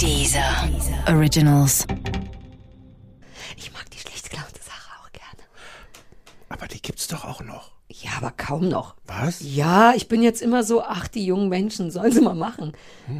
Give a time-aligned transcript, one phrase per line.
[0.00, 0.68] Dieser
[1.08, 1.86] Originals.
[3.56, 5.42] Ich mag die schlecht gelaunte Sache auch gerne.
[6.48, 7.72] Aber die gibt's doch auch noch.
[7.88, 8.96] Ja, aber kaum noch.
[9.06, 9.38] Was?
[9.40, 12.72] Ja, ich bin jetzt immer so, ach, die jungen Menschen sollen sie mal machen.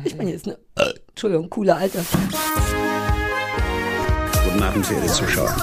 [0.04, 2.04] Ich bin jetzt eine, äh, Entschuldigung, coole Alte.
[4.44, 5.54] Guten Abend, verehrte Zuschauer.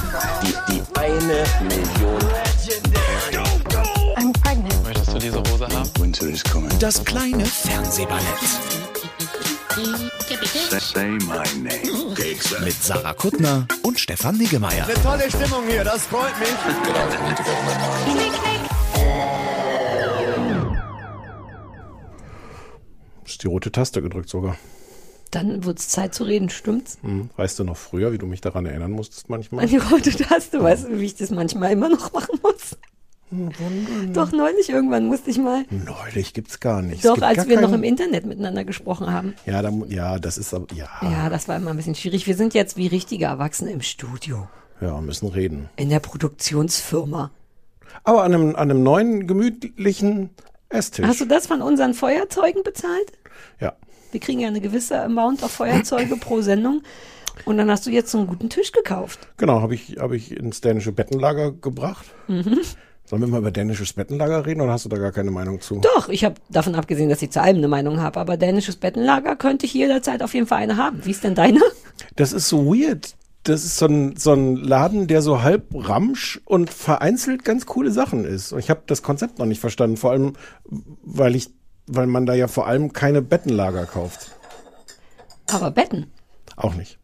[0.44, 2.20] Die, die eine Million.
[4.16, 4.84] I'm pregnant.
[4.84, 5.90] Möchtest du diese Hose haben?
[6.00, 6.72] Winter is coming.
[6.80, 8.22] Das kleine Fernsehballett
[10.52, 12.66] Say my name.
[12.66, 14.86] mit Sarah Kuttner und Stefan Niggemeier.
[15.02, 16.50] Tolle Stimmung hier, das freut mich.
[23.26, 24.58] Ist die rote Taste gedrückt sogar.
[25.32, 26.98] Dann wird's Zeit zu reden, stimmt's?
[27.02, 27.30] Hm.
[27.38, 29.64] Weißt du noch früher, wie du mich daran erinnern musstest manchmal?
[29.64, 32.78] An die rote Taste, weißt du, wie ich das manchmal immer noch machen muss?
[34.14, 35.64] Doch, neulich irgendwann musste ich mal.
[35.70, 36.98] Neulich gibt's gar nicht.
[36.98, 39.36] Es Doch, gibt als gar wir noch keinen- im Internet miteinander gesprochen haben.
[39.46, 42.28] Ja, da, ja, das ist aber, ja, Ja, das war immer ein bisschen schwierig.
[42.28, 44.48] Wir sind jetzt wie richtige Erwachsene im Studio.
[44.82, 45.70] ja, müssen reden.
[45.78, 47.32] In der Produktionsfirma.
[48.04, 50.32] Aber an einem, an einem neuen, gemütlichen
[50.70, 51.06] Esstisch.
[51.06, 53.12] Hast du das von unseren Feuerzeugen bezahlt?
[53.60, 53.74] ja.
[54.12, 56.82] Wir kriegen ja eine gewisse Amount auf Feuerzeuge pro Sendung.
[57.46, 59.20] Und dann hast du jetzt so einen guten Tisch gekauft.
[59.38, 62.06] Genau, habe ich, hab ich ins dänische Bettenlager gebracht.
[62.28, 62.60] Mhm.
[63.12, 65.82] Sollen wir mal über dänisches Bettenlager reden oder hast du da gar keine Meinung zu?
[65.82, 68.18] Doch, ich habe davon abgesehen, dass ich zu allem eine Meinung habe.
[68.22, 71.04] Aber dänisches Bettenlager könnte ich jederzeit auf jeden Fall eine haben.
[71.04, 71.60] Wie ist denn deine?
[72.16, 73.16] Das ist so weird.
[73.44, 77.92] Das ist so ein, so ein Laden, der so halb ramsch und vereinzelt ganz coole
[77.92, 78.54] Sachen ist.
[78.54, 79.98] Und ich habe das Konzept noch nicht verstanden.
[79.98, 80.32] Vor allem,
[81.04, 81.50] weil ich,
[81.88, 84.32] weil man da ja vor allem keine Bettenlager kauft.
[85.52, 86.08] Aber Betten.
[86.56, 86.98] Auch nicht.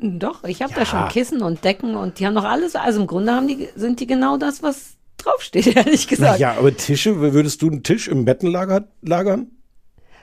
[0.00, 0.80] Doch, ich habe Ja.
[0.80, 2.74] da schon Kissen und Decken und die haben noch alles.
[2.74, 6.40] Also im Grunde haben die, sind die genau das, was draufsteht, ehrlich gesagt.
[6.40, 9.50] Ja, aber Tische, würdest du einen Tisch im Bettenlager lagern?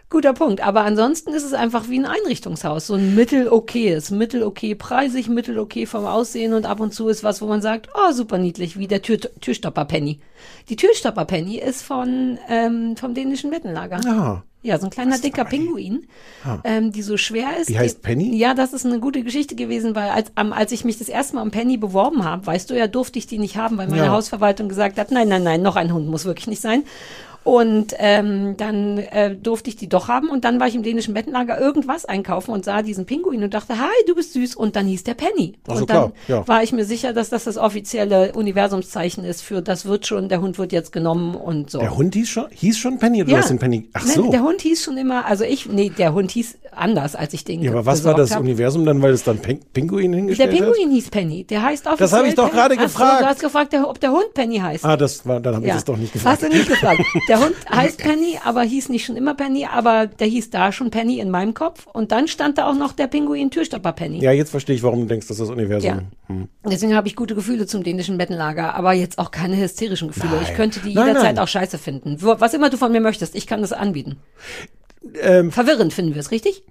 [0.09, 0.61] Guter Punkt.
[0.61, 2.88] Aber ansonsten ist es einfach wie ein Einrichtungshaus.
[2.88, 7.45] So ein mittel-okayes, mittel-okay preisig, mittel-okay vom Aussehen und ab und zu ist was, wo
[7.45, 10.20] man sagt, oh, super niedlich, wie der Tür Türstopper Penny.
[10.67, 13.99] Die Türstopper Penny ist von, ähm, vom dänischen Bettenlager.
[14.04, 14.43] Ja.
[14.61, 16.05] Ja, so ein kleiner dicker Pinguin,
[16.65, 17.70] ähm, die so schwer ist.
[17.70, 18.36] Die heißt Penny?
[18.36, 21.36] Ja, das ist eine gute Geschichte gewesen, weil als, ähm, als ich mich das erste
[21.37, 24.03] Mal um Penny beworben habe, weißt du ja, durfte ich die nicht haben, weil meine
[24.08, 24.11] Ja.
[24.11, 26.83] Hausverwaltung gesagt hat, nein, nein, nein, noch ein Hund muss wirklich nicht sein.
[27.44, 31.14] Und ähm, dann äh, durfte ich die doch haben und dann war ich im dänischen
[31.14, 34.86] Bettenlager irgendwas einkaufen und sah diesen Pinguin und dachte, hi, du bist süß und dann
[34.86, 35.54] hieß der Penny.
[35.67, 36.48] Ach so, und dann klar, ja.
[36.48, 40.42] war ich mir sicher, dass das das offizielle Universumszeichen ist für das wird schon, der
[40.42, 41.80] Hund wird jetzt genommen und so.
[41.80, 43.89] Der Hund hieß schon, hieß schon Penny oder du hast den Penny?
[43.94, 44.32] Ach Nein, so.
[44.32, 47.61] Der Hund hieß schon immer, also ich, nee, der Hund hieß anders, als ich den
[47.61, 48.42] ja, aber was war das hab.
[48.42, 51.44] Universum dann, weil es dann Peng Pinguin Der hingestellt Pinguin hieß Penny.
[51.44, 53.22] Der heißt offiziell Das hab ich doch gerade Ach so, gefragt.
[53.22, 54.83] Du hast gefragt, der, ob der Hund Penny heißt.
[54.83, 54.92] hat?
[54.92, 55.76] Ah, das war, dann habe ich ja.
[55.76, 56.42] das doch nicht gefragt.
[56.42, 57.02] Hast du nicht gefragt.
[57.30, 60.90] Der Hund heißt Penny, aber hieß nicht schon immer Penny, aber der hieß da schon
[60.90, 61.88] Penny in meinem Kopf.
[61.88, 64.20] Und dann stand da auch noch der Pinguin Türstopper Penny.
[64.20, 66.08] Ja, jetzt verstehe ich, warum du denkst, dass das Universum.
[66.28, 66.36] Ja.
[66.70, 70.36] Deswegen habe ich gute Gefühle zum dänischen Bettenlager, aber jetzt auch keine hysterischen Gefühle.
[70.36, 70.44] Nein.
[70.44, 71.44] Ich könnte die Nein, jederzeit nein.
[71.44, 72.17] auch scheiße finden.
[72.20, 74.17] Was immer du von mir möchtest, ich kann das anbieten.
[75.22, 76.64] Ähm, Verwirrend finden wir es, richtig?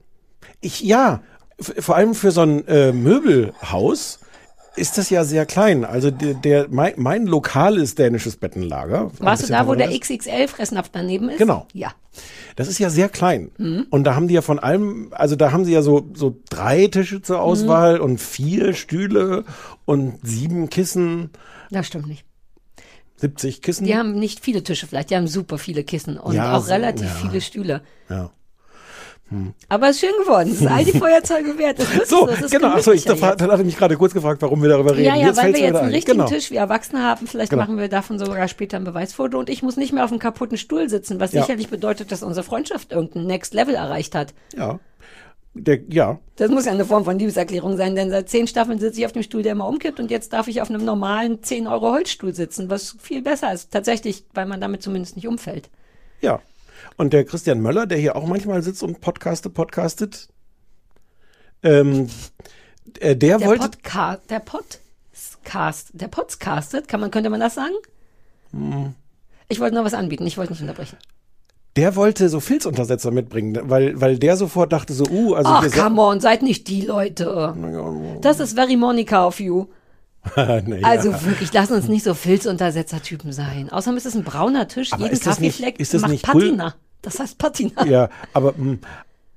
[0.60, 1.22] Ich, ja,
[1.60, 4.20] vor allem für so ein äh, Möbelhaus
[4.78, 5.84] ist das ja sehr klein.
[5.84, 9.10] Also der, der mein, mein lokales dänisches Bettenlager.
[9.18, 11.38] Warst du da, wo der XXL-Fressnapf daneben ist?
[11.38, 11.66] Genau.
[11.72, 11.92] Ja.
[12.56, 13.50] Das ist ja sehr klein.
[13.58, 13.86] Mhm.
[13.90, 16.86] Und da haben die ja von allem, also da haben sie ja so, so drei
[16.88, 19.44] Tische zur Auswahl und vier Stühle
[19.84, 21.30] und sieben Kissen,
[21.70, 22.24] Das stimmt nicht.
[23.16, 23.84] 70 Kissen.
[23.84, 27.06] Die haben nicht viele Tische vielleicht, die haben super viele Kissen und Ja, auch relativ
[27.06, 27.14] ja.
[27.28, 27.82] viele Stühle.
[28.08, 28.30] Ja.
[29.68, 30.50] Aber es ist schön geworden.
[30.50, 31.78] Es ist all die Feuerzeuge wert.
[31.78, 32.68] Das So, das ist genau.
[32.68, 35.04] Achso, ich gemütlicher da, dann hatte mich gerade kurz gefragt, warum wir darüber reden.
[35.04, 35.92] Ja, ja, jetzt weil wir jetzt einen ein.
[35.94, 36.28] richtigen genau.
[36.30, 37.26] Tisch wie Erwachsene haben.
[37.26, 37.62] Vielleicht Genau.
[37.62, 40.56] machen wir davon sogar später ein Beweisfoto und ich muss nicht mehr auf einem kaputten
[40.56, 41.42] Stuhl sitzen, was Ja.
[41.42, 44.32] sicherlich bedeutet, dass unsere Freundschaft irgendein Next Level erreicht hat.
[44.56, 44.78] Ja.
[45.54, 46.18] Der, ja.
[46.36, 49.12] Das muss ja eine Form von Liebeserklärung sein, denn seit zehn Staffeln sitze ich auf
[49.12, 52.32] dem Stuhl, der immer umkippt und jetzt darf ich auf einem normalen 10 Euro Holzstuhl
[52.32, 53.72] sitzen, was viel besser ist.
[53.72, 55.68] Tatsächlich, weil man damit zumindest nicht umfällt.
[56.20, 56.40] Ja.
[56.98, 60.28] Und der Christian Möller, der hier auch manchmal sitzt und podcastet, podcastet,
[61.62, 62.08] ähm,
[62.98, 63.68] äh, der, Der wollte.
[63.68, 67.74] Podcast, der Podcast, der Podcastet, kann man, könnte man das sagen?
[68.50, 68.94] Hm.
[69.48, 70.96] Ich wollte noch was anbieten, ich wollte nicht unterbrechen.
[71.76, 76.02] Der wollte so Filzuntersetzer mitbringen, weil, weil der sofort dachte so, uh, also Ach, come
[76.02, 77.54] on, seid nicht die Leute.
[78.22, 79.66] Das ist very Monica of you.
[80.36, 80.84] naja.
[80.84, 83.70] Also wirklich, lass uns nicht so Filzuntersetzer-Typen sein.
[83.70, 86.10] Außerdem ist es ein brauner Tisch, Aber jeden ist das nicht- Kaffeefleck ist das macht
[86.10, 86.24] nicht?
[86.24, 86.74] Patina.
[87.02, 87.84] Das heißt Patina.
[87.86, 88.78] ja, aber, mh,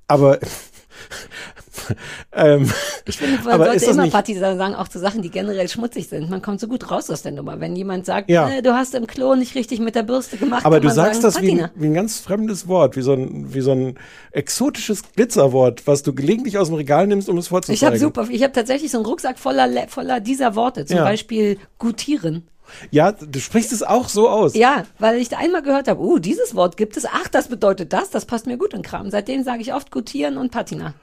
[0.08, 0.40] aber
[2.34, 2.70] ähm,
[3.06, 6.08] Ich finde, man aber sollte immer nicht, Partisan sagen, auch zu Sachen, die generell schmutzig
[6.10, 6.30] sind.
[6.30, 7.60] Man kommt so gut raus aus der Nummer.
[7.60, 8.50] Wenn jemand sagt, Ja.
[8.50, 11.34] äh, du hast im Klo nicht richtig mit der Bürste gemacht, aber du sagst sagen,
[11.34, 13.98] das wie wie ein ganz fremdes Wort, wie so ein, wie so ein
[14.32, 17.76] exotisches Glitzerwort, was du gelegentlich aus dem Regal nimmst, um es vorzuzeigen.
[17.76, 20.86] Ich habe super, ich habe tatsächlich so einen Rucksack voller, Le- voller dieser Worte.
[20.86, 21.04] Zum Ja.
[21.04, 22.48] Beispiel gutieren.
[22.92, 24.56] Ja, du sprichst es auch so aus.
[24.56, 27.06] Ja, weil ich da einmal gehört habe, uh, dieses Wort gibt es.
[27.06, 28.10] Ach, das bedeutet das.
[28.10, 29.10] Das passt mir gut in Kram.
[29.12, 30.94] Seitdem sage ich oft gutieren und Patina.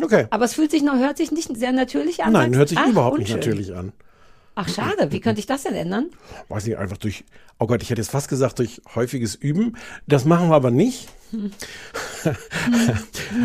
[0.00, 0.26] Okay.
[0.30, 2.32] Aber es fühlt sich noch, hört sich nicht sehr natürlich an.
[2.32, 3.50] Nein, sagst- hört sich Ach, überhaupt nicht unschön.
[3.50, 3.92] natürlich an.
[4.54, 5.10] Ach, schade.
[5.10, 6.10] Wie könnte ich das denn ändern?
[6.48, 7.24] Weiß nicht, einfach durch,
[7.58, 9.76] oh Gott, ich hätte jetzt fast gesagt, durch häufiges Üben.
[10.06, 11.08] Das machen wir aber nicht.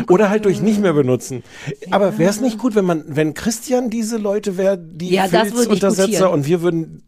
[0.08, 1.42] Oder halt durch nicht mehr benutzen.
[1.90, 5.30] Aber wäre es nicht gut, wenn man, wenn Christian diese Leute wäre, die Ja, ich
[5.30, 6.32] Filzuntersetzer gutieren.
[6.32, 7.02] und wir würden,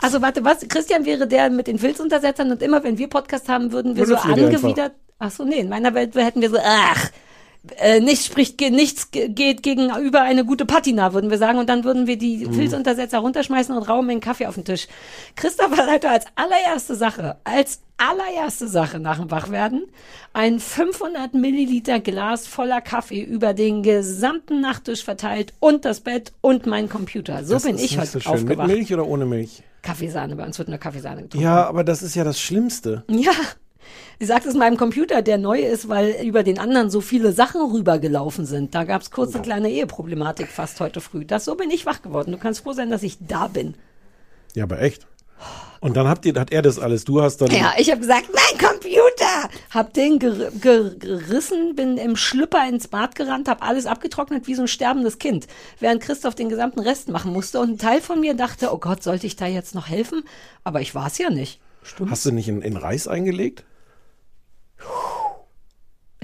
[0.00, 0.66] Also warte, was?
[0.68, 4.14] Christian wäre der mit den Filzuntersetzern und immer wenn wir Podcast haben, würden wir so
[4.16, 4.46] Benutzen einfach.
[4.46, 4.92] angewidert.
[5.18, 7.10] Ach so, nee, in meiner Welt hätten wir so, ach,
[7.78, 11.58] äh, nichts spricht, ge- nichts ge- geht gegenüber eine gute Patina, würden wir sagen.
[11.58, 12.54] Und dann würden wir die Mhm.
[12.54, 14.88] Filzuntersetzer runterschmeißen und rauben einen Kaffee auf den Tisch.
[15.36, 19.84] Christoph hat heute als allererste Sache, als allererste Sache nach dem Wachwerden
[20.32, 26.66] ein 500 Milliliter Glas voller Kaffee über den gesamten Nachttisch verteilt und das Bett und
[26.66, 27.44] mein Computer.
[27.44, 28.32] So das bin ich heute so schön.
[28.32, 28.66] aufgewacht.
[28.66, 29.62] Mit Milch oder ohne Milch?
[29.82, 31.44] Kaffeesahne, bei uns wird nur Kaffeesahne getrunken.
[31.44, 33.04] Ja, aber das ist ja das Schlimmste.
[33.08, 33.32] Ja.
[34.18, 37.60] Ich sagte es meinem Computer, der neu ist, weil über den anderen so viele Sachen
[37.60, 38.74] rübergelaufen sind.
[38.74, 41.24] Da gab es kurz eine kleine Eheproblematik fast heute früh.
[41.24, 42.32] Das so bin ich wach geworden.
[42.32, 43.74] Du kannst froh sein, dass ich da bin.
[44.54, 45.06] Ja, aber echt.
[45.80, 47.04] Und dann habt ihr, hat er das alles.
[47.04, 47.50] Du hast dann.
[47.50, 49.50] Ja, ich habe gesagt, mein Computer!
[49.70, 54.54] Hab den ger ger gerissen, bin im Schlüpper ins Bad gerannt, hab alles abgetrocknet wie
[54.54, 55.48] so ein sterbendes Kind,
[55.80, 57.58] während Christoph den gesamten Rest machen musste.
[57.58, 60.22] Und ein Teil von mir dachte, oh Gott, sollte ich da jetzt noch helfen?
[60.62, 61.58] Aber ich war es ja nicht.
[62.08, 63.64] Hast du nicht in, in Reis eingelegt?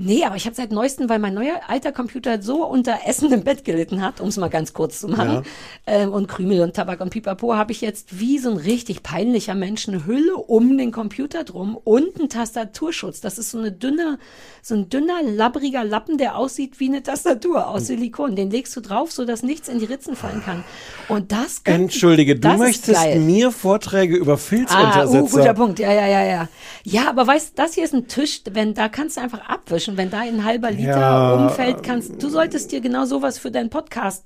[0.01, 3.43] Nee, aber ich habe seit neuestem, weil mein neuer alter Computer so unter Essen im
[3.43, 5.43] Bett gelitten hat, um es mal ganz kurz zu machen,
[5.87, 9.55] ähm, und Krümel und Tabak und Pipapo, habe ich jetzt wie so ein richtig peinlicher
[9.55, 13.21] Mensch eine Hülle um den Computer drum und einen Tastaturschutz.
[13.21, 14.19] Das ist so eine dünne,
[14.63, 18.37] so ein dünner, labbriger Lappen, der aussieht wie eine Tastatur aus Silikon.
[18.37, 20.65] Den legst du drauf, so dass nichts in die Ritzen fallen kann.
[21.09, 23.21] Und das könnte- Entschuldige, du möchtest geil.
[23.21, 25.23] mir Vorträge über Ah, Filzuntersetzer.
[25.23, 25.79] uh, guter Punkt.
[25.79, 26.49] Ja, ja, ja, ja.
[26.85, 30.11] Ja, aber weißt, das hier ist ein Tisch, wenn da kannst du einfach abwischen, wenn
[30.11, 31.35] da ein halber Liter Ja.
[31.35, 34.25] umfällt, kannst du solltest dir genau sowas für dein Podcast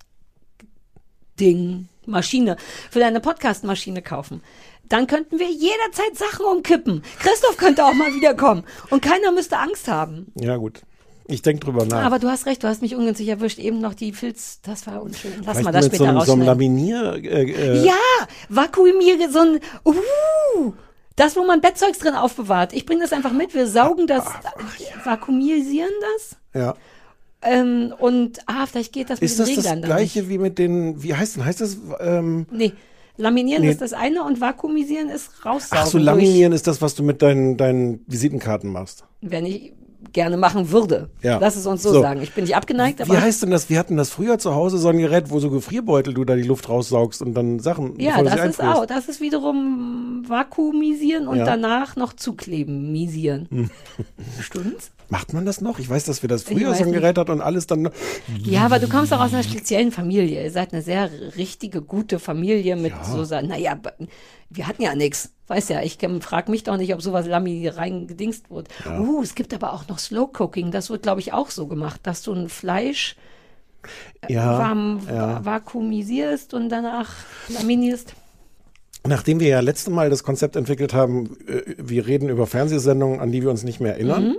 [1.41, 2.57] Ding, Maschine,
[2.91, 4.43] für deine Podcast Maschine kaufen.
[4.89, 7.03] Dann könnten wir jederzeit Sachen umkippen.
[7.21, 10.33] Christoph könnte auch mal wiederkommen und keiner müsste Angst haben.
[10.39, 10.83] Ja, gut.
[11.29, 12.05] Ich denke drüber nach.
[12.05, 13.59] Aber du hast recht, du hast mich ungünstig erwischt.
[13.59, 15.33] Eben noch die Filz, das war unschön.
[15.47, 16.47] Lass Vielleicht mal das mit so später einem, so einem rausschneiden.
[16.47, 17.15] Laminier.
[17.25, 17.95] Äh, äh, Ja,
[18.49, 19.61] vakuumiere so ein.
[19.87, 20.73] Uh,
[21.17, 22.73] das, wo man Bettzeugs drin aufbewahrt.
[22.73, 23.55] Ich bringe das einfach mit.
[23.55, 24.25] Wir saugen das,
[25.05, 26.37] vakuumisieren das.
[26.55, 26.75] ja.
[27.45, 30.29] Ähm, und ah, vielleicht geht das mit Ist den das das Reglern dann gleiche nicht.
[30.29, 32.73] wie mit den, wie heißt denn, heißt das, ähm, Nee,
[33.17, 33.71] laminieren Nee.
[33.73, 35.83] ist das eine und vakuumisieren ist raussaugen.
[35.85, 39.05] ach so, laminieren ist das, was du mit deinen, deinen Visitenkarten machst.
[39.21, 39.73] Durch, wenn ich
[40.13, 41.09] gerne machen würde.
[41.23, 41.39] Ja.
[41.39, 42.03] Lass es uns so, So.
[42.03, 42.21] sagen.
[42.23, 43.71] Ich bin nicht abgeneigt, Wie aber heißt denn das?
[43.71, 46.43] Wir hatten das früher zu Hause, so ein Gerät, wo so Gefrierbeutel du da die
[46.43, 47.99] Luft raussaugst und dann Sachen.
[48.01, 48.87] ja, das ist auch.
[48.87, 51.45] Das ist wiederum vakuumisieren und Ja.
[51.45, 53.71] danach noch zukleben, misieren.
[54.41, 54.91] Stimmt's?
[55.13, 55.79] Macht man das noch?
[55.79, 56.93] Ich weiß, dass wir das früher so ein.
[56.93, 57.91] Gerät hatten und alles dann.
[58.45, 60.43] Ja, aber du kommst auch aus einer speziellen Familie.
[60.43, 63.79] Ihr seid eine sehr richtige, gute Familie mit so, Sa- naja,
[64.49, 65.31] wir hatten ja nichts.
[65.49, 68.69] Weiß ja, ich frage mich doch nicht, ob sowas Lami reingedingst wird.
[68.89, 70.71] Uh, es gibt aber auch noch Slow Cooking.
[70.71, 73.17] Das wird, glaube ich, auch so gemacht, dass du ein Fleisch
[74.31, 74.59] Ja.
[74.59, 75.45] warm ja.
[75.45, 77.11] vakuumisierst und danach
[77.49, 78.15] laminierst.
[79.05, 83.33] Nachdem wir ja letzte Mal das Konzept entwickelt haben, äh, wir reden über Fernsehsendungen, an
[83.33, 84.37] die wir uns nicht mehr erinnern, Mhm.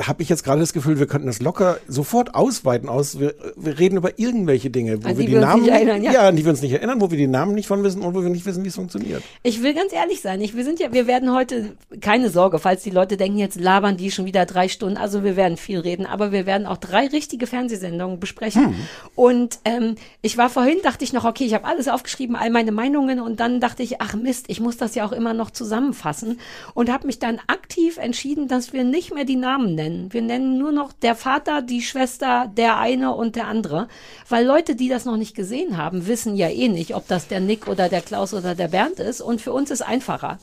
[0.00, 3.20] Habe ich jetzt gerade das Gefühl, wir könnten das locker sofort ausweiten aus.
[3.20, 6.28] Wir, wir reden über irgendwelche Dinge, wo An wir die wir Namen nicht erinnern, ja.
[6.28, 8.22] an die wir uns nicht erinnern, wo wir die Namen nicht von wissen und wo
[8.22, 9.22] wir nicht wissen, wie es funktioniert.
[9.42, 10.40] Ich will ganz ehrlich sein.
[10.40, 13.96] Ich, wir sind ja, wir werden heute, keine Sorge, falls die Leute denken, jetzt labern
[13.96, 14.96] die schon wieder drei Stunden.
[14.96, 18.74] Also wir werden viel reden, aber wir werden auch drei richtige Fernsehsendungen besprechen.
[19.14, 22.72] Und ähm, ich war vorhin, dachte ich noch, okay, ich habe alles aufgeschrieben, all meine
[22.72, 26.40] Meinungen und dann dachte ich, ach Mist, ich muss das ja auch immer noch zusammenfassen
[26.74, 29.81] und habe mich dann aktiv entschieden, dass wir nicht mehr die Namen nennen.
[30.10, 33.88] Wir nennen nur noch der Vater, die Schwester, der eine und der andere,
[34.28, 37.40] weil Leute, die das noch nicht gesehen haben, wissen ja eh nicht, ob das der
[37.40, 40.38] Nick oder der Klaus oder der Bernd ist und für uns ist einfacher.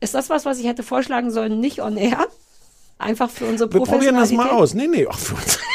[0.00, 2.26] Ist das was, was ich hätte vorschlagen sollen, nicht on air?
[2.98, 4.74] Einfach für unsere Wir probieren das mal aus.
[4.74, 5.58] Nee, nee, ach, für uns.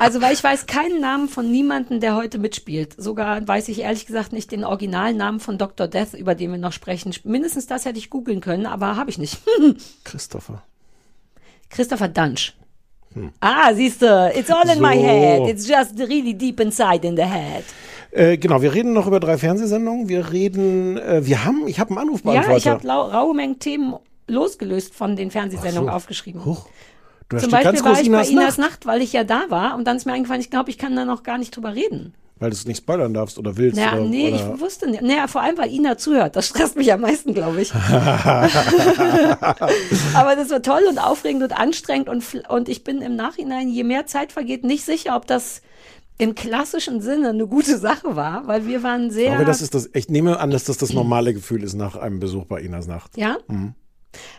[0.00, 2.94] Also, weil ich weiß keinen Namen von niemandem, der heute mitspielt.
[2.96, 5.88] Sogar weiß ich ehrlich gesagt nicht den Originalnamen von Dr.
[5.88, 7.14] Death, über den wir noch sprechen.
[7.24, 9.42] Mindestens das hätte ich googeln können, aber habe ich nicht.
[10.04, 10.62] Christopher.
[11.70, 12.54] Christopher Dunsch.
[13.40, 15.02] Ah, siehst du, it's all in my So.
[15.02, 15.48] head.
[15.48, 17.64] It's just really deep inside in the head.
[18.12, 20.08] Äh, genau, wir reden noch über drei Fernsehsendungen.
[20.08, 22.50] Wir reden, äh, wir haben, ich habe einen Anrufbeantworter.
[22.52, 23.94] Ja, ich habe raue Mengen Themen
[24.28, 25.96] losgelöst von den Fernsehsendungen so.
[25.96, 26.44] aufgeschrieben.
[26.44, 26.68] Huch,
[27.28, 29.24] du hast Zum Beispiel ganz war ich bei Inas Inas Nacht, Nacht, weil ich ja
[29.24, 31.54] da war und dann ist mir eingefallen, ich glaube, ich kann da noch gar nicht
[31.56, 32.14] drüber reden.
[32.40, 33.78] Weil du es nicht spoilern darfst oder willst.
[33.78, 35.02] Ja, oder, nee, oder ich wusste nicht.
[35.02, 36.34] Naja, vor allem, weil Ina zuhört.
[36.36, 37.72] Das stresst mich am meisten, glaube ich.
[40.14, 43.84] Aber das war toll und aufregend und anstrengend und, und ich bin im Nachhinein, je
[43.84, 45.60] mehr Zeit vergeht, nicht sicher, ob das
[46.16, 49.34] im klassischen Sinne eine gute Sache war, weil wir waren sehr.
[49.34, 52.20] Aber das ist das, ich nehme an, dass das das normale Gefühl ist nach einem
[52.20, 53.16] Besuch bei Inas Nacht.
[53.16, 53.38] Ja?
[53.48, 53.74] Mhm.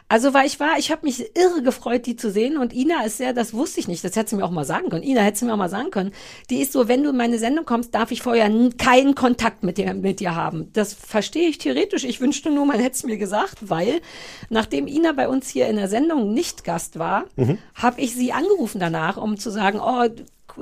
[0.07, 2.57] Also, weil ich war, ich habe mich irre gefreut, die zu sehen.
[2.57, 4.89] Und Ina ist sehr, das wusste ich nicht, das hätte sie mir auch mal sagen
[4.89, 5.03] können.
[5.03, 6.11] Ina hätte sie mir auch mal sagen können.
[6.49, 9.77] Die ist so, wenn du in meine Sendung kommst, darf ich vorher keinen Kontakt mit
[9.77, 10.69] dir, mit dir haben.
[10.73, 12.03] Das verstehe ich theoretisch.
[12.03, 14.01] Ich wünschte nur, man hätte es mir gesagt, weil
[14.49, 17.25] nachdem Ina bei uns hier in der Sendung nicht Gast war,
[17.75, 20.07] habe ich sie angerufen danach, um zu sagen, oh,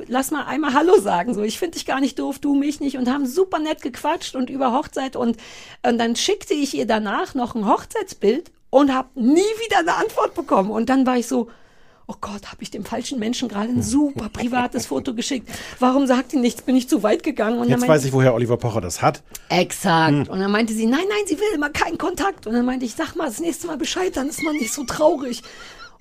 [0.07, 1.33] lass mal einmal Hallo sagen.
[1.33, 2.97] So, ich finde dich gar nicht doof, du mich nicht.
[2.97, 5.15] Und haben super nett gequatscht und über Hochzeit.
[5.15, 5.37] Und,
[5.83, 10.33] und dann schickte ich ihr danach noch ein Hochzeitsbild und habe nie wieder eine Antwort
[10.35, 10.69] bekommen.
[10.71, 11.49] Und dann war ich so,
[12.07, 15.47] oh Gott, habe ich dem falschen Menschen gerade ein super privates Foto geschickt.
[15.79, 16.61] Warum sagt die nichts?
[16.63, 17.59] Bin ich zu weit gegangen?
[17.59, 19.21] Und Jetzt weiß ich, woher Oliver Pocher das hat.
[19.49, 20.29] Exakt.
[20.29, 22.47] Und dann meinte sie, nein, nein, sie will immer keinen Kontakt.
[22.47, 24.83] Und dann meinte ich, sag mal das nächste Mal Bescheid, dann ist man nicht so
[24.85, 25.43] traurig.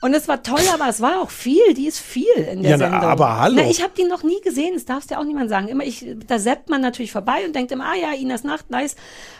[0.00, 1.74] Und es war toll, aber es war auch viel.
[1.74, 3.00] Die ist viel in der Ja, Sendung.
[3.00, 3.56] aber hallo.
[3.58, 4.74] Na, ich habe die noch nie gesehen.
[4.74, 5.66] Das darfst ja auch niemand sagen.
[5.68, 8.94] Immer ich, da seppt man natürlich vorbei und denkt immer, ah ja, Inas Nacht, nice.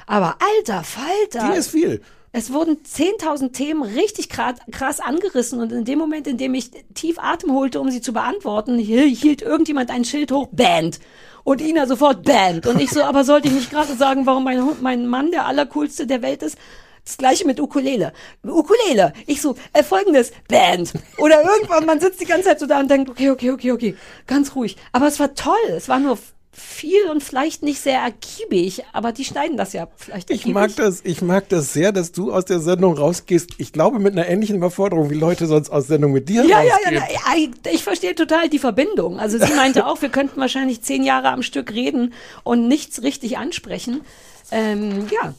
[0.09, 1.53] Aber alter Falter.
[1.53, 2.03] Die ist viel.
[2.33, 7.19] Es wurden 10.000 Themen richtig krass, angerissen und in dem Moment, in dem ich tief
[7.19, 11.01] Atem holte, um sie zu beantworten, hi- hielt irgendjemand ein Schild hoch, Band.
[11.45, 12.67] Und Ina sofort Band.
[12.67, 16.07] Und ich so, aber sollte ich nicht gerade sagen, warum mein, mein Mann der allercoolste
[16.07, 16.59] der Welt ist?
[17.05, 18.13] Das gleiche mit Ukulele.
[18.47, 19.15] Ukulele.
[19.27, 20.93] Ich so, äh, folgendes, Band.
[21.17, 23.97] Oder irgendwann, man sitzt die ganze Zeit so da und denkt, okay, okay, okay, okay,
[24.27, 24.77] ganz ruhig.
[24.93, 25.55] Aber es war toll.
[25.71, 26.19] Es war nur
[26.59, 31.01] viel und vielleicht nicht sehr ergiebig, aber die schneiden das ja vielleicht Ich mag das,
[31.05, 33.51] ich mag das sehr, dass du aus der Sendung rausgehst.
[33.59, 36.75] Ich glaube, mit einer ähnlichen Überforderung, wie Leute sonst aus Sendung mit dir Ja, ja,
[36.75, 36.95] rausgehen.
[36.95, 39.19] ja, na, ich, ich verstehe total die Verbindung.
[39.19, 42.13] Also sie meinte auch, wir könnten wahrscheinlich zehn Jahre am Stück reden
[42.45, 44.03] und nichts richtig ansprechen.
[44.51, 45.35] Ähm, ja,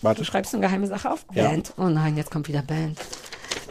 [0.00, 0.20] Warte.
[0.20, 1.24] du schreibst eine geheime Sache auf.
[1.34, 1.48] Ja.
[1.48, 1.72] Band.
[1.76, 2.98] Oh nein, jetzt kommt wieder Band.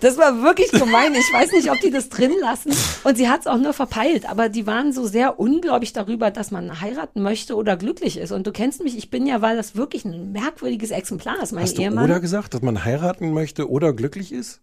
[0.01, 1.13] Das war wirklich gemein.
[1.15, 2.71] Ich weiß nicht, ob die das drin lassen.
[3.03, 4.29] Und sie hat es auch nur verpeilt.
[4.29, 8.31] Aber die waren so sehr ungläubig darüber, dass man heiraten möchte oder glücklich ist.
[8.31, 11.63] Und du kennst mich, ich bin ja, weil das wirklich ein merkwürdiges Exemplar ist, mein
[11.63, 12.05] Hast du Ehemann.
[12.05, 14.59] oder gesagt, dass man heiraten möchte oder glücklich ist?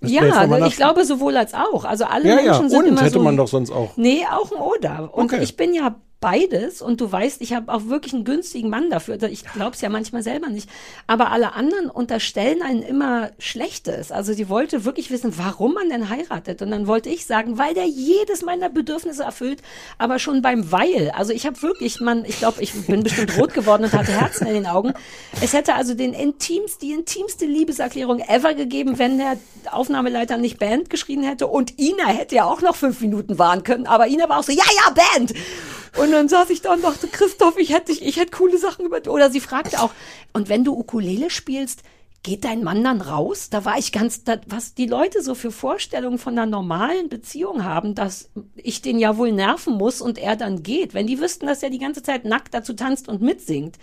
[0.00, 1.84] Jetzt ja, mal ich glaube sowohl als auch.
[1.84, 3.96] Also alle Ja, ja, Menschen sind und immer hätte so, man doch sonst auch.
[3.96, 5.14] Nee, auch ein Oder.
[5.14, 5.42] Und Okay.
[5.44, 9.20] ich bin ja beides und du weißt, ich habe auch wirklich einen günstigen Mann dafür.
[9.24, 10.70] Ich glaube es ja manchmal selber nicht.
[11.06, 14.12] Aber alle anderen unterstellen einen immer Schlechtes.
[14.12, 16.62] Also sie wollte wirklich wissen, warum man denn heiratet.
[16.62, 19.62] Und dann wollte ich sagen, weil der jedes meiner Bedürfnisse erfüllt,
[19.98, 21.10] aber schon beim Weil.
[21.10, 24.46] Also ich habe wirklich, man, ich glaube, ich bin bestimmt rot geworden und hatte Herzen
[24.46, 24.94] in den Augen.
[25.42, 29.36] Es hätte also den intimst, die intimste Liebeserklärung ever gegeben, wenn der
[29.72, 31.48] Aufnahmeleiter nicht Band geschrien hätte.
[31.48, 33.86] Und Ina hätte ja auch noch fünf Minuten warten können.
[33.88, 35.34] Aber Ina war auch so, ja, ja, Band.
[35.98, 39.00] Und dann saß ich da und dachte, Christoph, ich hätte, ich hätte coole Sachen über,
[39.10, 39.92] oder sie fragte auch,
[40.32, 41.82] und wenn du Ukulele spielst,
[42.22, 43.50] geht dein Mann dann raus?
[43.50, 47.64] Da war ich ganz, da, was die Leute so für Vorstellungen von einer normalen Beziehung
[47.64, 50.94] haben, dass ich den ja wohl nerven muss und er dann geht.
[50.94, 53.76] Wenn die wüssten, dass er die ganze Zeit nackt dazu tanzt und mitsingt.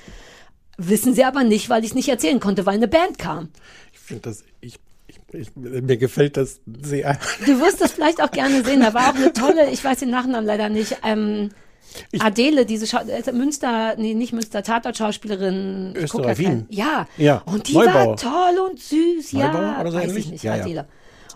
[0.77, 3.49] Wissen sie aber nicht, weil ich es nicht erzählen konnte, weil eine Band kam.
[3.91, 7.19] Ich finde das, ich, ich, ich, mir gefällt das sehr.
[7.45, 8.79] Du wirst das vielleicht auch gerne sehen.
[8.79, 11.49] Da war auch eine tolle, ich weiß den Nachnamen leider nicht, ähm,
[12.19, 15.93] Adele, diese Schau äh, Münster, nee, nicht Münster, Tatort-Schauspielerin.
[15.96, 16.65] Ich Österreich, ja Wien.
[16.69, 17.08] Ja.
[17.17, 17.41] Ja.
[17.46, 17.93] Und die Neubauer.
[17.93, 19.51] war toll und süß, ja.
[19.51, 20.25] Neubauer oder so weiß ähnlich?
[20.25, 20.86] ich nicht, Ja, ja.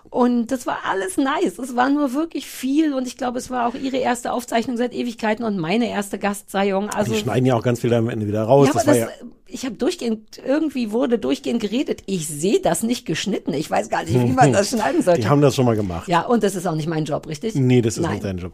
[0.10, 1.57] Und das war alles nice.
[1.57, 4.93] Es war nur wirklich viel und ich glaube, es war auch ihre erste Aufzeichnung seit
[4.93, 6.89] Ewigkeiten und meine erste Gastseiung.
[6.89, 8.67] Also Die schneiden ja auch ganz viel am Ende wieder raus.
[8.67, 9.07] ja, aber das das, ja,
[9.48, 12.01] ich habe durchgehend, irgendwie wurde durchgehend geredet.
[12.05, 13.53] Ich sehe das nicht geschnitten.
[13.53, 15.22] Ich weiß gar nicht, wie man das schneiden sollte.
[15.22, 16.07] die haben das schon mal gemacht.
[16.07, 17.55] ja, und das ist auch nicht mein Job, richtig?
[17.55, 18.13] Nee, das ist Nein.
[18.13, 18.53] nicht dein Job.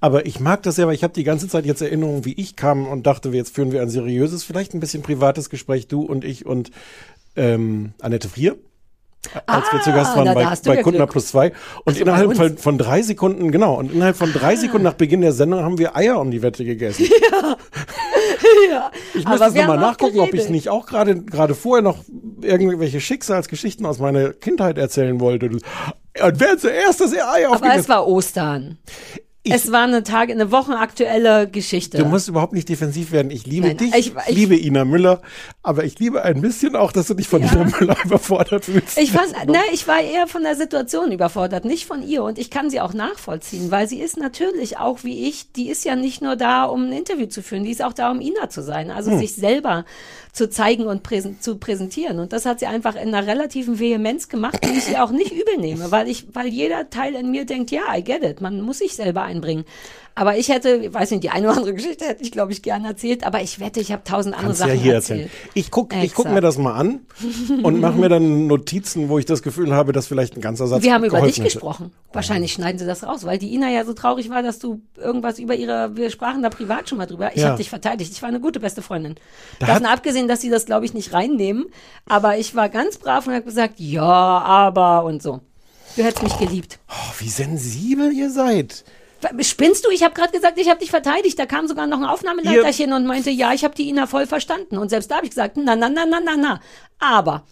[0.00, 2.56] Aber ich mag das ja, weil ich habe die ganze Zeit jetzt Erinnerungen, wie ich
[2.56, 6.24] kam und dachte, jetzt führen wir ein seriöses, vielleicht ein bisschen privates Gespräch, du und
[6.24, 6.70] ich und
[7.36, 8.56] ähm, Annette Frier.
[9.46, 11.10] Als wir zu Gast Ah, waren bei, bei ja Glück.
[11.10, 11.52] plus zwei.
[11.84, 14.94] Und so, innerhalb bei von, von drei Sekunden, genau, und innerhalb von drei Sekunden nach
[14.94, 17.06] Beginn der Sendung haben wir Eier um die Wette gegessen.
[18.70, 18.90] ja.
[19.14, 21.98] Ich Aber müsste jetzt nochmal nachgucken, ob ich nicht auch gerade gerade vorher noch
[22.40, 25.46] irgendwelche Schicksalsgeschichten aus meiner Kindheit erzählen wollte.
[25.46, 25.62] Und
[26.40, 28.78] wer zuerst das Ei Aber es aufgegessen war Ostern.
[29.44, 31.98] Es war eine Tage, eine wochenaktuelle Geschichte.
[31.98, 33.30] Du musst überhaupt nicht defensiv werden.
[33.30, 35.20] Ich liebe Nein, dich, ich- ich, ich- liebe Ina Müller,
[35.62, 38.98] aber ich liebe ein bisschen auch, dass du dich von Ina Müller überfordert fühlst.
[38.98, 42.22] Ich fand, ne, ich war eher von der Situation überfordert, nicht von ihr.
[42.22, 45.84] Und ich kann sie auch nachvollziehen, weil sie ist natürlich auch wie ich, die ist
[45.84, 48.48] ja nicht nur da, um ein Interview zu führen, die ist auch da, um Ina
[48.48, 49.84] zu sein, also sich selber
[50.32, 52.18] zu zeigen und präsen zu präsentieren.
[52.18, 55.30] Und das hat sie einfach in einer relativen Vehemenz gemacht, die ich ihr auch nicht
[55.30, 58.62] übel nehme, weil ich, weil jeder Teil in mir denkt, ja, I get it, man
[58.62, 59.64] muss sich selber einbringen.
[60.14, 62.62] Aber ich hätte, ich weiß nicht, die eine oder andere Geschichte hätte ich, glaube ich,
[62.62, 65.20] gerne erzählt, aber ich wette, ich habe tausend andere Kannst Sachen ja hier erzählt.
[65.22, 65.40] erzählen.
[65.54, 67.00] Ich guck, ich guck mir das mal an
[67.62, 70.82] und mache mir dann Notizen, wo ich das Gefühl habe, dass vielleicht ein ganzer Satz
[70.82, 71.44] Wir haben über dich hätte.
[71.44, 71.92] gesprochen.
[72.12, 75.38] Wahrscheinlich schneiden sie das raus, weil die Ina ja so traurig war, dass du irgendwas
[75.38, 77.30] über ihre, wir sprachen da privat schon mal drüber.
[77.34, 77.48] Ich Ja.
[77.48, 78.12] habe dich verteidigt.
[78.12, 79.14] Ich war eine gute beste Freundin.
[79.60, 81.66] Da Davon abgesehen, dass sie das, glaube ich, nicht reinnehmen.
[82.06, 85.40] Aber ich war ganz brav und habe gesagt, ja, aber und so.
[85.96, 86.78] Du hättest mich geliebt.
[86.90, 88.84] Oh, wie sensibel ihr seid.
[89.42, 89.90] Spinnst du?
[89.90, 91.38] Ich habe gerade gesagt, ich habe dich verteidigt.
[91.38, 94.78] Da kam sogar noch ein Aufnahmeleiterchen und meinte, ja, ich habe die Ina voll verstanden.
[94.78, 96.60] Und selbst da habe ich gesagt, na, na, na, na, na, na.
[96.98, 97.44] Aber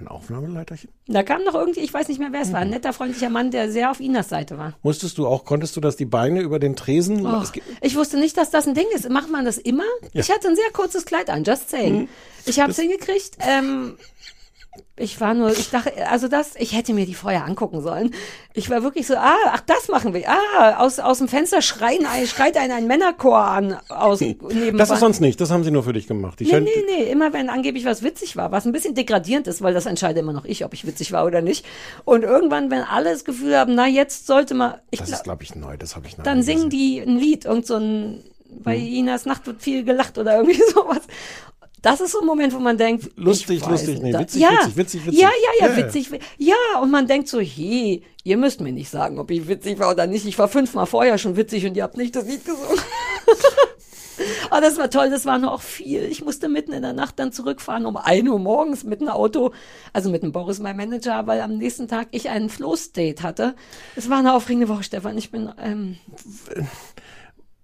[0.00, 0.90] Ein Aufnahmeleiterchen?
[1.06, 3.50] da kam noch irgendwie, ich weiß nicht mehr, wer es war, ein netter, freundlicher Mann,
[3.50, 4.74] der sehr auf Inas Seite war.
[4.82, 7.24] Musstest du auch, konntest du das die Beine über den Tresen?
[7.52, 9.08] Geht- ich wusste nicht, dass das ein Ding ist.
[9.10, 9.84] Macht man das immer?
[10.12, 12.08] Ich hatte ein sehr kurzes Kleid an, just saying.
[12.46, 13.38] Ich habe es hingekriegt.
[13.40, 13.96] Ähm,
[14.96, 18.12] ich war nur, ich dachte, also das, ich hätte mir die vorher angucken sollen.
[18.54, 20.28] Ich war wirklich so, ah, ach, das machen wir.
[20.28, 23.76] Ah, aus, aus dem Fenster schreien, ein, schreit einen ein Männerchor an.
[23.88, 26.40] Aus, neben Das ist sonst nicht, das haben sie nur für dich gemacht.
[26.40, 29.62] Die Nee, nee, nee, immer wenn angeblich was witzig war, was ein bisschen degradierend ist,
[29.62, 31.64] weil das entscheide immer noch ich, ob ich witzig war oder nicht.
[32.04, 35.24] Und irgendwann, wenn alle das Gefühl haben, na, jetzt sollte man, ich Das glaub, ist,
[35.24, 38.24] glaube ich, neu, das habe ich noch dann singen die ein Lied, irgend so ein,
[38.50, 38.86] bei Hm.
[38.86, 41.02] Inas Nacht wird viel gelacht oder irgendwie sowas.
[41.82, 45.06] Das ist so ein Moment, wo man denkt, Lustig, lustig, nee, witzig, ja, witzig, witzig,
[45.06, 45.20] witzig.
[45.20, 46.10] Ja, ja, ja, Ja, witzig.
[46.38, 49.90] Ja, und man denkt so, hey, ihr müsst mir nicht sagen, ob ich witzig war
[49.90, 50.26] oder nicht.
[50.26, 52.78] Ich war fünfmal vorher schon witzig und ihr habt nicht das Lied gesungen.
[54.50, 56.02] Aber das war toll, das war nur auch viel.
[56.04, 59.52] Ich musste mitten in der Nacht dann zurückfahren um 1 Uhr morgens mit einem Auto,
[59.92, 63.54] also mit dem Boris, mein Manager, weil am nächsten Tag ich einen Floß-Date hatte.
[63.94, 65.16] Es war eine aufregende Woche, Stefan.
[65.16, 65.98] Ich bin, ähm,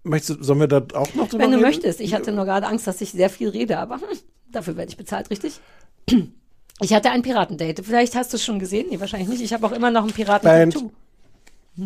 [0.05, 1.63] Möchtest sollen wir da auch noch drüber wenn du reden?
[1.67, 2.01] möchtest.
[2.01, 4.03] Ich hatte nur gerade Angst, dass ich sehr viel rede, aber hm,
[4.53, 5.61] dafür werde ich bezahlt, richtig?
[6.81, 7.83] Ich hatte ein Piratendate.
[7.83, 8.87] Vielleicht hast du es schon gesehen.
[8.91, 9.43] Nee, wahrscheinlich nicht.
[9.43, 10.91] Ich habe auch immer noch ein Piraten-Tattoo.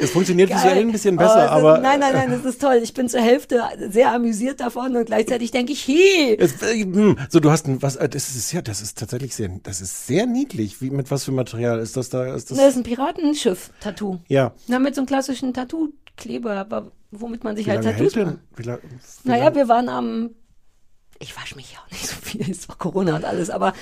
[0.00, 0.58] Es funktioniert Geil.
[0.58, 2.80] visuell ein bisschen Oh, es besser, ist, aber Nein, nein, nein, das ist toll.
[2.82, 7.16] Ich bin zur Hälfte sehr amüsiert davon und gleichzeitig denke ich, hey, Es, äh, hm,
[7.28, 10.06] so, du hast ein, was, äh, das ist ja, das ist tatsächlich sehr, das ist
[10.08, 10.80] sehr niedlich.
[10.80, 12.34] Wie, mit was für Material ist das da?
[12.34, 14.18] Ist das, das ist ein Piratenschiff-Tattoo.
[14.28, 14.52] ja.
[14.66, 15.52] Na, mit so einem klassischen
[16.16, 18.38] Tattoo-Kleber, aber womit man sich Wie halt Tattoos hält denn?
[18.56, 20.30] Wie lang, wie Naja, lang- wir waren am.
[21.18, 23.72] Ich wasche mich ja auch nicht so viel, ist doch Corona und alles, aber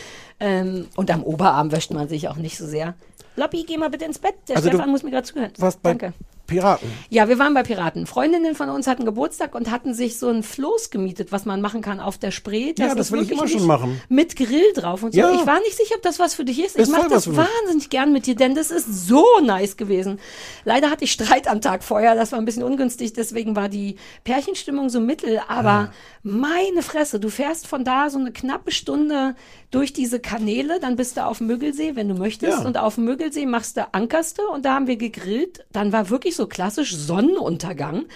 [0.40, 2.94] ähm, und am Oberarm wäscht man sich auch nicht so sehr.
[3.36, 4.34] Loppi, geh mal bitte ins Bett.
[4.48, 5.52] Der Also Stefan muss mir gerade zuhören.
[5.82, 6.12] Danke.
[6.48, 6.88] Piraten.
[7.10, 8.06] Ja, wir waren bei Piraten.
[8.06, 11.82] Freundinnen von uns hatten Geburtstag und hatten sich so ein Floß gemietet, was man machen
[11.82, 12.72] kann auf der Spree.
[12.76, 14.00] Ja, das will ich immer schon machen.
[14.08, 15.20] Mit Grill drauf und so.
[15.20, 15.30] Ja.
[15.32, 16.74] Ich war nicht sicher, ob das was für dich ist.
[16.76, 17.38] Ist ich mache das für mich.
[17.38, 20.18] wahnsinnig gern mit dir, denn das ist so nice gewesen.
[20.64, 23.96] Leider hatte ich Streit am Tag vorher, das war ein bisschen ungünstig, deswegen war die
[24.24, 25.92] Pärchenstimmung so mittel, aber Ah.
[26.22, 29.36] meine Fresse, du fährst von da so eine knappe Stunde
[29.70, 32.64] durch diese Kanäle, dann bist du auf dem Mögelsee, wenn du möchtest, Ja.
[32.66, 35.66] und auf dem Mögelsee machst du Ankerste und da haben wir gegrillt.
[35.72, 38.06] Dann war wirklich so klassisch Sonnenuntergang.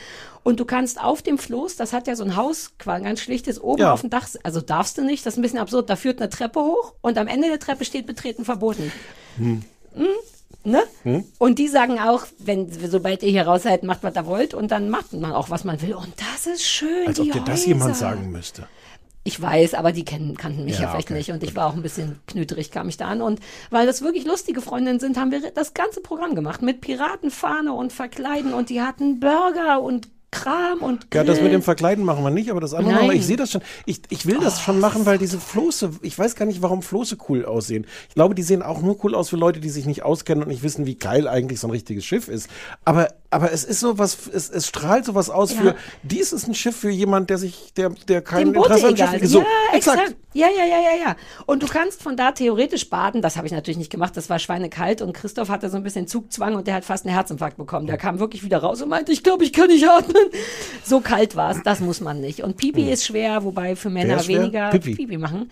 [0.44, 3.60] Und du kannst auf dem Floß, das hat ja so ein Haus, ein ganz schlichtes,
[3.62, 3.92] oben Ja.
[3.92, 6.30] auf dem Dach, also darfst du nicht, das ist ein bisschen absurd, da führt eine
[6.30, 8.90] Treppe hoch und am Ende der Treppe steht betreten verboten.
[9.36, 9.62] Hm.
[10.64, 10.82] Ne?
[11.38, 14.70] Und die sagen auch, wenn, sobald ihr hier raus seid, macht, was ihr wollt und
[14.70, 15.94] dann macht man auch, was man will.
[15.94, 17.66] Und das ist schön, Als ob dir das Häuser.
[17.68, 18.66] jemand sagen müsste.
[19.24, 21.66] Ich weiß, aber die kennen, kannten mich ja, Ja, vielleicht okay, nicht und ich war
[21.68, 23.22] auch ein bisschen knüterig, kam ich da an.
[23.22, 27.72] Und weil das wirklich lustige Freundinnen sind, haben wir das ganze Programm gemacht mit Piratenfahne
[27.72, 31.50] und Verkleiden und die hatten Burger und Kram und Ja, das mit Grill.
[31.52, 32.98] dem Verkleiden machen wir nicht, aber das andere Nein.
[32.98, 33.20] Oh, machen wir.
[33.20, 33.60] Ich sehe das schon.
[33.84, 37.18] Ich, ich will das schon machen, weil diese Floße, ich weiß gar nicht, warum Floße
[37.28, 37.86] cool aussehen.
[38.08, 40.48] Ich glaube, die sehen auch nur cool aus für Leute, die sich nicht auskennen und
[40.48, 42.48] nicht wissen, wie geil eigentlich so ein richtiges Schiff ist.
[42.86, 45.60] Aber, aber es ist so was, es, es strahlt so was aus Ja.
[45.60, 48.96] für, dies ist ein Schiff für jemand, der sich, der, der kein Interesse an.
[48.96, 49.30] Schiffen ist.
[49.30, 50.14] so, ja, exakt.
[50.34, 51.16] Ja, ja, ja, ja, ja.
[51.46, 53.20] Und du kannst von da theoretisch baden.
[53.22, 54.16] Das habe ich natürlich nicht gemacht.
[54.16, 57.14] Das war schweinekalt und Christoph hatte so ein bisschen Zugzwang und der hat fast einen
[57.14, 57.86] Herzinfarkt bekommen.
[57.86, 60.22] Der kam wirklich wieder raus und meinte, ich glaube, ich kann nicht atmen.
[60.84, 61.62] So kalt war es.
[61.64, 62.42] Das muss man nicht.
[62.42, 65.16] Und Pipi ist schwer, wobei für Männer weniger Pipi.
[65.18, 65.50] machen.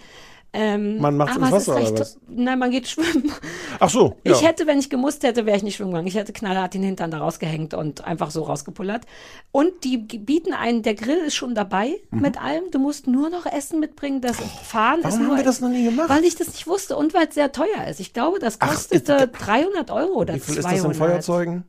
[0.53, 2.19] Ähm, Man macht's aber ins Wasser, oder was?
[2.29, 3.31] Nein, man geht schwimmen.
[3.79, 4.33] Ach so, ja.
[4.33, 6.09] Ich hätte, wenn ich gemusst hätte, wäre ich nicht schwimmen gegangen.
[6.09, 9.07] Ich hätte knallhart den Hintern da rausgehängt und einfach so rausgepullert.
[9.53, 12.65] Und die bieten einen, der Grill ist schon dabei mit allem.
[12.73, 14.21] Du musst nur noch Essen mitbringen.
[14.21, 15.05] Das Fahren Mhm.
[15.05, 16.09] warum ist haben nur, wir das noch nie gemacht?
[16.09, 18.01] Weil ich das nicht wusste und weil es sehr teuer ist.
[18.01, 20.75] Ich glaube, das Ach, kostete ist- 300 Euro oder Wie viel 200.
[20.75, 21.65] ist das in Feuerzeugen?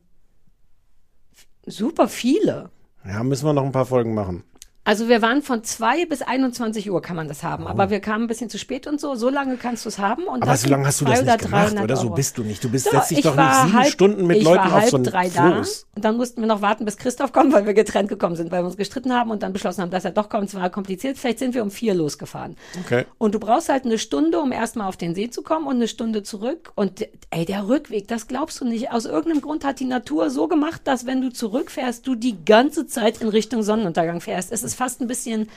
[1.66, 2.70] Super viele.
[3.06, 4.42] Ja, müssen wir noch ein paar Folgen machen.
[4.84, 8.24] Also wir waren von 2 bis 21 Uhr kann man das haben, aber wir kamen
[8.24, 9.14] ein bisschen zu spät und so.
[9.14, 10.24] So lange kannst du es haben.
[10.24, 11.96] Und Aber so lange hast du das 200, nicht gemacht, 300 oder?
[11.96, 12.64] So bist du nicht.
[12.64, 14.66] Du bist, So, setzt dich ich doch nicht war sieben halb, Stunden mit Leuten war
[14.66, 15.58] auf halb so einen drei da.
[15.58, 18.62] Und dann mussten wir noch warten, bis Christoph kommt, weil wir getrennt gekommen sind, weil
[18.62, 20.48] wir uns gestritten haben und dann beschlossen haben, dass er doch kommt.
[20.48, 21.16] Es war kompliziert.
[21.16, 22.56] Vielleicht sind wir um vier losgefahren.
[22.84, 23.04] Okay.
[23.18, 25.86] Und du brauchst halt eine Stunde, um erstmal auf den See zu kommen und eine
[25.86, 26.72] Stunde zurück.
[26.74, 28.90] Und ey, der Rückweg, das glaubst du nicht.
[28.90, 32.86] Aus irgendeinem Grund hat die Natur so gemacht, dass wenn du zurückfährst, du die ganze
[32.88, 34.50] Zeit in Richtung Sonnenuntergang fährst.
[34.50, 35.48] Es ist fast ein bisschen,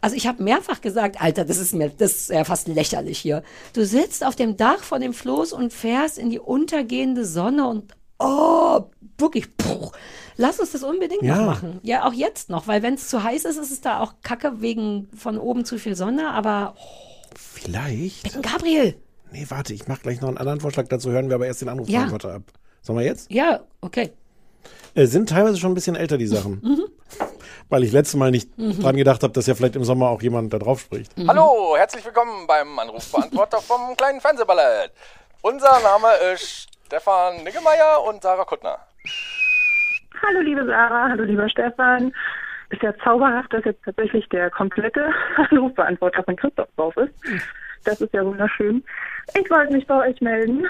[0.00, 3.42] also ich habe mehrfach gesagt, Alter, das ist mir, das ist ja fast lächerlich hier.
[3.72, 7.92] Du sitzt auf dem Dach von dem Floß und fährst in die untergehende Sonne und
[8.18, 8.84] oh,
[9.18, 9.90] wirklich, puh.
[10.38, 11.36] Lass uns das unbedingt Ja.
[11.36, 11.80] noch machen.
[11.82, 14.60] Ja, auch jetzt noch, weil wenn es zu heiß ist, ist es da auch kacke
[14.60, 16.74] wegen von oben zu viel Sonne, aber
[17.34, 18.42] Vielleicht.
[18.42, 18.94] Gabriel,
[19.32, 20.86] Nee, warte, ich mache gleich noch einen anderen Vorschlag.
[20.88, 22.42] Dazu hören wir aber erst den Anrufbeantworter ab.
[22.80, 23.30] Sollen wir jetzt?
[23.30, 24.12] ja, okay.
[24.94, 26.60] Äh, sind teilweise schon ein bisschen älter, die Sachen.
[26.62, 26.84] Mhm.
[27.68, 30.52] Weil ich letztes Mal nicht dran gedacht habe, dass ja vielleicht im Sommer auch jemand
[30.52, 31.16] da drauf spricht.
[31.18, 31.28] Mhm.
[31.28, 34.92] Hallo, herzlich willkommen beim Anrufbeantworter vom kleinen Fernsehballett.
[35.42, 38.78] Unser Name ist Stefan Niggemeier und Sarah Kuttner.
[40.24, 42.12] Hallo liebe Sarah, hallo lieber Stefan.
[42.70, 45.10] Ist ja zauberhaft, dass jetzt tatsächlich der komplette
[45.50, 47.14] Anrufbeantworter von Christoph drauf ist.
[47.86, 48.82] Das ist ja wunderschön.
[49.34, 50.66] Ich wollte mich bei euch melden,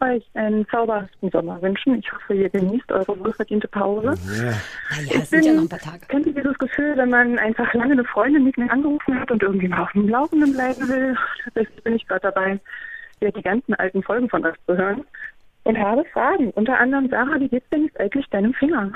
[0.00, 1.98] euch einen zauberhaften Sommer wünschen.
[1.98, 4.14] Ich hoffe, ihr genießt eure wohlverdiente Pause.
[4.28, 6.06] Naja, es sind ja noch ein paar Tage.
[6.06, 9.42] Kennt ihr dieses Gefühl, wenn man einfach lange eine Freundin nicht mehr angerufen hat und
[9.42, 11.16] irgendwie mal auf dem Laufenden bleiben will?
[11.44, 12.60] Tatsächlich bin ich gerade dabei,
[13.18, 15.04] wieder die ganzen alten Folgen von euch zu hören.
[15.64, 16.50] Und habe Fragen.
[16.52, 18.92] Unter anderem, Sarah, wie geht's denn jetzt eigentlich deinem Finger?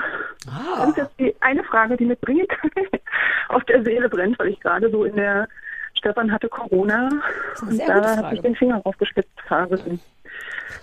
[0.47, 0.77] Ah.
[0.79, 2.51] Das ist jetzt die eine Frage, die mir dringend
[3.49, 5.47] auf der Seele brennt, weil ich gerade so in der
[6.05, 7.09] Stefan hatte Corona
[7.61, 9.77] und da habe ich den Finger aufgespitzt Phase.
[9.77, 9.99] bin.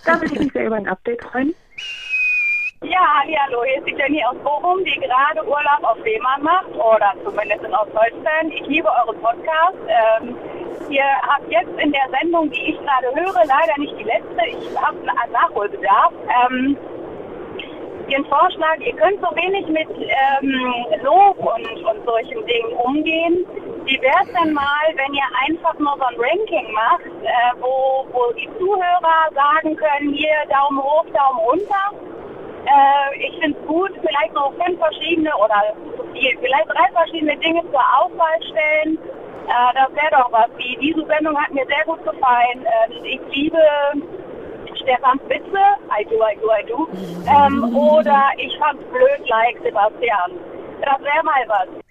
[0.05, 1.55] Da würde ich mich sehr über ein Update freuen.
[2.83, 7.13] Ja, hallo, hier ist die Jenny aus Bochum, die gerade Urlaub auf Fehmarn macht, oder
[7.23, 8.53] zumindest in Ostdeutschland.
[8.53, 9.77] Ich liebe euren Podcast.
[9.87, 10.35] Ähm,
[10.89, 14.45] ihr habt jetzt in der Sendung, die ich gerade höre, leider nicht die letzte.
[14.45, 16.11] Ich habe einen Nachholbedarf.
[16.51, 16.77] Ähm,
[18.07, 23.45] Ihren Vorschlag, ihr könnt so wenig mit ähm, Lob und, und solchen Dingen umgehen.
[23.85, 28.05] Wie wäre es denn mal, wenn ihr einfach nur so ein Ranking macht, äh, wo,
[28.11, 31.91] wo die Zuhörer sagen können, hier Daumen hoch, Daumen runter?
[32.65, 35.61] Äh, ich finde es gut, vielleicht so fünf verschiedene oder
[36.13, 38.97] vielleicht drei verschiedene Dinge zur Auswahl stellen.
[39.47, 40.49] Äh, das wäre doch was.
[40.57, 42.65] Die, diese Sendung hat mir sehr gut gefallen.
[42.65, 43.59] Ähm, ich liebe
[44.75, 46.87] Stefans Witze, I do, I do, I do.
[47.27, 50.31] Ähm, oder ich fand's blöd, like Sebastian.
[50.81, 51.83] Das wäre mal was.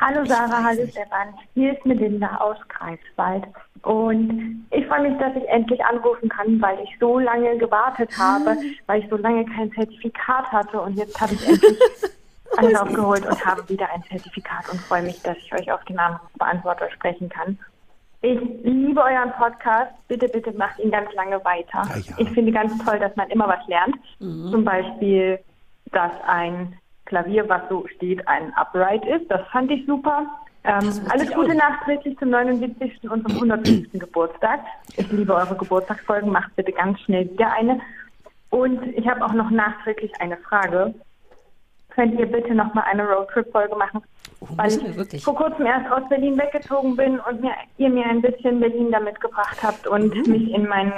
[0.00, 1.34] Hallo Sarah, hallo Stefan.
[1.54, 3.44] Hier ist Melinda aus Greifswald.
[3.82, 8.56] Und ich freue mich, dass ich endlich anrufen kann, weil ich so lange gewartet habe,
[8.86, 10.80] weil ich so lange kein Zertifikat hatte.
[10.80, 11.78] Und jetzt habe ich endlich
[12.56, 15.98] Anlauf geholt und habe wieder ein Zertifikat und freue mich, dass ich euch auf den
[15.98, 17.58] Anrufbeantworter sprechen kann.
[18.26, 19.92] Ich liebe euren Podcast.
[20.08, 21.82] Bitte, bitte macht ihn ganz lange weiter.
[21.90, 22.14] Ja, ja.
[22.18, 23.94] Ich finde ganz toll, dass man immer was lernt.
[24.18, 25.38] Zum Beispiel,
[25.92, 29.30] dass ein Klavier, was so steht, ein Upright ist.
[29.30, 30.26] Das fand ich super.
[30.64, 33.08] Ähm, alles Gute nachträglich zum 79.
[33.08, 33.92] und zum 105.
[33.92, 34.58] Geburtstag.
[34.96, 36.32] Ich liebe eure Geburtstagsfolgen.
[36.32, 37.80] Macht bitte ganz schnell wieder eine.
[38.50, 40.94] Und ich habe auch noch nachträglich eine Frage.
[41.96, 44.02] Könnt ihr bitte noch mal eine Roadtrip-Folge machen?
[44.40, 48.04] weil müssen wir ich vor kurzem erst aus Berlin weggezogen bin und mir, ihr mir
[48.04, 50.92] ein bisschen Berlin da mitgebracht habt und mich in, mein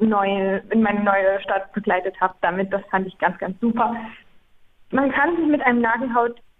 [0.00, 2.70] neue, in meine neue Stadt begleitet habt damit.
[2.72, 3.96] Das fand ich ganz, ganz super.
[4.90, 5.80] Man kann sich mit einem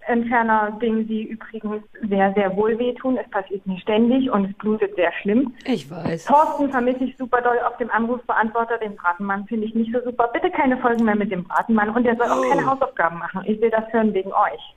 [0.08, 3.16] Nagelhautentferner-Ding, die übrigens sehr, sehr wohl wehtun.
[3.16, 5.54] Es passiert mir ständig und es blutet sehr schlimm.
[5.64, 6.26] Ich weiß.
[6.26, 8.78] Thorsten vermisse ich super doll auf dem Anrufbeantworter.
[8.78, 10.28] Den Bratenmann finde ich nicht so super.
[10.32, 11.90] Bitte keine Folgen mehr mit dem Bratenmann.
[11.90, 13.42] Und der soll auch keine Hausaufgaben machen.
[13.46, 14.74] Ich will das hören wegen euch.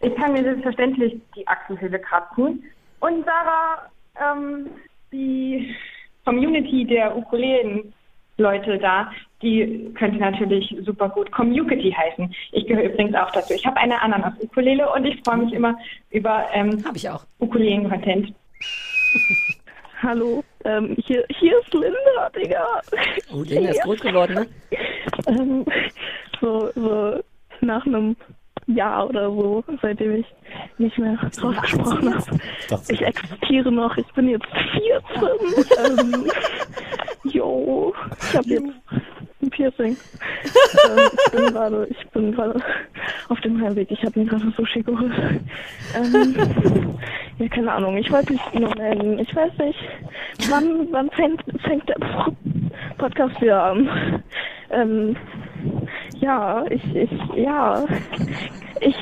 [0.00, 2.64] Ich kann mir selbstverständlich die Achselhöhle kratzen.
[3.00, 4.68] Und Sarah, ähm,
[5.12, 5.74] die
[6.24, 7.16] Community der
[8.38, 9.10] Ukulelen-Leute da,
[9.42, 12.32] die könnte natürlich super gut Community heißen.
[12.52, 13.52] Ich gehöre übrigens auch dazu.
[13.54, 15.76] Ich habe eine Ananas-Ukulele und ich freue mich immer
[16.10, 17.24] über ähm, Habe ich auch.
[17.40, 18.32] Ukulelen-Content.
[20.02, 22.80] Hallo, ähm, hier, hier ist Linda, Digga.
[23.32, 24.46] Oh, Linda ist groß geworden, ne?
[25.26, 25.64] Ähm,
[26.40, 27.20] so, so
[27.60, 28.14] nach einem
[28.68, 30.26] Jahr oder so, seitdem ich
[30.78, 32.40] nicht mehr rausgesprochen habe.
[32.68, 35.98] dachte, Ich existiere noch, ich bin jetzt 14.
[35.98, 36.30] ähm,
[37.24, 38.72] jo, ich habe jetzt
[39.42, 39.96] ein Piercing.
[39.96, 42.62] ähm, ich bin gerade, ich bin gerade
[43.28, 43.90] auf dem Heimweg.
[43.90, 45.12] Ich habe mir gerade Sushi geholt.
[45.96, 46.34] Ähm,
[47.38, 47.96] ja, keine Ahnung.
[47.96, 49.18] Ich wollte mich nur melden.
[49.18, 49.78] Ich weiß nicht,
[50.50, 51.96] wann, wann fängt, fängt der
[52.98, 54.22] Podcast wieder an?
[54.70, 55.16] Ähm,
[56.20, 57.84] ja, ich, ich, ja.
[58.80, 58.96] Ich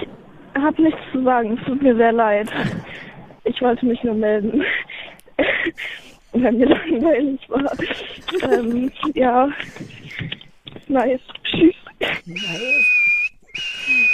[0.55, 1.59] habe nichts zu sagen.
[1.59, 2.51] Es tut mir sehr leid.
[3.45, 4.65] Ich wollte mich nur melden.
[6.33, 7.73] Weil mir langweilig war.
[8.51, 9.49] Ähm, ja.
[10.89, 11.21] Nice.
[11.45, 11.75] Tschüss.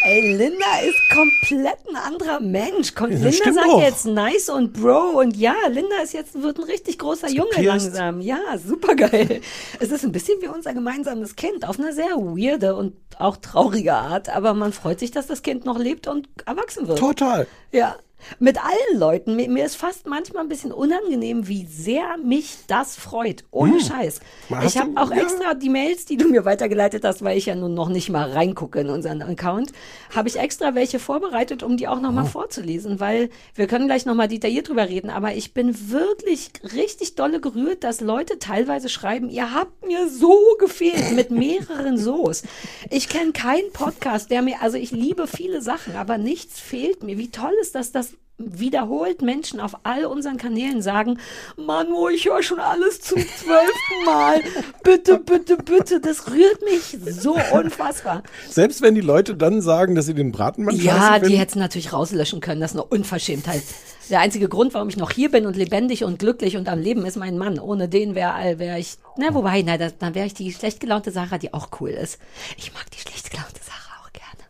[0.04, 2.94] Ey, Linda ist komplett ein anderer Mensch.
[2.94, 3.80] Kommt, Ja, Linda sagt auch.
[3.82, 7.86] jetzt nice und Bro und ja, Linda ist jetzt wird ein richtig großer Junge gepierst.
[7.86, 8.20] langsam.
[8.20, 9.40] Ja, super geil.
[9.80, 13.94] Es ist ein bisschen wie unser gemeinsames Kind auf eine sehr weirde und auch traurige
[13.94, 16.98] Art, aber man freut sich, dass das Kind noch lebt und erwachsen wird.
[16.98, 17.46] Total.
[17.70, 17.96] Ja.
[18.38, 19.36] Mit allen Leuten.
[19.36, 23.44] Mir, mir ist fast manchmal ein bisschen unangenehm, wie sehr mich das freut.
[23.50, 24.20] Ohne Scheiß.
[24.50, 25.22] Hast Ich habe auch ja.
[25.22, 28.30] extra die Mails, die du mir weitergeleitet hast, weil ich ja nun noch nicht mal
[28.30, 29.72] reingucke in unseren Account,
[30.14, 34.06] habe ich extra welche vorbereitet, um die auch noch mal vorzulesen, weil wir können gleich
[34.06, 38.88] noch mal detailliert drüber reden, aber ich bin wirklich richtig dolle gerührt, dass Leute teilweise
[38.88, 42.42] schreiben, ihr habt mir so gefehlt mit mehreren So's.
[42.90, 47.18] Ich kenne keinen Podcast, der mir, also ich liebe viele Sachen, aber nichts fehlt mir.
[47.18, 51.18] Wie toll ist das, dass wiederholt Menschen auf all unseren Kanälen sagen,
[51.56, 54.40] Manu, ich höre schon alles zum zwölften Mal.
[54.82, 56.00] Bitte, bitte, bitte.
[56.00, 58.22] Das rührt mich so unfassbar.
[58.48, 61.92] Selbst wenn die Leute dann sagen, dass sie den Bratenmann Ja, die hätten es natürlich
[61.92, 62.60] rauslöschen können.
[62.60, 63.62] Das ist eine Unverschämtheit.
[64.10, 67.06] Der einzige Grund, warum ich noch hier bin und lebendig und glücklich und am Leben,
[67.06, 67.58] ist mein Mann.
[67.58, 71.38] Ohne den wäre wär ich, na, wobei, na, dann wäre ich die schlecht gelaunte Sarah,
[71.38, 72.18] die auch cool ist.
[72.56, 74.44] Ich mag die schlecht gelaunte Sarah auch gerne.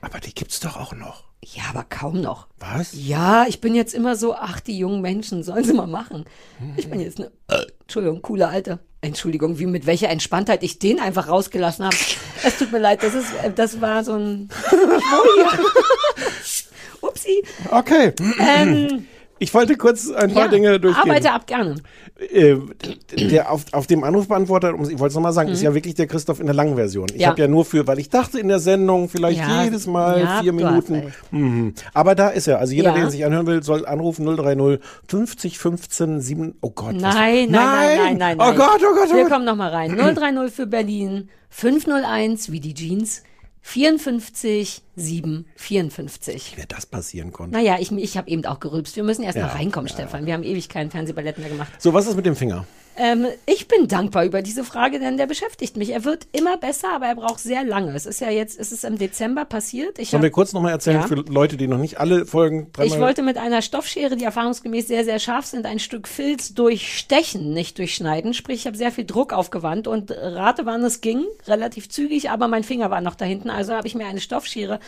[0.00, 1.24] Aber die gibt's doch auch noch.
[1.52, 2.48] Ja, aber kaum noch.
[2.58, 2.92] Was?
[2.94, 6.24] Ja, ich bin jetzt immer so, ach, die jungen Menschen sollen sie mal machen.
[6.76, 8.78] Ich bin jetzt eine, äh, Entschuldigung, coole Alte.
[9.02, 11.96] Entschuldigung, wie mit welcher Entspanntheit ich den einfach rausgelassen habe.
[12.42, 14.48] Es tut mir leid, das ist, das war so ein,
[17.02, 17.44] Upsi.
[17.70, 18.14] Okay.
[18.40, 19.06] Ähm,
[19.40, 21.10] Ich wollte kurz ein paar ja, Dinge durchgehen.
[21.10, 21.74] arbeite ab gerne.
[22.30, 22.56] Äh,
[23.18, 26.38] der auf, auf dem Anrufbeantworter, ich wollte es nochmal sagen, ist ja wirklich der Christoph
[26.38, 27.06] in der langen Version.
[27.08, 27.20] Ich Mhm.
[27.20, 27.28] Ja.
[27.30, 30.52] habe ja nur für, weil ich dachte in der Sendung vielleicht Ja, jedes Mal vier
[30.52, 31.12] Minuten.
[31.32, 31.74] Mhm.
[31.92, 32.60] Aber da ist er.
[32.60, 36.54] Also jeder, der sich anhören will, soll anrufen 030 50 15 7.
[36.60, 36.94] Oh Gott.
[36.94, 38.36] Nein, nein, nein, nein, nein, nein.
[38.38, 39.32] Oh Gott, oh Gott, oh Wir Gott.
[39.32, 39.96] kommen nochmal rein.
[40.14, 43.22] 030 für Berlin, 501 wie die Jeans,
[43.66, 46.52] 54 7 54.
[46.54, 47.56] Wie mir das passieren konnte.
[47.56, 48.94] Naja, ich, ich habe eben auch gerülpst.
[48.94, 50.26] Wir müssen erst Ja, mal reinkommen, Stefan.
[50.26, 51.72] Wir haben ewig keinen Fernsehballett mehr gemacht.
[51.78, 52.66] So, was ist mit dem Finger?
[52.96, 55.90] Ähm, ich bin dankbar über diese Frage, denn der beschäftigt mich.
[55.90, 57.92] Er wird immer besser, aber er braucht sehr lange.
[57.94, 59.98] Es ist ja jetzt, es ist im Dezember passiert.
[59.98, 61.06] Ich Sollen hab- wir kurz nochmal erzählen Ja.
[61.08, 62.68] für Leute, die noch nicht alle Folgen.
[62.82, 67.52] Ich wollte mit einer Stoffschere, die erfahrungsgemäß sehr, sehr scharf sind, ein Stück Filz durchstechen,
[67.52, 68.32] nicht durchschneiden.
[68.34, 71.24] Sprich, ich habe sehr viel Druck aufgewandt und rate, wann es ging.
[71.46, 73.50] Relativ zügig, aber mein Finger war noch da hinten.
[73.50, 74.78] Also habe ich mir eine Stoffschere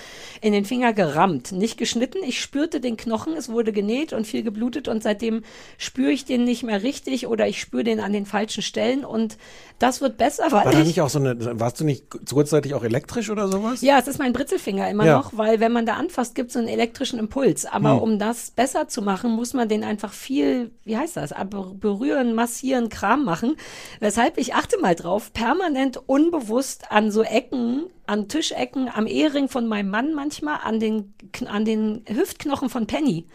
[0.40, 1.52] in den Finger gerammt.
[1.52, 2.18] Nicht geschnitten.
[2.26, 5.42] Ich spürte den Knochen, es wurde genäht und viel geblutet und seitdem
[5.78, 9.36] spüre ich den nicht mehr richtig oder ich spüre den an den falschen Stellen und
[9.78, 12.72] das wird besser, weil War da ich nicht auch so eine, warst du nicht kurzzeitig
[12.74, 13.82] auch elektrisch oder sowas?
[13.82, 15.16] ja, es ist mein Britzelfinger immer Ja.
[15.18, 17.66] noch, weil wenn man da anfasst, gibt es einen elektrischen Impuls.
[17.66, 17.98] Aber Hm.
[17.98, 21.34] um das besser zu machen, muss man den einfach viel, wie heißt das,
[21.74, 23.56] berühren, massieren, Kram machen.
[24.00, 29.66] Weshalb ich achte mal drauf, permanent unbewusst an so Ecken, an Tischecken, am Ehering von
[29.66, 31.12] meinem Mann manchmal, an den,
[31.46, 33.26] an den Hüftknochen von Penny.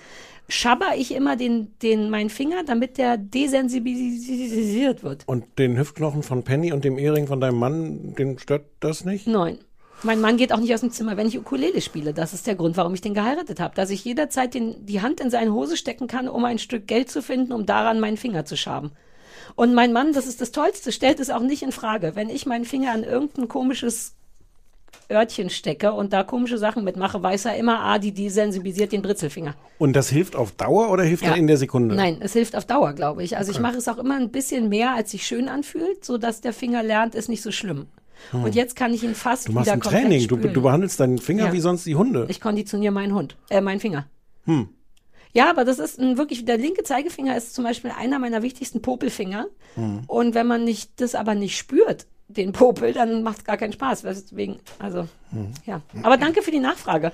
[0.47, 5.23] Schabber ich immer den, den, meinen Finger, damit der desensibilisiert wird.
[5.25, 9.27] Und den Hüftknochen von Penny und dem Ehering von deinem Mann, den stört das nicht?
[9.27, 9.60] Nein.
[10.04, 12.12] Mein Mann geht auch nicht aus dem Zimmer, wenn ich Ukulele spiele.
[12.13, 13.75] Das ist der Grund, warum ich den geheiratet habe.
[13.75, 17.12] Dass ich jederzeit den, die Hand in seine Hose stecken kann, um ein Stück Geld
[17.12, 18.91] zu finden, um daran meinen Finger zu schaben.
[19.56, 22.15] Und mein Mann, das ist das Tollste, stellt es auch nicht in Frage.
[22.15, 24.15] Wenn ich meinen Finger an irgendein komisches
[25.12, 29.56] Örtchen stecke und da komische Sachen mitmache, weiß er immer, ah, die desensibilisiert den Britzelfinger.
[29.77, 31.34] Und das hilft auf Dauer oder hilft Ja.
[31.34, 31.95] in der Sekunde?
[31.95, 33.36] Nein, es hilft auf Dauer, glaube ich.
[33.38, 36.39] Also ich mache es auch immer ein bisschen mehr, als sich schön anfühlt, so dass
[36.41, 37.88] der Finger lernt, ist nicht so schlimm.
[38.32, 39.54] Und jetzt kann ich ihn fast Hm.
[39.54, 41.54] Du machst wieder ein Training, du, du behandelst deinen Finger Ja.
[41.54, 42.27] wie sonst die Hunde.
[42.30, 44.06] Ich konditioniere meinen Hund, äh, meinen Finger.
[44.45, 44.69] Hm.
[45.34, 48.82] Ja, aber das ist ein wirklich, der linke Zeigefinger ist zum Beispiel einer meiner wichtigsten
[48.82, 49.47] Popelfinger.
[49.75, 50.01] Hm.
[50.08, 52.06] Und wenn man nicht, das aber nicht spürt,
[52.38, 54.02] den Popel, dann macht es gar keinen Spaß.
[54.04, 55.52] Deswegen, also, Hm.
[55.65, 55.82] ja.
[56.04, 57.12] Aber danke für die Nachfrage.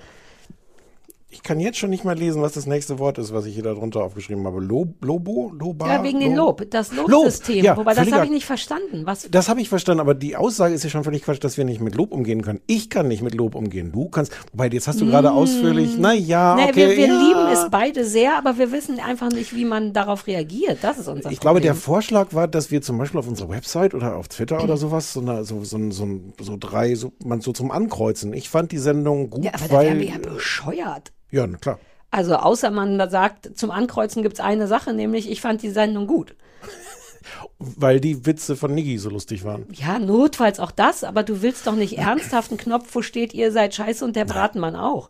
[1.38, 3.62] Ich kann jetzt schon nicht mal lesen, was das nächste Wort ist, was ich hier
[3.62, 4.60] darunter aufgeschrieben habe.
[4.60, 5.52] Lob, Lobo?
[5.56, 5.88] Loba?
[5.88, 6.62] Ja, wegen Lob?
[6.62, 7.64] Lob, das Lob, Lobsystem.
[7.64, 9.04] ja, Wobei, das habe ich nicht verstanden.
[9.06, 11.64] Was, Das habe ich verstanden, aber die Aussage ist ja schon völlig Quatsch, dass wir
[11.64, 12.60] nicht mit Lob umgehen können.
[12.66, 13.92] Ich kann nicht mit Lob umgehen.
[13.92, 16.72] Du kannst, wobei jetzt hast du gerade ausführlich, na ja, Nee, okay.
[16.72, 16.90] Mm.
[16.90, 17.20] wir wir ja.
[17.22, 20.80] lieben es beide sehr, aber wir wissen einfach nicht, wie man darauf reagiert.
[20.82, 21.84] Das ist unser Ich glaube, der Problem.
[21.84, 25.22] Vorschlag war, dass wir zum Beispiel auf unserer Website oder auf Twitter oder sowas so,
[25.22, 26.08] eine, so, so, so,
[26.42, 28.34] so drei, so, man so zum Ankreuzen.
[28.34, 29.86] Ich fand die Sendung gut, Ja, aber weil.
[29.86, 31.12] wären wir ja bescheuert.
[31.32, 31.80] Ja, na klar.
[32.12, 36.36] Also außer man sagt, zum Ankreuzen gibt's eine Sache, nämlich ich fand die Sendung gut.
[37.60, 39.66] Weil die Witze von Niggi so lustig waren.
[39.74, 43.52] Ja, notfalls auch das, aber du willst doch nicht ernsthaft einen Knopf, wo steht, ihr
[43.52, 45.10] seid scheiße und der Bratenmann auch.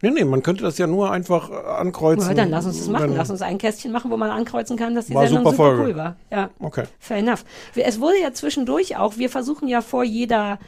[0.00, 2.28] Nee, nee, man könnte das ja nur einfach äh, ankreuzen.
[2.28, 3.10] Ja, dann lass uns das machen.
[3.10, 5.56] wenn- Lass uns ein Kästchen machen, wo man ankreuzen kann, dass die War Sendung super
[5.72, 6.16] super, cool war.
[6.30, 6.50] Ja.
[6.60, 6.84] Okay.
[7.00, 7.44] Fair enough.
[7.74, 10.60] Es wurde ja zwischendurch auch, wir versuchen ja vor jeder,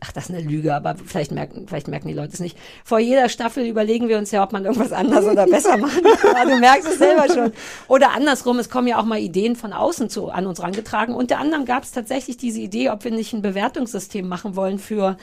[0.00, 2.56] ach, das ist eine Lüge, aber vielleicht merken, vielleicht merken die Leute es nicht.
[2.84, 6.48] Vor jeder Staffel überlegen wir uns ja, ob man irgendwas anders oder besser machen kann.
[6.48, 7.52] Du merkst es selber schon.
[7.88, 11.14] Oder andersrum, es kommen ja auch mal Ideen von außen zu, an uns rangetragen.
[11.14, 15.16] Unter anderem gab es tatsächlich diese Idee, ob wir nicht ein Bewertungssystem machen wollen für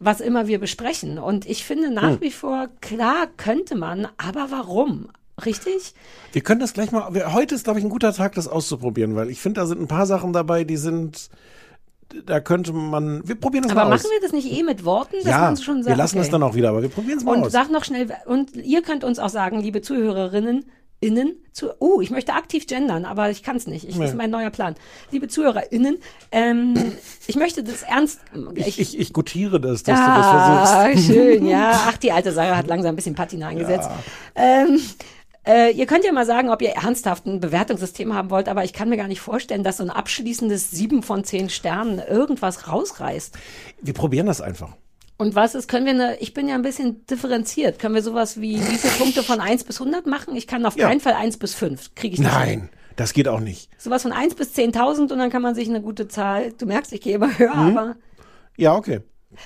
[0.00, 1.18] was immer wir besprechen.
[1.18, 2.20] Und ich finde nach Hm.
[2.20, 5.08] wie vor, klar könnte man, aber warum?
[5.44, 5.94] Richtig?
[6.32, 7.12] Wir können das gleich mal.
[7.14, 9.80] wir- Heute ist, glaube ich, ein guter Tag, das auszuprobieren, weil ich finde, da sind
[9.80, 11.28] ein paar Sachen dabei, die sind.
[12.26, 13.26] Da könnte man.
[13.26, 14.02] Wir probieren das Aber mal aus.
[14.02, 15.16] machen wir das nicht eh mit Worten?
[15.16, 16.26] dass ja, man schon sagt, wir lassen okay.
[16.26, 17.52] es dann auch wieder, aber wir probieren es mal Und aus.
[17.52, 20.64] sag noch schnell, und ihr könnt uns auch sagen, liebe Zuhörerinnen,
[21.00, 23.86] innen, zu, oh, ich möchte aktiv gendern, aber ich kann es nicht.
[23.86, 24.02] Ich, Nee.
[24.02, 24.74] Das ist mein neuer Plan.
[25.10, 25.98] Liebe ZuhörerInnen,
[26.32, 26.74] ähm,
[27.26, 28.20] ich möchte das ernst,
[28.54, 31.06] ich, ich, ich gutiere das, dass ah, du das versuchst.
[31.12, 31.72] schön, ja.
[31.88, 33.90] Ach, die alte Sarah hat langsam ein bisschen Patina eingesetzt.
[34.34, 34.80] Ähm,
[35.46, 38.72] äh, ihr könnt ja mal sagen, ob ihr ernsthaft ein Bewertungssystem haben wollt, aber ich
[38.72, 43.36] kann mir gar nicht vorstellen, dass so ein abschließendes sieben von zehn Sternen irgendwas rausreißt.
[43.82, 44.70] Wir probieren das einfach.
[45.16, 48.40] Und was ist, können wir eine, ich bin ja ein bisschen differenziert, können wir sowas
[48.40, 50.34] wie, wie viele Punkte von 1 bis 100 machen?
[50.34, 50.88] Ich kann auf Ja.
[50.88, 52.28] keinen Fall 1 bis 5, kriege ich nicht.
[52.36, 52.38] hin.
[52.60, 53.68] Nein, das geht auch nicht.
[53.78, 56.92] Sowas von 1 bis 10.000 und dann kann man sich eine gute Zahl, du merkst,
[56.92, 57.76] ich gehe immer höher, Mhm.
[57.78, 57.96] aber
[58.56, 59.00] Ja, okay.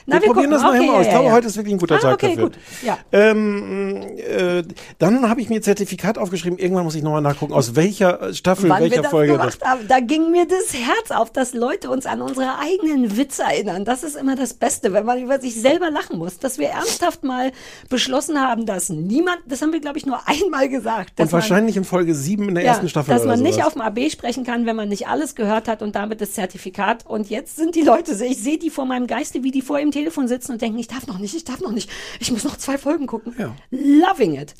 [0.06, 0.50] Na, wir, wir probieren gucken.
[0.50, 1.04] das nachher Okay, mal ja, aus.
[1.06, 1.32] Ich glaube, ja.
[1.32, 2.42] heute ist wirklich ein guter Ah, Tag okay, dafür.
[2.44, 2.58] gut.
[2.82, 2.98] Ja.
[3.12, 4.62] Ähm, äh,
[4.98, 6.58] dann habe ich mir Zertifikat aufgeschrieben.
[6.58, 9.86] Irgendwann muss ich nochmal nachgucken, aus welcher Staffel, Wann wir welcher das Folge gemacht haben,
[9.88, 13.84] da ging mir das Herz auf, dass Leute uns an unsere eigenen Witze erinnern.
[13.84, 16.38] Das ist immer das Beste, wenn man über sich selber lachen muss.
[16.38, 17.52] Dass wir ernsthaft mal
[17.88, 21.18] beschlossen haben, dass niemand, das haben wir, glaube ich, nur einmal gesagt.
[21.20, 23.66] Und wahrscheinlich in Folge 7 in der ersten Staffel Dass man nicht sowas.
[23.68, 27.06] auf dem AB sprechen kann, wenn man nicht alles gehört hat und damit das Zertifikat.
[27.06, 29.90] Und jetzt sind die Leute, ich sehe die vor meinem Geiste, wie die vor ihrem
[29.90, 31.90] Telefon sitzen und denken, ich darf noch nicht, ich darf noch nicht.
[32.20, 33.34] Ich muss noch zwei Folgen gucken.
[33.38, 33.54] Ja.
[33.70, 34.54] Loving it.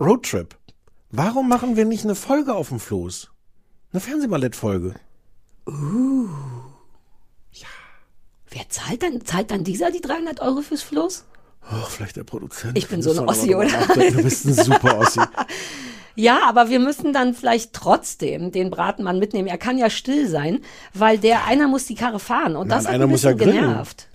[0.00, 0.56] Roadtrip.
[1.10, 3.30] Warum machen wir nicht eine Folge auf dem Floß?
[3.92, 4.94] Eine Fernsehballett-Folge.
[8.54, 11.24] Wer zahlt dann, zahlt dann dieser die 300 Euro fürs Floß?
[11.70, 12.76] Oh, vielleicht der Produzent.
[12.76, 13.68] Ich bin so eine Ossi, oder?
[13.94, 15.20] Du bist ein super Ossi.
[16.14, 19.48] Ja, aber wir müssen dann vielleicht trotzdem den Bratenmann mitnehmen.
[19.48, 20.60] Er kann ja still sein,
[20.92, 23.32] weil der einer muss die Karre fahren und Nein, das hat einer ein muss ja
[23.32, 23.68] bisschen grillen.
[23.68, 24.08] genervt.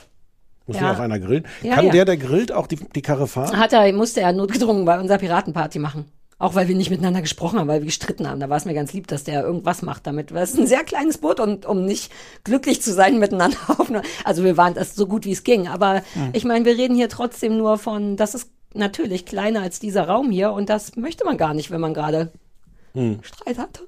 [0.68, 0.94] Muss Ja.
[0.94, 1.46] auch einer grillen.
[1.64, 1.92] Ja, Kann ja.
[1.94, 3.58] der, der grillt, auch die, die Karre fahren?
[3.58, 6.06] Hat er, musste er notgedrungen bei unserer Piratenparty machen.
[6.40, 8.40] Auch weil wir nicht miteinander gesprochen haben, weil wir gestritten haben.
[8.40, 10.32] Da war es mir ganz lieb, dass der irgendwas macht damit.
[10.34, 12.12] Weil es ist ein sehr kleines Boot und um nicht
[12.44, 15.68] glücklich zu sein miteinander auf einer, also wir waren das so gut wie es ging.
[15.68, 16.30] Aber Hm.
[16.34, 20.30] ich meine, wir reden hier trotzdem nur von, das ist natürlich kleiner als dieser Raum
[20.30, 22.32] hier und das möchte man gar nicht, wenn man gerade
[22.94, 23.20] Hm.
[23.24, 23.88] Streit hatte.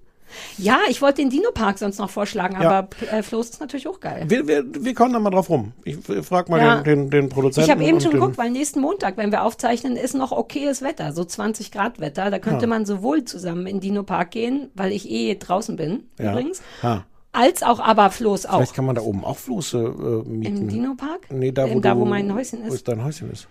[0.57, 2.69] Ja, ich wollte den Dino-Park sonst noch vorschlagen, Ja.
[2.69, 4.25] aber äh, Floß ist natürlich auch geil.
[4.27, 5.73] Wir, wir, wir kommen da mal drauf rum.
[5.83, 6.81] Ich frage mal Ja.
[6.81, 7.65] den, den, den Produzenten.
[7.69, 11.13] Ich habe eben schon geguckt, weil nächsten Montag, wenn wir aufzeichnen, ist noch okayes Wetter,
[11.13, 12.29] so 20 Grad Wetter.
[12.31, 12.67] Da könnte Ja.
[12.69, 17.05] man sowohl zusammen in Dino Park gehen, weil ich eh draußen bin, übrigens, Ha.
[17.31, 18.57] als auch aber Floß auch.
[18.57, 19.77] Vielleicht kann man da oben auch Floße
[20.25, 20.57] äh, mieten.
[20.57, 21.27] Im Dino Park?
[21.31, 22.87] Nee, da wo, Ähm, da, du, wo mein Häuschen ist?
[22.87, 23.47] Wo dein Häuschen ist.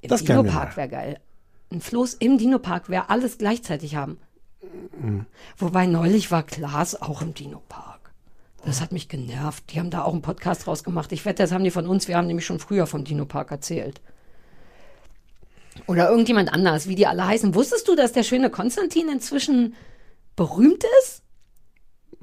[0.00, 1.20] Im das Dino gerne Park wäre geil.
[1.72, 4.18] Ein Floß im Dino Park wäre alles gleichzeitig haben.
[5.00, 5.26] Mhm.
[5.58, 8.12] Wobei neulich war Klaas auch im Dino Park.
[8.64, 9.64] Das hat mich genervt.
[9.72, 11.12] Die haben da auch einen Podcast rausgemacht.
[11.12, 12.08] Ich wette, das haben die von uns.
[12.08, 14.00] Wir haben nämlich schon früher vom Dino Park erzählt.
[15.86, 17.54] Oder irgendjemand anders, wie die alle heißen.
[17.54, 19.74] Wusstest du, dass der schöne Konstantin inzwischen
[20.36, 21.22] berühmt ist?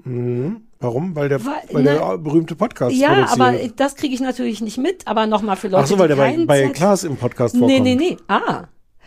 [0.04, 0.62] Mhm.
[0.80, 1.16] Warum?
[1.16, 3.40] Weil der, Weil- weil, ne- der berühmte Podcast ja, produziert.
[3.40, 5.06] aber das kriege ich natürlich nicht mit.
[5.06, 7.60] Aber nochmal für Leute, Ach so, weil die der bei, bei Klaas im Podcast Nee,
[7.60, 7.84] vorkommt.
[7.84, 8.18] nee, nee.
[8.28, 8.64] Ah.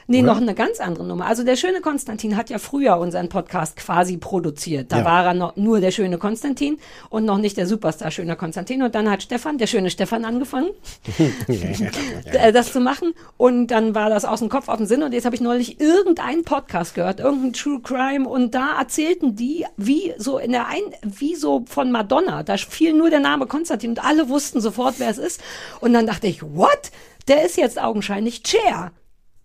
[0.07, 0.27] Nee, Oder?
[0.35, 1.27] noch eine ganz andere Nummer.
[1.27, 4.93] Also der schöne Konstantin hat ja früher unseren Podcast quasi produziert.
[4.93, 5.05] Da Ja.
[5.05, 6.79] war er noch nur der schöne Konstantin
[7.11, 8.83] und noch nicht der Superstar schöner Konstantin.
[8.83, 10.69] Und dann hat Stefan, der schöne Stefan, angefangen,
[12.33, 13.15] äh, das zu machen.
[13.37, 15.03] Und dann war das aus dem Kopf auf den Sinn.
[15.03, 18.29] Und jetzt habe ich neulich irgendeinen Podcast gehört, irgendein True Crime.
[18.29, 22.43] Und da erzählten die, wie so in der ein, wie so von Madonna.
[22.43, 25.41] Da fiel nur der Name Konstantin und alle wussten sofort, wer es ist.
[25.81, 26.91] Und dann dachte ich, what?
[27.29, 28.93] Der ist jetzt augenscheinlich Cher.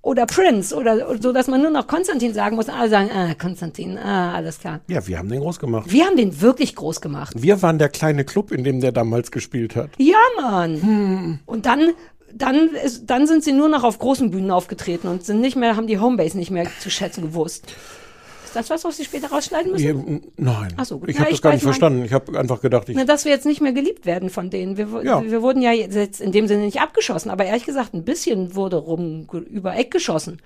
[0.01, 2.69] Oder Prince oder so, dass man nur noch Konstantin sagen muss.
[2.69, 4.79] Und alle sagen, ah, Konstantin, ah, alles klar.
[4.88, 5.91] Ja, wir haben den groß gemacht.
[5.91, 7.33] Wir haben den wirklich groß gemacht.
[7.35, 9.89] Wir waren der kleine Club, in dem der damals gespielt hat.
[9.97, 11.39] Ja, Mann.
[11.45, 11.91] Und dann,
[12.33, 15.75] dann, ist, dann sind sie nur noch auf großen Bühnen aufgetreten und sind nicht mehr,
[15.75, 17.65] haben die Homebase nicht mehr zu schätzen gewusst.
[18.50, 20.08] Ist das was, was sie später rausschneiden müssen?
[20.08, 20.74] N- nein.
[20.76, 21.08] Ach so, gut.
[21.10, 22.04] ich habe ich das gar nicht verstanden.
[22.04, 22.95] Ich habe einfach gedacht, ich.
[22.95, 24.76] Na, dass wir jetzt nicht mehr geliebt werden von denen.
[24.76, 25.24] Wir, Ja.
[25.24, 28.78] wir wurden ja jetzt in dem Sinne nicht abgeschossen, aber ehrlich gesagt, ein bisschen wurde
[28.78, 30.41] rum über Eck geschossen.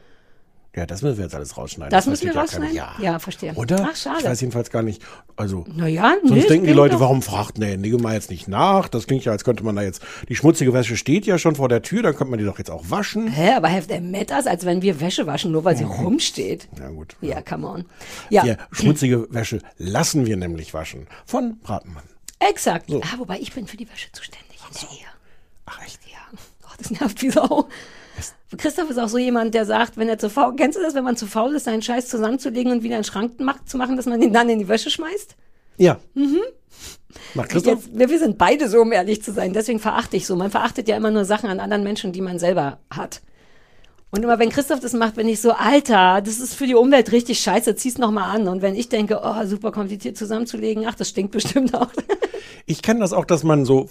[0.76, 1.92] Ja, das müssen wir jetzt alles rausschneiden.
[1.92, 2.76] Das müssen wir ja rausschneiden?
[2.76, 2.96] Ja.
[3.00, 3.54] Ja, verstehe.
[3.54, 3.88] Oder?
[3.92, 4.18] Ach, schade.
[4.22, 5.04] Ich weiß jedenfalls gar nicht.
[5.36, 8.32] Also, Naja, nee, sonst es denken die Leute, doch- warum fragt der Nigge mal jetzt
[8.32, 8.88] nicht nach?
[8.88, 11.70] Das klingt ja, als könnte man da jetzt, die schmutzige Wäsche steht ja schon vor
[11.70, 13.28] der Tür, dann könnte man die doch jetzt auch waschen.
[13.28, 16.68] Hä, aber have they met us, als wenn wir Wäsche waschen, nur weil sie rumsteht?
[16.80, 17.16] Ja, gut.
[17.22, 17.86] Ja, come on.
[18.32, 21.06] Ja, Ja, schmutzige Wäsche lassen wir nämlich waschen.
[21.26, 22.04] Von Bratenmann.
[22.40, 22.92] exakt.
[22.92, 25.06] Ah, wobei ich bin für die Wäsche zuständig in der Ehe.
[25.68, 26.00] Ach echt?
[26.12, 26.18] Ja,
[26.64, 27.68] oh, das nervt wie Sau.
[28.58, 31.04] Christoph ist auch so jemand, der sagt, wenn er zu faul, kennst du das, wenn
[31.04, 33.96] man zu faul ist, seinen Scheiß zusammenzulegen und wieder in den Schrank macht, zu machen,
[33.96, 35.36] dass man ihn dann in die Wäsche schmeißt?
[35.78, 36.00] Ja.
[36.14, 36.40] Mhm.
[37.34, 37.86] Macht Christoph?
[37.86, 39.54] Jetzt, wir, wir sind beide so, um ehrlich zu sein.
[39.54, 40.36] Deswegen verachte ich so.
[40.36, 43.22] Man verachtet ja immer nur Sachen an anderen Menschen, die man selber hat.
[44.14, 47.12] Und immer wenn Christoph das macht, bin ich so, Alter, das ist für die Umwelt
[47.12, 48.48] richtig scheiße, zieh's noch mal an.
[48.48, 51.90] Und wenn ich denke, oh, super kompliziert zusammenzulegen, ach, das stinkt bestimmt auch.
[52.66, 53.90] Ich kenne das auch, dass man so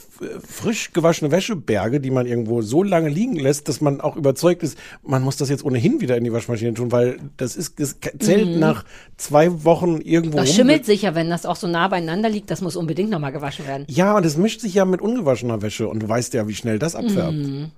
[0.49, 4.79] frisch gewaschene Wäscheberge, die man irgendwo so lange liegen lässt, dass man auch überzeugt ist,
[5.03, 8.59] man muss das jetzt ohnehin wieder in die Waschmaschine tun, weil das ist, das zählt
[8.59, 8.85] nach
[9.19, 10.57] zwei Wochen irgendwo Das rum.
[10.57, 13.67] schimmelt sicher, wenn das auch so nah beieinander liegt, das muss unbedingt noch mal gewaschen
[13.67, 13.85] werden.
[13.91, 16.79] Ja, und es mischt sich ja mit ungewaschener Wäsche und du weißt ja, wie schnell
[16.79, 17.35] das abfärbt.
[17.35, 17.73] Mhm.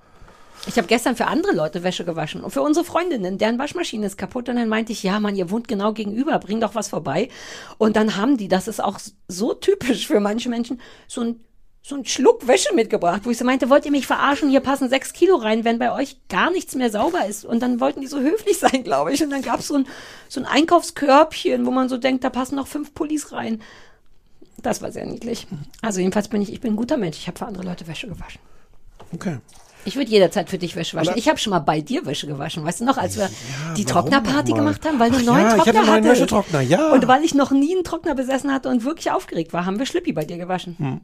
[0.67, 4.17] Ich habe gestern für andere Leute Wäsche gewaschen und für unsere Freundinnen, deren Waschmaschine ist
[4.17, 4.49] kaputt.
[4.49, 7.29] Und dann meinte ich, ja, Mann, ihr wohnt genau gegenüber, bring doch was vorbei.
[7.77, 8.99] Und dann haben die, das ist auch
[9.29, 11.41] so typisch für manche Menschen, so ein
[11.87, 14.49] so einen Schluck Wäsche mitgebracht, wo ich so meinte, wollt ihr mich verarschen?
[14.49, 17.45] Hier passen sechs Kilo rein, wenn bei euch gar nichts mehr sauber ist.
[17.45, 19.23] Und dann wollten die so höflich sein, glaube ich.
[19.23, 19.87] Und dann gab es so ein,
[20.31, 23.61] so ein Einkaufskörbchen, wo man so denkt, da passen noch fünf Pullis rein.
[24.63, 25.47] Das war sehr niedlich.
[25.83, 27.19] Also jedenfalls bin ich, ich bin ein guter Mensch.
[27.19, 28.41] Ich habe für andere Leute Wäsche gewaschen.
[29.13, 29.37] Okay.
[29.85, 31.13] Ich würde jederzeit für dich Wäsche waschen.
[31.17, 32.65] Ich habe schon mal bei dir Wäsche gewaschen.
[32.65, 33.29] Weißt du noch, als wir
[33.77, 36.05] die warum Trocknerparty gemacht haben, weil du einen neuen ja, ich Trockner hatte einen neuen
[36.05, 36.21] hattest.
[36.23, 36.93] Wäschetrockner, ja.
[36.93, 39.87] Und weil ich noch nie einen Trockner besessen hatte und wirklich aufgeregt war, haben wir
[39.87, 40.77] Schlippi bei dir gewaschen.
[40.79, 41.01] Hm.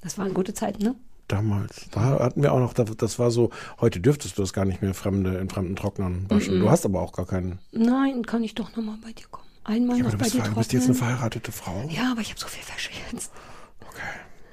[0.00, 0.94] Das waren gute Zeiten, ne?
[1.28, 1.86] Damals.
[1.90, 3.48] Da hatten wir auch noch, das war so,
[3.80, 6.58] heute dürftest du das gar nicht mehr fremde, in fremden Trocknern waschen.
[6.58, 6.60] Mhm.
[6.60, 7.58] Du hast aber auch gar keinen.
[7.72, 9.48] Nein, kann ich doch noch mal bei dir kommen.
[9.64, 11.88] Einmal Ja, noch du bei bist, dir ver- du bist jetzt eine verheiratete Frau.
[11.88, 13.32] ja, aber ich habe so viel Wäsche jetzt.
[13.80, 14.02] Okay.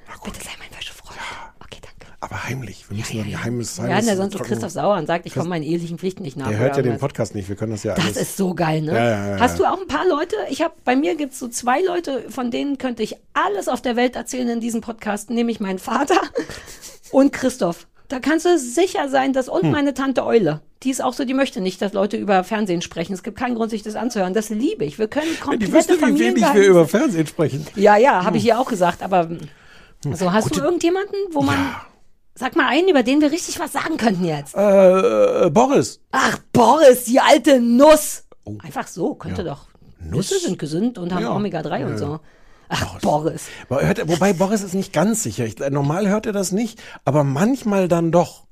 [0.08, 0.32] Na gut.
[0.32, 1.18] Bitte sei mein Wäschefreund.
[1.18, 1.51] Danke.
[2.24, 2.84] Aber heimlich.
[2.88, 5.26] Wir müssen ja, ein geheimes Wir werden ja sonst so Trocken- Christoph sauer und sagt,
[5.26, 6.48] ich komme meinen ehelichen Pflichten nicht nach.
[6.48, 6.96] Der hört ja den.
[6.98, 7.48] Podcast nicht.
[7.48, 8.16] Wir können das ja Das alles.
[8.16, 8.92] ist so geil, ne?
[8.94, 9.64] Ja, ja, ja, Hast ja.
[9.66, 10.36] du auch ein paar Leute?
[10.48, 13.96] Ich habe bei mir gibt's so zwei Leute, von denen könnte ich alles auf der
[13.96, 16.20] Welt erzählen in diesem Podcast, nämlich mein Vater
[17.10, 17.88] und Christoph.
[18.06, 19.54] Da kannst du sicher sein, dass Hm.
[19.54, 22.82] und meine Tante Eule, die ist auch so, die möchte nicht, dass Leute über Fernsehen
[22.82, 23.14] sprechen.
[23.14, 24.32] Es gibt keinen Grund, sich das anzuhören.
[24.32, 24.96] Das liebe ich.
[25.00, 27.66] Wir können die komplette wüsste, wie wenig wir über Fernsehen sprechen.
[27.74, 29.02] Ja, ja, habe ich ihr auch gesagt.
[29.02, 29.28] Aber
[30.12, 31.56] so, hast Gute- du irgendjemanden, wo man
[32.34, 34.54] Sag mal einen, über den wir richtig was sagen könnten jetzt.
[34.56, 36.00] Äh, äh, Boris.
[36.12, 38.24] Ach, Boris, die alte Nuss.
[38.62, 39.66] Einfach so, könnte doch.
[40.00, 41.36] Nüsse sind gesund und haben Ja.
[41.36, 41.98] Omega-3 Ja, und ja.
[41.98, 42.20] so.
[42.68, 43.44] Ach, Boris.
[43.68, 45.44] Er- wobei Boris ist nicht ganz sicher.
[45.44, 48.44] Ich, normal hört er das nicht, aber manchmal dann doch.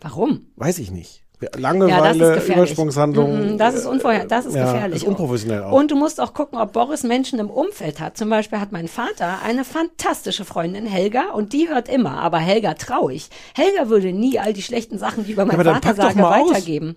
[0.00, 0.46] Warum?
[0.56, 1.21] Weiß ich nicht.
[1.42, 2.56] Ja, Langeweile, gefährlich.
[2.56, 3.52] Übersprungshandlung.
[3.52, 5.02] Mhm, Das ist unvorher, das ist ja, gefährlich.
[5.02, 5.72] Ist unprofessionell auch.
[5.72, 8.16] Und du musst auch gucken, ob Boris Menschen im Umfeld hat.
[8.16, 12.74] Zum Beispiel hat mein Vater eine fantastische Freundin, Helga, und die hört immer, aber Helga
[12.74, 13.28] traurig.
[13.54, 16.50] Helga würde nie all die schlechten Sachen, die über meinen dann Vater sage, mal aus.
[16.50, 16.96] weitergeben.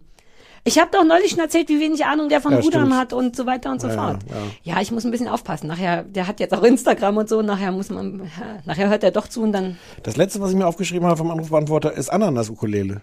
[0.68, 3.36] Ich habe doch neulich schon erzählt, wie wenig Ahnung der von Ja, Rudern hat und
[3.36, 4.18] so weiter und so Ja, fort.
[4.64, 4.74] ja.
[4.76, 5.68] Ja, ich muss ein bisschen aufpassen.
[5.68, 9.12] Nachher, der hat jetzt auch Instagram und so, nachher muss man, ja, nachher hört er
[9.12, 13.02] doch zu und dann, Das letzte, was ich mir aufgeschrieben habe vom Anrufbeantworter, ist Ananas-Ukulele.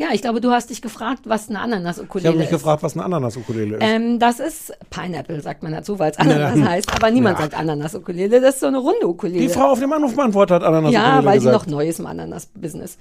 [0.00, 2.52] Ja, ich glaube, du hast dich gefragt, was eine Ich Ananas-Ukulele habe mich ist.
[2.52, 3.82] gefragt, was eine Ananas-Ukulele ist.
[3.84, 6.68] Ähm, das ist Pineapple, sagt man dazu, weil es Ananas Ja.
[6.68, 6.94] heißt.
[6.94, 7.42] Aber niemand Ja.
[7.44, 8.40] sagt Ananas-Ukulele.
[8.40, 9.40] Das ist so eine runde Ukulele.
[9.40, 11.52] Die Frau auf dem Anrufbeantworter hat Ananas-Ukulele ja, weil gesagt.
[11.54, 12.96] noch neu ist im Ananas-Business.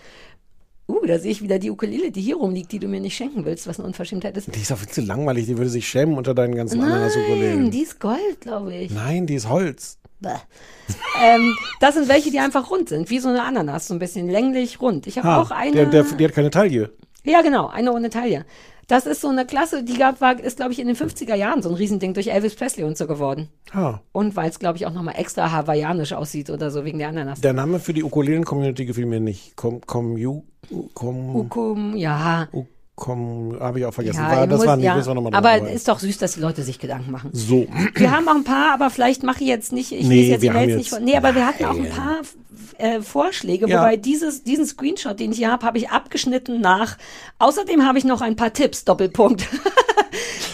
[0.90, 3.44] Uh, da sehe ich wieder die Ukulele, die hier rumliegt, die du mir nicht schenken
[3.44, 4.56] willst, was eine Unverschämtheit ist.
[4.56, 7.72] Die ist doch viel zu langweilig, die würde sich schämen unter deinen ganzen Nein, Ananas-Ukulelen.
[7.72, 8.92] die ist Gold, glaube ich.
[8.92, 9.98] Nein, die ist Holz.
[11.22, 14.30] Ähm, das sind welche, die einfach rund sind, wie so eine Ananas, so ein bisschen
[14.30, 15.08] länglich rund.
[15.08, 15.72] Ich habe Ha, auch eine.
[15.74, 16.92] der, der, die hat keine Taille.
[17.24, 18.46] Ja, genau, eine ohne Taille.
[18.88, 21.62] Das ist so eine Klasse, die gab, war, ist, glaube ich, in den 50er Jahren
[21.62, 23.50] so ein Riesending durch Elvis Presley und so geworden.
[23.74, 24.02] Ha.
[24.14, 27.42] Und weil es, glaube ich, auch nochmal extra hawaiianisch aussieht oder so wegen der Ananas.
[27.42, 29.58] Der Name für die Ukulelen-Community gefiel mir nicht.
[29.58, 30.44] Com, you,
[30.94, 32.48] com, Ukum, ja.
[32.98, 34.20] Com, habe ich auch vergessen.
[34.20, 34.96] ja, war, das muss- war nicht, ja.
[34.96, 37.30] müssen wir nochmal Aber ist doch süß, dass die Leute sich Gedanken machen.
[37.32, 37.68] So.
[37.96, 40.42] Wir haben auch ein paar, aber vielleicht mache ich jetzt nicht, ich Nee, lese jetzt
[40.42, 41.00] wir haben jetzt- nicht vor.
[41.00, 42.18] Nee, aber wir hatten auch ein paar
[42.80, 43.80] äh, Vorschläge, Ja.
[43.80, 46.98] wobei dieses, diesen Screenshot, den ich hier habe, habe ich abgeschnitten nach.
[47.40, 49.48] Außerdem habe ich noch ein paar Tipps, Doppelpunkt.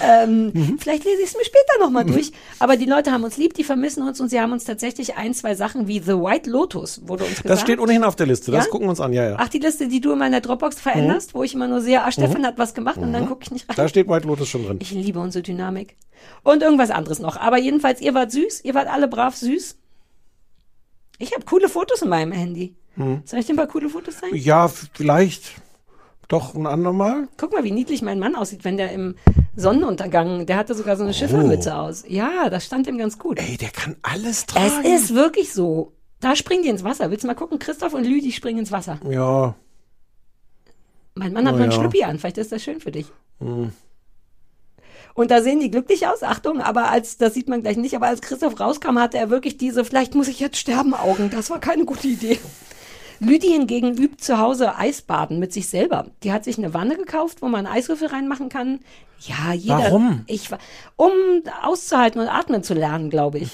[0.02, 0.78] ähm, Mhm.
[0.80, 2.32] Vielleicht lese ich es mir später nochmal durch.
[2.60, 5.34] Aber die Leute haben uns lieb, die vermissen uns und sie haben uns tatsächlich ein,
[5.34, 7.50] zwei Sachen wie The White Lotus, wurde uns gesagt.
[7.50, 8.52] Das steht ohnehin auf der Liste.
[8.52, 8.72] Das Ja?
[8.72, 9.36] gucken wir uns an, ja, ja.
[9.40, 12.12] Ach, die Liste, die du in meiner Dropbox veränderst, wo ich immer nur sehe, ah,
[12.12, 13.76] Stefan hat was gemacht und dann gucke ich nicht rein.
[13.76, 14.80] Da steht White Lotus schon drin.
[14.82, 15.96] Ich liebe unsere Dynamik.
[16.44, 17.38] Und irgendwas anderes noch.
[17.38, 19.78] Aber jedenfalls, ihr wart süß, ihr wart alle brav süß.
[21.20, 22.76] Ich habe coole Fotos in meinem Handy.
[23.26, 24.36] Soll ich dir ein paar coole Fotos zeigen?
[24.36, 25.54] Ja, vielleicht
[26.28, 27.28] doch ein andermal.
[27.38, 29.16] Guck mal, wie niedlich mein Mann aussieht, wenn der im
[29.56, 30.46] Sonnenuntergang.
[30.46, 32.04] Der hatte sogar so eine Schiffermütze aus.
[32.08, 33.40] Ja, das stand ihm ganz gut.
[33.40, 33.44] Oh.
[33.44, 34.86] Ey, der kann alles es tragen.
[34.86, 35.94] ist wirklich so.
[36.20, 37.12] Da springen die ins Wasser.
[37.12, 37.60] Willst du mal gucken?
[37.60, 39.00] Christoph und Lüdi springen ins Wasser.
[39.10, 39.56] Ja.
[41.16, 41.78] Mein Mann hat mal ein ja.
[41.78, 42.18] Schlüppi an.
[42.18, 43.08] Vielleicht ist das schön für dich.
[43.40, 43.72] Hm.
[45.14, 48.08] Und da sehen die glücklich aus, Achtung, aber als, das sieht man gleich nicht, aber
[48.08, 51.30] als Christoph rauskam, hatte er wirklich diese, vielleicht muss ich jetzt sterben, Augen.
[51.30, 52.40] Das war keine gute Idee.
[53.24, 56.08] Lüdi hingegen übt zu Hause Eisbaden mit sich selber.
[56.24, 58.80] Die hat sich eine Wanne gekauft, wo man Eiswürfel reinmachen kann.
[59.20, 59.78] Ja, jeder.
[59.78, 60.24] Warum?
[60.28, 60.50] Ich,
[60.96, 61.12] um
[61.62, 63.50] auszuhalten und atmen zu lernen, glaube ich.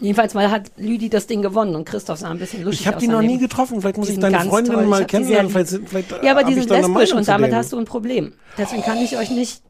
[0.00, 2.98] Jedenfalls mal hat Lüdi das Ding gewonnen und Christoph sah ein bisschen lustig Ich habe
[2.98, 3.80] aus die noch nie getroffen.
[3.80, 4.86] Vielleicht muss ich deine Freundin toll.
[4.86, 5.50] Mal kennenlernen.
[5.50, 8.32] Vielleicht, vielleicht Ja, aber die sind lesbisch und damit hast du ein Problem.
[8.56, 9.62] Deswegen kann ich euch nicht.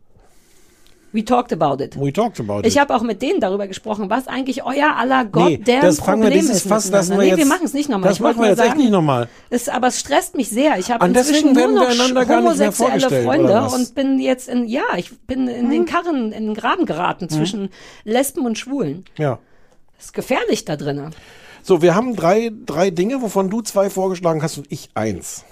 [1.13, 2.01] We talked about it.
[2.01, 2.81] We talked about Ich it.
[2.81, 6.29] habe auch mit denen darüber gesprochen, was eigentlich euer aller Nee, goddamn das fangen wir,
[6.29, 6.69] Problem dieses ist.
[6.69, 7.39] Fass lassen wir nee, jetzt.
[7.39, 8.09] wir machen es nicht nochmal.
[8.09, 9.29] Das Ich machen wir jetzt echt sagen, nicht nochmal.
[9.73, 10.79] Aber es stresst mich sehr.
[10.79, 13.67] Ich habe inzwischen nur noch homosexuelle Freunde?
[13.67, 13.73] Hm?
[13.73, 17.71] und bin jetzt in, ja, ich bin in den Karren, in den Graben geraten zwischen
[18.05, 19.05] Lesben und Schwulen.
[19.19, 19.39] Ja.
[19.97, 21.15] Das ist gefährlich da drinnen.
[21.63, 25.45] So, wir haben drei, drei Dinge, wovon du zwei vorgeschlagen hast und ich eins.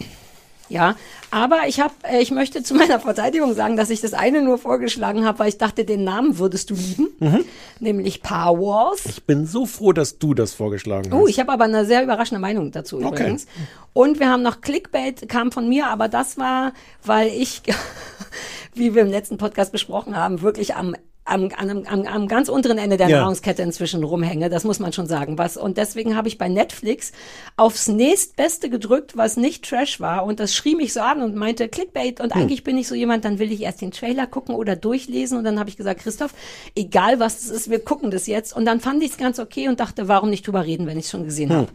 [0.70, 0.96] Ja,
[1.30, 4.58] aber ich habe, äh, ich möchte zu meiner Verteidigung sagen, dass ich das eine nur
[4.58, 7.44] vorgeschlagen habe, weil ich dachte, den Namen würdest du lieben, Mhm.
[7.80, 9.06] nämlich Power Wars.
[9.06, 11.18] Ich bin so froh, dass du das vorgeschlagen hast.
[11.18, 13.06] Oh, ich habe aber eine sehr überraschende Meinung dazu Okay.
[13.08, 13.46] übrigens.
[13.94, 16.72] Und wir haben noch Clickbait, kam von mir, aber das war,
[17.04, 17.62] weil ich,
[18.74, 20.94] wie wir im letzten Podcast besprochen haben, wirklich am
[21.28, 23.20] am, am, am, am ganz unteren Ende der Ja.
[23.20, 25.38] Nahrungskette inzwischen rumhänge, das muss man schon sagen.
[25.38, 27.12] Was, und deswegen habe ich bei Netflix
[27.56, 30.24] aufs nächstbeste gedrückt, was nicht Trash war.
[30.24, 32.20] Und das schrie mich so an und meinte Clickbait.
[32.20, 35.38] Und eigentlich bin ich so jemand, dann will ich erst den Trailer gucken oder durchlesen.
[35.38, 36.34] Und dann habe ich gesagt, Christoph,
[36.74, 38.54] egal was es ist, wir gucken das jetzt.
[38.56, 41.04] Und dann fand ich es ganz okay und dachte, warum nicht drüber reden, wenn ich
[41.06, 41.68] es schon gesehen habe.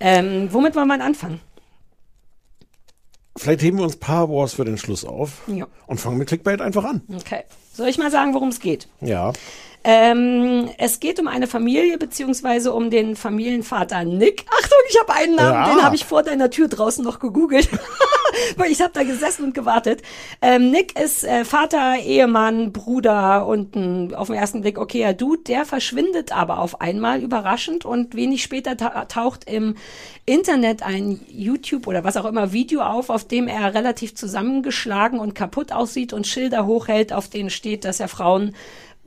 [0.00, 1.40] Ähm, womit wollen wir anfangen?
[3.36, 5.66] Vielleicht heben wir uns Power Wars für den Schluss auf Ja.
[5.86, 7.02] und fangen mit Clickbait einfach an.
[7.14, 7.44] Okay.
[7.78, 8.88] Soll ich mal sagen, worum es geht?
[9.00, 9.32] Ja.
[9.84, 14.44] Ähm, es geht um eine Familie, beziehungsweise um den Familienvater Nick.
[14.48, 15.74] Achtung, ich habe einen Namen, Ja.
[15.74, 17.68] den habe ich vor deiner Tür draußen noch gegoogelt.
[18.56, 20.02] Weil ich habe da gesessen und gewartet.
[20.42, 25.42] Ähm, Nick ist äh, Vater, Ehemann, Bruder und ein, auf den ersten Blick okayer Dude.
[25.44, 29.76] Der verschwindet aber auf einmal überraschend und wenig später ta taucht im
[30.26, 35.34] Internet ein YouTube oder was auch immer Video auf, auf dem er relativ zusammengeschlagen und
[35.34, 38.54] kaputt aussieht und Schilder hochhält, auf denen steht, dass er Frauen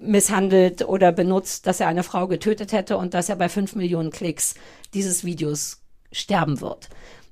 [0.01, 4.11] misshandelt oder benutzt, dass er eine Frau getötet hätte und dass er bei fünf Millionen
[4.11, 4.55] Klicks
[4.93, 5.79] dieses Videos
[6.11, 6.89] sterben wird.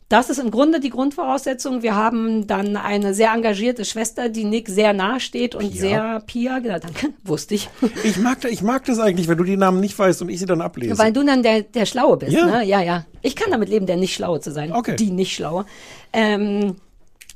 [0.07, 1.84] Das ist im Grunde die Grundvoraussetzung.
[1.84, 6.57] Wir haben dann eine sehr engagierte Schwester, die Nick sehr nahe steht und sehr Pia,
[6.57, 7.70] genau, danke, wusste ich.
[8.03, 10.47] Ich mag, ich mag das eigentlich, wenn du die Namen nicht weißt und ich sie
[10.47, 10.97] dann ablese.
[10.97, 12.45] Weil du dann der, der Schlaue bist, Ja.
[12.47, 12.65] ne?
[12.65, 13.05] Ja, ja.
[13.22, 14.72] Ich kann damit leben, der nicht Schlaue zu sein.
[14.72, 14.95] Okay.
[14.95, 15.65] Die nicht Schlaue.
[16.11, 16.78] Ähm,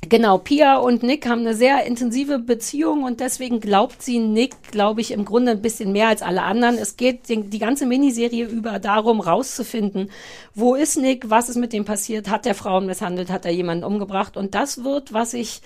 [0.08, 5.00] genau, Pia und Nick haben eine sehr intensive Beziehung und deswegen glaubt sie Nick, glaube
[5.00, 6.76] ich, im Grunde ein bisschen mehr als alle anderen.
[6.76, 10.10] Es geht die, die ganze Miniserie über darum, rauszufinden,
[10.54, 13.84] wo ist Nick, was ist mit dem passiert, hat der Frauen misshandelt, hat er jemanden
[13.84, 15.60] umgebracht und das wird, was ich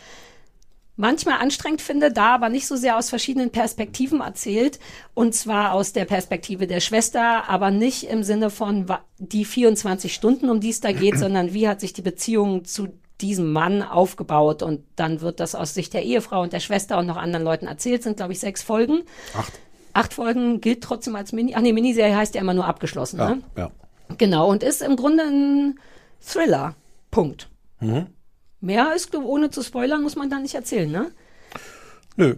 [0.99, 4.81] manchmal anstrengend finde, da aber nicht so sehr aus verschiedenen Perspektiven erzählt.
[5.15, 8.87] Und zwar aus der Perspektive der Schwester, aber nicht im Sinne von
[9.19, 12.89] die 24 Stunden, um die es da geht, sondern wie hat sich die Beziehung zu
[13.21, 14.63] diesem Mann aufgebaut.
[14.63, 17.67] Und dann wird das aus Sicht der Ehefrau und der Schwester und noch anderen Leuten
[17.67, 18.03] erzählt.
[18.03, 19.03] Sind, glaube ich, sechs Folgen.
[19.35, 19.53] Acht.
[19.93, 21.55] Acht Folgen gilt trotzdem als Mini.
[21.57, 23.19] Ach nee, Miniserie heißt ja immer nur abgeschlossen.
[23.19, 23.43] Ja, Ne?
[23.57, 23.71] ja.
[24.17, 25.79] Genau, und ist im Grunde ein
[26.21, 26.75] Thriller.
[27.11, 27.49] Punkt.
[27.81, 28.07] Mhm.
[28.61, 31.11] Mehr ist, ohne zu spoilern, muss man da nicht erzählen, ne?
[32.17, 32.37] Nö.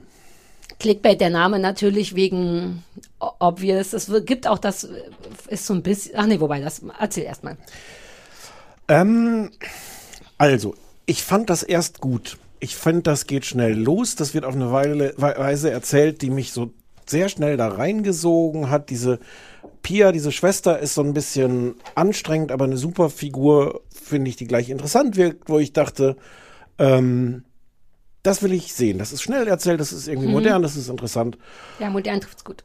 [0.78, 2.82] Clickbait, der Name natürlich wegen
[3.18, 3.92] obvious.
[3.92, 4.88] Es gibt auch das,
[5.48, 7.56] ist so ein bisschen, ach nee, wobei, das, erzähl erst mal.
[8.88, 9.50] Ähm,
[10.40, 10.74] also,
[11.06, 12.38] ich fand das erst gut.
[12.60, 14.16] Ich finde, das geht schnell los.
[14.16, 16.72] Das wird auf eine Weile, We- Weise erzählt, die mich so
[17.06, 18.90] sehr schnell da reingesogen hat.
[18.90, 19.18] Diese
[19.82, 24.46] Pia, diese Schwester, ist so ein bisschen anstrengend, aber eine super Figur, finde ich, die
[24.46, 26.16] gleich interessant wirkt, wo ich dachte,
[26.78, 27.44] ähm,
[28.22, 28.98] das will ich sehen.
[28.98, 30.34] Das ist schnell erzählt, das ist irgendwie Mhm.
[30.34, 31.38] modern, das ist interessant.
[31.78, 32.62] Ja, modern trifft's gut.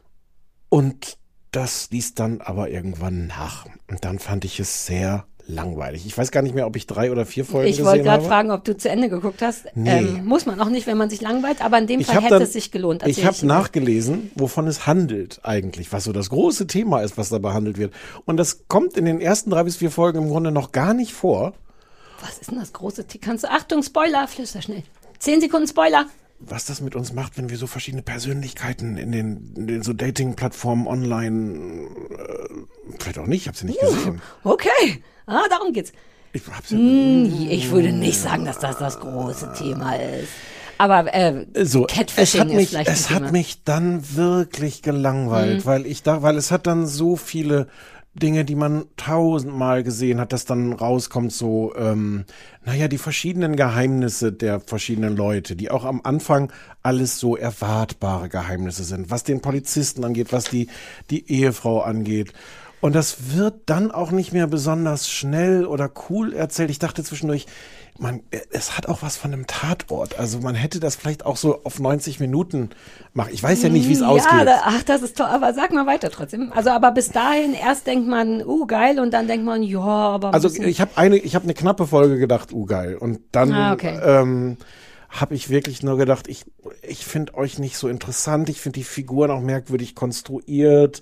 [0.69, 1.17] Und
[1.51, 3.65] das ließ dann aber irgendwann nach.
[3.89, 6.05] Und dann fand ich es sehr langweilig.
[6.05, 8.17] Ich weiß gar nicht mehr, ob ich drei oder vier Folgen Ich gesehen wollte gerade
[8.23, 8.27] habe.
[8.27, 9.65] fragen, ob du zu Ende geguckt hast.
[9.75, 9.99] Nee.
[9.99, 12.29] Ähm, muss man auch nicht, wenn man sich langweilt, aber in dem Ich Fall hätte
[12.35, 13.05] dann- es sich gelohnt.
[13.05, 17.37] Ich habe nachgelesen, wovon es handelt eigentlich, was so das große Thema ist, was da
[17.37, 17.93] behandelt wird.
[18.25, 21.13] Und das kommt in den ersten drei bis vier Folgen im Grunde noch gar nicht
[21.13, 21.53] vor.
[22.21, 24.83] Was ist denn das große T Kannst du, Achtung, Spoiler, flüster schnell.
[25.19, 26.05] Zehn Sekunden Spoiler.
[26.39, 29.93] Was das mit uns macht, wenn wir so verschiedene Persönlichkeiten in den, in den so
[29.93, 31.87] Dating-Plattformen online,
[32.17, 34.21] äh, vielleicht auch nicht, ich habe sie nicht gesehen.
[34.43, 35.91] Okay, ah, darum geht's.
[36.33, 40.29] Ich, sie, Hm, Ich würde nicht sagen, dass das das große Thema ist.
[40.77, 45.65] Aber äh, so, Catfishing es hat ist mich, es hat mich dann wirklich gelangweilt, Mhm.
[45.65, 47.67] weil ich da, weil es hat dann so viele
[48.13, 52.25] Dinge, die man tausendmal gesehen hat, dass dann rauskommt so, ähm,
[52.65, 56.51] naja, die verschiedenen Geheimnisse der verschiedenen Leute, die auch am Anfang
[56.81, 60.67] alles so erwartbare Geheimnisse sind, was den Polizisten angeht, was die,
[61.09, 62.33] die Ehefrau angeht.
[62.85, 66.69] Und das wird dann auch nicht mehr besonders schnell oder cool erzählt.
[66.69, 67.47] Ich dachte zwischendurch,
[67.97, 68.21] man,
[68.51, 70.19] es hat auch was von einem Tatort.
[70.19, 72.69] Also man hätte das vielleicht auch so auf 90 Minuten
[73.13, 73.31] machen.
[73.33, 74.45] Ich weiß ja nicht, wie es ja, ausgeht.
[74.45, 75.25] Da, ach, das ist toll.
[75.25, 76.51] Aber sag mal weiter trotzdem.
[76.53, 80.35] Also, aber bis dahin erst denkt man, uh, geil, und dann denkt man, ja, aber.
[80.35, 82.97] Also ich habe eine, ich habe eine knappe Folge gedacht, uh geil.
[82.97, 83.97] Und dann Ah, okay.
[84.03, 84.57] ähm,
[85.09, 86.45] habe ich wirklich nur gedacht, ich,
[86.83, 88.47] ich finde euch nicht so interessant.
[88.47, 91.01] Ich finde die Figuren auch merkwürdig konstruiert.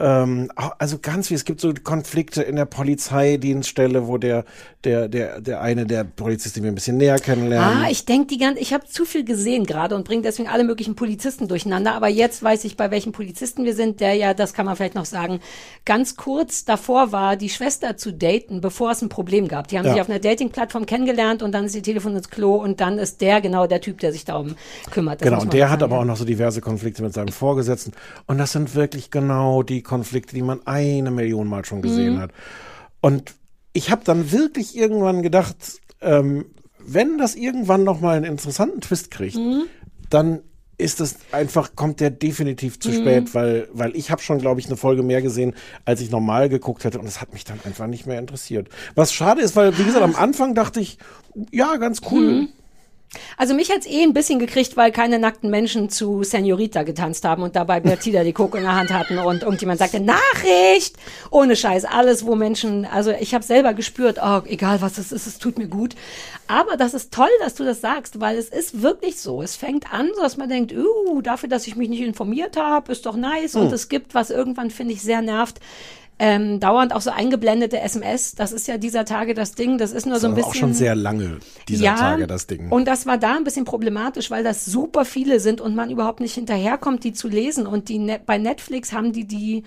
[0.00, 4.44] Ähm, also ganz wie, es gibt so Konflikte in der Polizeidienststelle, wo der,
[4.84, 7.82] der, der, der eine der Polizist, den wir ein bisschen näher kennenlernen.
[7.84, 10.64] Ah, ich denke die ganze, ich habe zu viel gesehen gerade und bringe deswegen alle
[10.64, 11.92] möglichen Polizisten durcheinander.
[11.94, 14.94] Aber jetzt weiß ich, bei welchen Polizisten wir sind, der ja, das kann man vielleicht
[14.94, 15.40] noch sagen,
[15.84, 19.68] ganz kurz davor war, die Schwester zu daten, bevor es ein Problem gab.
[19.68, 19.92] Die haben Ja.
[19.92, 23.20] sich auf einer Dating-Plattform kennengelernt und dann ist ihr Telefon ins Klo und dann ist
[23.20, 24.54] der genau der Typ, der sich darum
[24.90, 25.20] kümmert.
[25.20, 27.92] Das Genau, und der hat aber auch noch so diverse Konflikte mit seinem Vorgesetzten.
[28.26, 32.18] Und das sind wirklich genau die Konflikte, die man eine Million Mal schon gesehen Mhm.
[32.20, 32.30] hat.
[33.00, 33.34] Und
[33.72, 35.56] ich habe dann wirklich irgendwann gedacht,
[36.00, 36.46] ähm,
[36.78, 39.64] wenn das irgendwann noch mal einen interessanten Twist kriegt, Mhm.
[40.08, 40.40] dann
[40.78, 42.94] ist es einfach, kommt der definitiv zu Mhm.
[42.94, 46.48] spät, weil, weil ich habe schon, glaube ich, eine Folge mehr gesehen, als ich normal
[46.48, 48.68] geguckt hätte und es hat mich dann einfach nicht mehr interessiert.
[48.94, 50.96] Was schade ist, weil, wie gesagt, am Anfang dachte ich,
[51.52, 52.32] ja, ganz cool.
[52.32, 52.48] Mhm.
[53.36, 57.42] Also mich hat's eh ein bisschen gekriegt, weil keine nackten Menschen zu Senorita getanzt haben
[57.42, 60.96] und dabei Bertida die Coke in der Hand hatten und irgendjemand sagte, Nachricht!
[61.30, 65.26] Ohne Scheiß, alles, wo Menschen, also ich habe selber gespürt, oh, egal was es ist,
[65.26, 65.94] es tut mir gut.
[66.46, 69.42] Aber das ist toll, dass du das sagst, weil es ist wirklich so.
[69.42, 72.92] Es fängt an, so dass man denkt, uh, dafür, dass ich mich nicht informiert habe,
[72.92, 73.54] ist doch nice.
[73.56, 73.74] Und Hm.
[73.74, 75.60] es gibt, was irgendwann, finde ich, sehr nervt,
[76.22, 78.34] ähm, dauernd auch so eingeblendete SMS.
[78.34, 79.78] Das ist ja dieser Tage das Ding.
[79.78, 80.50] Das ist nur so ein Das bisschen.
[80.52, 82.70] ist auch schon sehr lange, dieser Tage, das Ding.
[82.70, 86.20] Und das war da ein bisschen problematisch, weil das super viele sind und man überhaupt
[86.20, 87.66] nicht hinterherkommt, die zu lesen.
[87.66, 89.64] Und die Net bei Netflix haben die die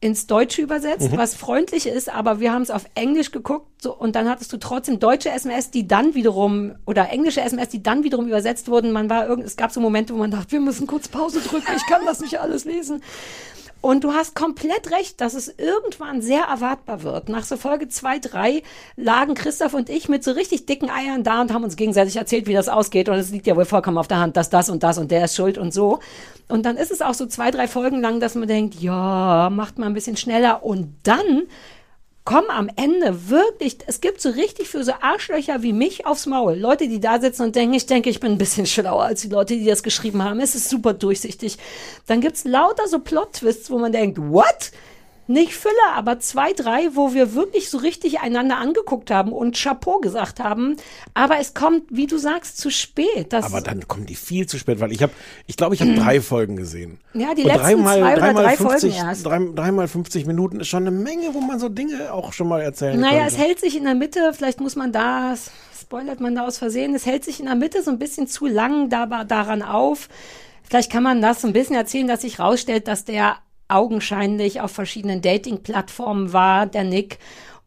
[0.00, 1.16] ins Deutsche übersetzt, Mhm.
[1.16, 4.58] was freundlich ist, aber wir haben es auf Englisch geguckt so, und dann hattest du
[4.58, 8.92] trotzdem deutsche SMS, die dann wiederum oder englische SMS, die dann wiederum übersetzt wurden.
[8.92, 11.72] Man war irgend, es gab so Momente, wo man dachte, wir müssen kurz Pause drücken,
[11.76, 13.02] ich kann das nicht alles lesen.
[13.80, 17.28] Und du hast komplett recht, dass es irgendwann sehr erwartbar wird.
[17.28, 18.62] Nach so Folge 2, 3
[18.96, 22.46] lagen Christoph und ich mit so richtig dicken Eiern da und haben uns gegenseitig erzählt,
[22.46, 23.08] wie das ausgeht.
[23.08, 25.26] Und es liegt ja wohl vollkommen auf der Hand, dass das und das und der
[25.26, 26.00] ist schuld und so.
[26.48, 29.78] Und dann ist es auch so zwei, drei Folgen lang, dass man denkt, ja, macht
[29.78, 30.64] mal ein bisschen schneller.
[30.64, 31.42] Und dann
[32.26, 36.56] kommen am Ende wirklich, es gibt so richtig für so Arschlöcher wie mich aufs Maul.
[36.58, 39.28] Leute, die da sitzen und denken, ich denke, ich bin ein bisschen schlauer als die
[39.28, 40.40] Leute, die das geschrieben haben.
[40.40, 41.56] Es ist super durchsichtig.
[42.06, 44.72] Dann gibt's lauter so Plot-Twists, wo man denkt, what?
[45.28, 49.98] Nicht Fülle, aber zwei, drei, wo wir wirklich so richtig einander angeguckt haben und Chapeau
[49.98, 50.76] gesagt haben.
[51.14, 53.32] Aber es kommt, wie du sagst, zu spät.
[53.32, 55.12] Das Aber dann kommen die viel zu spät, weil ich habe,
[55.46, 56.98] ich glaube, ich habe drei Folgen gesehen.
[57.14, 59.26] Ja, die Und letzten dreimal, zwei oder dreimal drei 50, Folgen erst.
[59.26, 62.60] Drei, dreimal 50 Minuten ist schon eine Menge, wo man so Dinge auch schon mal
[62.60, 63.34] erzählen Naja, könnte.
[63.34, 65.34] es hält sich in der Mitte, vielleicht muss man da,
[65.80, 68.46] spoilert man da aus Versehen, es hält sich in der Mitte so ein bisschen zu
[68.46, 70.08] lang da, daran auf.
[70.62, 73.36] Vielleicht kann man das so ein bisschen erzählen, dass sich rausstellt, dass der
[73.68, 77.18] augenscheinlich auf verschiedenen Dating-Plattformen war, der Nick,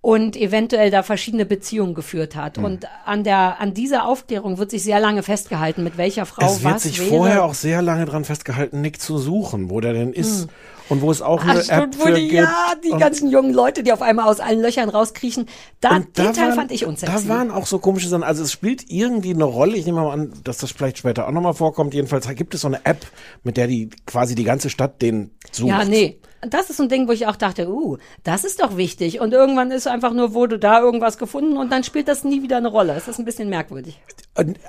[0.01, 2.57] und eventuell da verschiedene Beziehungen geführt hat.
[2.57, 2.63] Hm.
[2.63, 6.63] Und an der, an dieser Aufklärung wird sich sehr lange festgehalten, mit welcher Frau es
[6.63, 7.09] wird was sich wäre.
[7.09, 10.47] vorher auch sehr lange dran festgehalten, Nick zu suchen, wo der denn ist.
[10.89, 12.33] Und wo es auch eine Ach, App stimmt, für die, gibt.
[12.43, 15.45] ja, die ganzen jungen Leute, die auf einmal aus allen Löchern rauskriechen.
[15.81, 17.27] Da, den Teil waren- fand ich unsexy.
[17.27, 18.23] Da waren auch so komische Sachen.
[18.23, 19.77] Also es spielt irgendwie eine Rolle.
[19.77, 21.93] Ich nehme mal an, dass das vielleicht später auch nochmal vorkommt.
[21.93, 23.05] Jedenfalls gibt es so eine App,
[23.43, 25.69] mit der die quasi die ganze Stadt den sucht.
[25.69, 26.19] Ja, nee.
[26.41, 29.19] Das ist so ein Ding, wo ich auch dachte, uh, das ist doch wichtig.
[29.19, 32.57] Und irgendwann ist einfach nur, wurde da irgendwas gefunden und dann spielt das nie wieder
[32.57, 32.93] eine Rolle.
[32.95, 33.99] Es ist ein bisschen merkwürdig.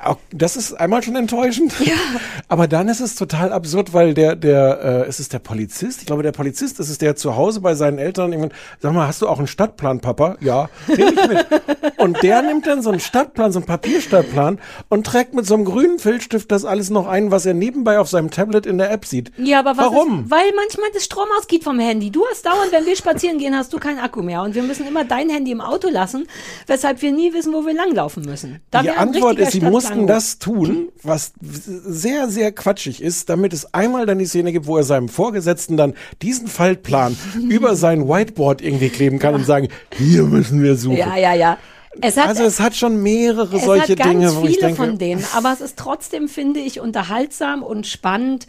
[0.02, 1.72] Auch Das ist einmal schon enttäuschend.
[1.80, 1.94] Ja.
[2.48, 6.00] Aber dann ist es total absurd, weil der, der, äh, es ist der Polizist.
[6.00, 9.06] Ich glaube, der Polizist ist es, der zu Hause bei seinen Eltern irgendwann, sag mal,
[9.06, 10.36] hast du auch einen Stadtplan, Papa?
[10.40, 11.46] Ja, nehme ich mit.
[11.98, 14.58] und der nimmt dann so einen Stadtplan, so einen Papierstadtplan
[14.88, 18.08] und trägt mit so einem grünen Filzstift das alles noch ein, was er nebenbei auf
[18.08, 19.30] seinem Tablet in der App sieht.
[19.36, 20.24] Ja, aber was Warum?
[20.24, 22.10] Ist, weil manchmal das Strom ausgeht vom Handy.
[22.10, 24.42] Du hast dauernd, wenn wir spazieren gehen, hast du keinen Akku mehr.
[24.42, 26.26] Und wir müssen immer dein Handy im Auto lassen,
[26.66, 28.60] weshalb wir nie wissen, wo wir langlaufen müssen.
[28.70, 33.72] Da die Antwort ist, sie mussten das tun, was sehr, sehr quatschig ist, damit es
[33.74, 37.16] einmal dann die Szene gibt, wo er seinem Vorgesetzten dann diesen Faltplan
[37.48, 40.96] über sein Whiteboard irgendwie kleben kann und sagen, hier müssen wir suchen.
[40.96, 41.58] Ja, ja, ja.
[42.00, 44.58] Es hat, also es hat schon mehrere es solche hat ganz Dinge, wo viele ich
[44.58, 48.46] denke, von denen, aber es ist trotzdem, finde ich, unterhaltsam und spannend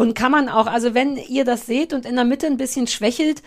[0.00, 2.86] und kann man auch, also wenn ihr das seht und in der Mitte ein bisschen
[2.86, 3.42] schwächelt,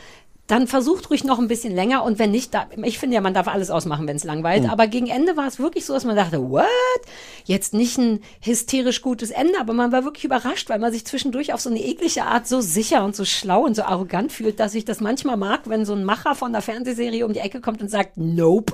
[0.45, 3.33] dann versucht ruhig noch ein bisschen länger und wenn nicht, da, ich finde ja, man
[3.33, 6.17] darf alles ausmachen, wenn es langweilt, aber gegen Ende war es wirklich so, dass man
[6.17, 6.67] dachte, what?
[7.45, 11.53] Jetzt nicht ein hysterisch gutes Ende, aber man war wirklich überrascht, weil man sich zwischendurch
[11.53, 14.75] auf so eine eklige Art so sicher und so schlau und so arrogant fühlt, dass
[14.75, 17.81] ich das manchmal mag, wenn so ein Macher von einer Fernsehserie um die Ecke kommt
[17.81, 18.73] und sagt, nope.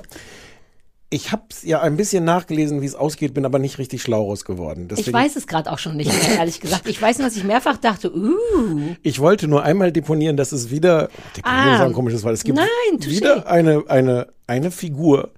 [1.12, 4.44] Ich habe ja ein bisschen nachgelesen, wie es ausgeht, bin aber nicht richtig schlau raus
[4.44, 4.82] geworden.
[4.90, 6.88] Ich Deswegen, weiß es gerade auch schon nicht mehr, ehrlich gesagt.
[6.88, 10.70] Ich weiß nur, dass ich mehrfach dachte, uh, ich wollte nur einmal deponieren, dass es
[10.70, 11.74] wieder, deponieren Ah.
[11.74, 15.30] ist ein komisches Wort, es gibt Nein, wieder eine, eine, eine Figur,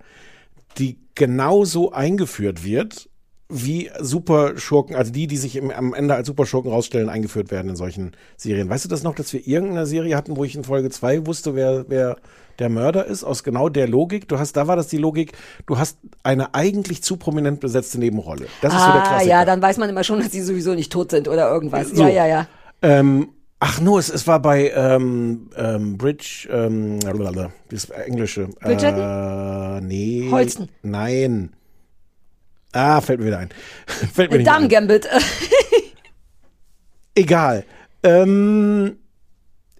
[0.76, 3.08] die genauso eingeführt wird,
[3.48, 7.76] wie Superschurken, also die, die sich im, am Ende als Superschurken rausstellen, eingeführt werden in
[7.76, 8.68] solchen Serien.
[8.68, 11.54] Weißt du das noch, dass wir irgendeine Serie hatten, wo ich in Folge 2 wusste,
[11.54, 12.16] wer, wer
[12.58, 14.28] der Mörder ist, aus genau der Logik?
[14.28, 15.32] Du hast, da war das die Logik,
[15.66, 18.46] du hast eine eigentlich zu prominent besetzte Nebenrolle.
[18.60, 19.30] Das ist so der ah, Klassiker.
[19.30, 21.90] ja, dann weiß man immer schon, dass die sowieso nicht tot sind oder irgendwas.
[21.90, 22.02] So.
[22.02, 22.46] Ja, ja, ja.
[22.82, 23.28] Ähm,
[23.60, 27.00] ach no, es, es war bei ähm, ähm, Bridge, ähm,
[27.70, 28.48] das englische.
[28.60, 29.78] Bridgerton?
[29.78, 30.28] Äh, nee.
[30.30, 30.68] Holsten.
[30.82, 31.52] Nein.
[32.72, 33.50] Ah, fällt mir wieder ein.
[34.14, 34.68] fällt mir ein.
[34.68, 35.08] Gambit.
[37.14, 37.64] Egal.
[38.02, 38.96] Ähm,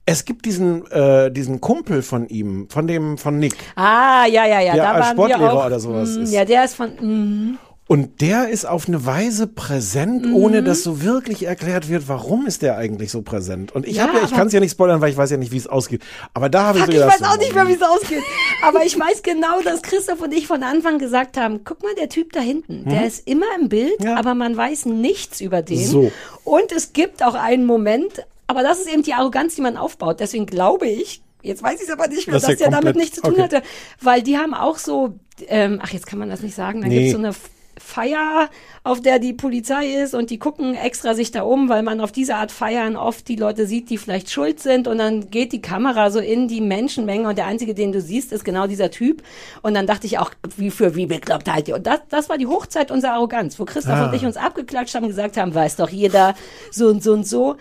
[0.05, 3.55] es gibt diesen, äh, diesen Kumpel von ihm, von dem, von Nick.
[3.76, 4.74] ah, ja, ja, ja.
[4.74, 6.32] Der da als Sportlehrer auch, oder sowas mm, ist.
[6.32, 10.34] Ja, der ist von, mm, Und der ist auf eine Weise präsent, Mhm.
[10.36, 13.72] ohne dass so wirklich erklärt wird, warum ist der eigentlich so präsent.
[13.72, 15.36] Und ich Ja, habe ja, ich kann es ja nicht spoilern, weil ich weiß ja
[15.36, 16.03] nicht, wie es ausgeht.
[16.32, 18.22] Aber da habe ich so ich gedacht, weiß auch nicht mehr, wie es ausgeht.
[18.66, 22.09] Aber ich weiß genau, dass Christoph und ich von Anfang gesagt haben, guck mal, der
[22.09, 24.07] Typ da hinten, der ist immer im Bild, Mhm.
[24.07, 24.16] Ja.
[24.16, 25.84] aber man weiß nichts über den.
[25.84, 26.11] So.
[26.44, 30.20] Und es gibt auch einen Moment, aber das ist eben die Arroganz, die man aufbaut.
[30.20, 33.16] Deswegen glaube ich, jetzt weiß ich es aber nicht mehr, Dass dass der damit nichts
[33.16, 33.43] zu tun okay.
[33.43, 33.62] hatte.
[34.01, 35.14] Weil die haben auch so,
[35.49, 36.95] ähm, ach, jetzt kann man das nicht sagen, da Nee.
[36.97, 37.32] gibt es so eine
[37.78, 38.49] Feier,
[38.84, 42.12] auf der die Polizei ist und die gucken extra sich da um, weil man auf
[42.12, 45.62] diese Art Feiern oft die Leute sieht, die vielleicht schuld sind und dann geht die
[45.62, 49.22] Kamera so in die Menschenmenge und der einzige, den du siehst, ist genau dieser Typ
[49.62, 51.74] und dann dachte ich auch, wie für wie bekloppt halt ihr.
[51.76, 54.09] Und das, das war die Hochzeit unserer Arroganz, wo Christoph Ah.
[54.09, 56.34] und ich uns abgeklatscht haben und gesagt haben, weiß doch jeder,
[56.70, 57.57] so und so und so.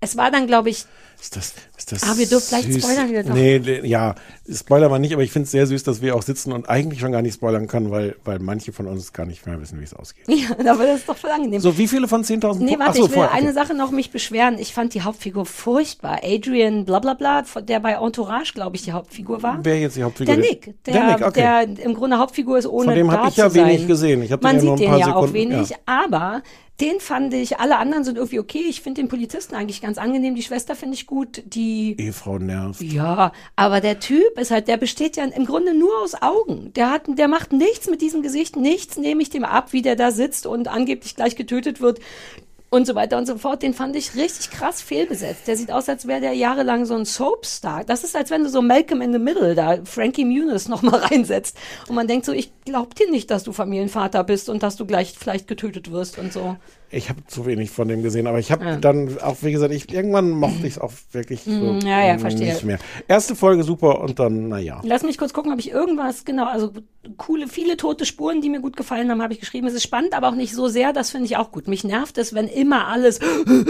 [0.00, 0.86] Es war dann, glaube ich,
[1.20, 3.34] Ist das, ist das Ah, wir dürfen vielleicht spoilern wir doch.
[3.34, 4.14] Nee, ja,
[4.50, 7.00] spoilern wir nicht, aber ich finde es sehr süß, dass wir auch sitzen und eigentlich
[7.00, 9.84] schon gar nicht spoilern können, weil, weil manche von uns gar nicht mehr wissen, wie
[9.84, 10.24] es ausgeht.
[10.28, 11.60] ja, aber das ist doch voll angenehm.
[11.60, 13.42] So, wie viele von 10.000 Nee, warte, so, ich will vorher, okay.
[13.42, 14.58] eine Sache noch mich beschweren.
[14.58, 16.20] Ich fand die Hauptfigur furchtbar.
[16.22, 19.58] Adrian blablabla, der bei Entourage, glaube ich, die Hauptfigur war.
[19.62, 20.34] Wer jetzt die Hauptfigur?
[20.34, 21.40] Der Nick, der, der Nick, okay.
[21.76, 24.22] der im Grunde Hauptfigur ist, ohne Von dem hab da ich ja wenig gesehen.
[24.22, 25.76] Ich Man ja sieht den ja auch wenig, ja.
[25.84, 26.42] aber
[26.80, 28.64] den fand ich, alle anderen sind irgendwie okay.
[28.68, 30.34] Ich finde den Polizisten eigentlich ganz angenehm.
[30.34, 31.42] Die Schwester finde ich gut.
[31.44, 32.80] Die Ehefrau nervt.
[32.80, 36.72] ja, aber der Typ ist halt, der besteht ja im Grunde nur aus Augen.
[36.74, 39.96] Der hat, der macht nichts mit diesem Gesicht, nichts nehme ich dem ab, wie der
[39.96, 41.98] da sitzt und angeblich gleich getötet wird
[42.70, 43.62] und so weiter und so fort.
[43.62, 45.48] Den fand ich richtig krass fehlbesetzt.
[45.48, 47.84] Der sieht aus, als wäre der jahrelang so ein Soapstar.
[47.84, 51.56] Das ist, als wenn du so Malcolm in the Middle da Frankie Muniz nochmal reinsetzt.
[51.88, 54.86] Und man denkt so, ich glaub dir nicht, dass du Familienvater bist und dass du
[54.86, 56.56] gleich vielleicht getötet wirst und so.
[56.92, 58.76] Ich habe zu wenig von dem gesehen, aber ich habe Ja.
[58.76, 62.18] dann auch, wie gesagt, ich, irgendwann mochte ich es auch wirklich so Mm, ja, ja,
[62.18, 62.52] verstehe.
[62.52, 62.78] nicht mehr.
[63.06, 64.80] Erste Folge super und dann, naja.
[64.82, 66.72] Lass mich kurz gucken, ob ich irgendwas, genau, also
[67.16, 69.68] coole, viele tote Spuren, die mir gut gefallen haben, habe ich geschrieben.
[69.68, 71.68] Es ist spannend, aber auch nicht so sehr, das finde ich auch gut.
[71.68, 73.20] Mich nervt es, wenn immer alles,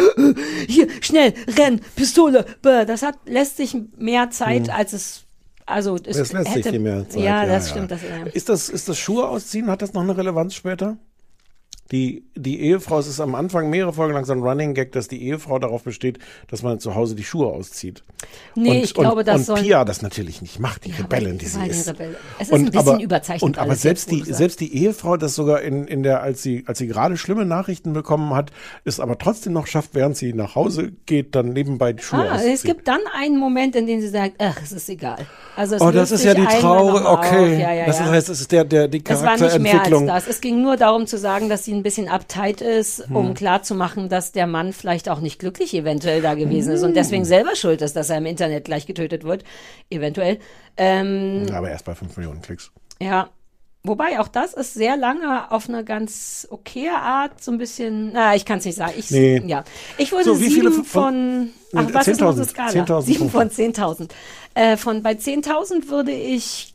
[0.67, 2.85] hier, schnell, renn, Pistole, bäh.
[2.87, 5.25] das hat, lässt sich mehr Zeit, als es,
[5.67, 7.23] also es, Es lässt sich hätte, viel mehr Zeit.
[7.23, 7.91] Ja, das stimmt.
[7.91, 8.27] Das, ja.
[8.33, 9.67] Ist das, ist das Schuhe ausziehen?
[9.69, 10.97] Hat das noch eine Relevanz später?
[11.93, 15.09] Die, die Ehefrau, es ist am Anfang mehrere Folgen lang so ein Running Gag, dass
[15.09, 18.05] die Ehefrau darauf besteht, dass man zu Hause die Schuhe auszieht.
[18.55, 20.99] Nee, und, ich glaube, und, das und soll- Pia das natürlich nicht macht, die Ja,
[20.99, 21.89] Rebellin, die sie ist.
[21.89, 22.15] Rebelle.
[22.39, 25.89] Es ist ein bisschen überzeichnet Und aber selbst die, selbst die Ehefrau, das sogar in,
[25.89, 28.53] in der, als sie, als sie gerade schlimme Nachrichten bekommen hat,
[28.85, 32.35] es aber trotzdem noch schafft, während sie nach Hause geht, dann nebenbei die Schuhe Ah,
[32.35, 32.55] auszuziehen.
[32.55, 35.19] es gibt dann einen Moment, in dem sie sagt, ach, es ist egal.
[35.57, 37.61] Also es Oh, das ist ja die Trauer, okay.
[37.61, 40.07] Ja, ja, das heißt, es ist der, der, die Es war nicht mehr als Charakterentwicklung.
[40.07, 40.29] das.
[40.29, 43.17] Es ging nur darum zu sagen, dass sie ein bisschen uptight ist, Hm.
[43.17, 46.95] um klarzumachen, dass der Mann vielleicht auch nicht glücklich eventuell da gewesen ist und Hm.
[46.95, 49.45] deswegen selber schuld ist, dass er im Internet gleich getötet wird.
[49.91, 50.39] Eventuell.
[50.77, 52.71] Ähm, aber erst bei 5 Millionen Klicks.
[53.01, 53.29] ja.
[53.83, 58.37] Wobei auch das ist sehr lange auf eine ganz okaye Art, so ein bisschen, na,
[58.37, 58.93] ich kann es nicht sagen.
[58.99, 59.41] Ich, Nee.
[59.47, 59.65] ja.
[59.97, 62.71] ich würde So, sieben von- von, ach, was ist noch 10.000, eine Skala?
[62.73, 63.63] 10.000 Sieben von Punkte.
[63.63, 64.11] 10.000.
[64.53, 66.75] Äh, von, bei 10.000 würde ich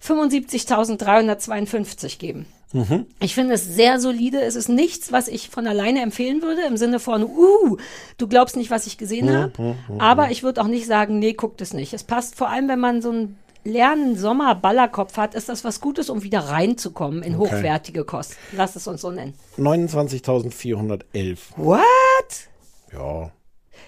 [0.00, 2.46] 75.352 geben.
[2.72, 3.06] Mhm.
[3.20, 4.40] Ich finde es sehr solide.
[4.40, 7.76] Es ist nichts, was ich von alleine empfehlen würde, im Sinne von, uh,
[8.18, 9.76] du glaubst nicht, was ich gesehen Mhm, habe.
[9.98, 11.92] Aber ich würde auch nicht sagen, nee, guckt es nicht.
[11.92, 16.10] Es passt vor allem, wenn man so ein leeren Sommer-Ballerkopf hat, ist das was Gutes,
[16.10, 17.56] um wieder reinzukommen in Okay.
[17.58, 18.36] hochwertige Kost.
[18.52, 19.34] Lass es uns so nennen.
[19.58, 21.38] 29.411.
[21.56, 21.80] What?
[22.92, 23.30] Ja.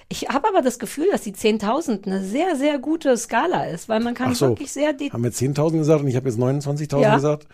[0.08, 4.00] Ich habe aber das Gefühl, dass die 10.000 eine sehr, sehr gute Skala ist, weil
[4.00, 4.48] man kann so.
[4.50, 4.88] wirklich sehr...
[5.12, 7.14] Haben wir 10.000 gesagt und ich habe jetzt 29.000 Ja.
[7.14, 7.46] gesagt?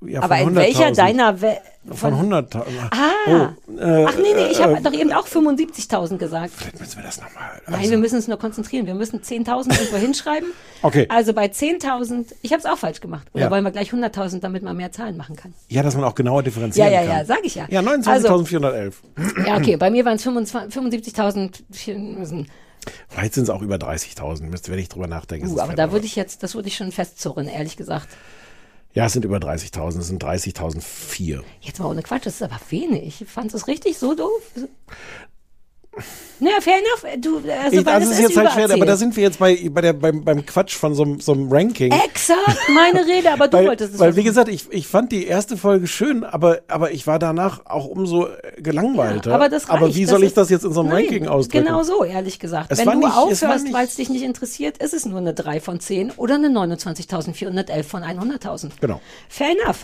[0.00, 0.94] Ja, aber von in welcher 100.000.
[0.96, 1.40] deiner...
[1.42, 1.56] We
[1.90, 2.62] Von 100.000.
[2.92, 2.96] Ah,
[3.26, 3.48] Oh,
[3.80, 6.52] äh, ach nee, nee, ich habe äh, doch eben auch 75.000 gesagt.
[6.54, 7.60] Vielleicht müssen wir das nochmal.
[7.66, 8.86] Nein, wir müssen uns nur konzentrieren.
[8.86, 10.48] Wir müssen 10.000 irgendwo hinschreiben.
[10.82, 11.06] Okay.
[11.08, 13.26] Also bei 10.000, ich habe es auch falsch gemacht.
[13.34, 13.50] Oder Ja.
[13.50, 15.52] wollen wir gleich 100.000, damit man mehr Zahlen machen kann?
[15.66, 17.18] Ja, dass man auch genauer differenzieren Ja, ja, kann.
[17.18, 17.66] ja, sag ich ja.
[17.68, 18.92] Ja, Also, 29.411.
[19.44, 22.46] ja, okay, bei mir waren es 75.000.
[23.08, 24.42] Vielleicht sind es auch über 30.000.
[24.44, 25.48] Müsste, wenn ich drüber nachdenke.
[25.48, 28.08] Uh, es aber da würde ich jetzt, das würde ich schon festzurren, ehrlich gesagt.
[28.94, 29.98] Ja, es sind über 30.000.
[29.98, 31.42] Es sind 30.004.
[31.60, 33.24] Jetzt mal ohne Quatsch, das ist aber wenig.
[33.26, 34.42] Fandest du es richtig so doof?
[36.40, 37.20] Naja, fair enough.
[37.20, 39.80] Du, also, ich, also ist jetzt halt schwer, aber da sind wir jetzt bei, bei
[39.80, 41.90] der, beim, beim Quatsch von so, einem- so einem Ranking.
[41.90, 45.26] Exakt, meine Rede, aber du weil, wolltest es weil wie gesagt, ich, ich fand die
[45.26, 49.30] erste Folge schön, aber, aber ich war danach auch umso äh, gelangweilter.
[49.30, 49.96] Ja, aber das aber reicht.
[49.96, 51.64] wie Das soll ich das jetzt in so einem Nein, Ranking ausdrücken?
[51.66, 52.70] Genau so, ehrlich gesagt.
[52.70, 55.58] Es Wenn du nicht- aufhörst, weil es dich nicht interessiert, ist es nur eine 3
[55.60, 58.70] von 10 oder eine 29.411 von 100.000.
[58.80, 59.00] Genau.
[59.28, 59.78] Fair enough.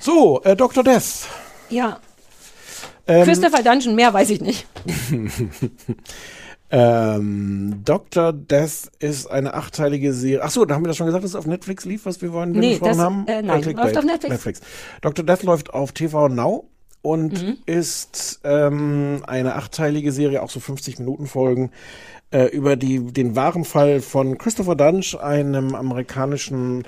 [0.00, 0.82] So, äh, Dr.
[0.82, 1.26] Death.
[1.70, 2.00] Ja.
[3.06, 4.66] Ähm, Christopher Dungeon, mehr weiß ich nicht.
[6.70, 8.32] ähm, Dr.
[8.32, 10.42] Death ist eine achteilige Serie.
[10.42, 12.30] Ach so, da haben wir das schon gesagt, dass es auf Netflix lief, was wir
[12.32, 13.26] vorhin Nee, besprochen das- haben?
[13.28, 13.84] äh, nein, Clickbait.
[13.94, 14.60] läuft auf Netflix.
[15.02, 15.24] Dr.
[15.24, 16.68] Death läuft auf TV Now
[17.02, 17.56] und Mhm.
[17.66, 21.70] ist ähm, eine achteilige Serie, auch so 50 Minuten Folgen,
[22.30, 26.84] äh, über die, den wahren Fall von Christopher Dunch, einem amerikanischen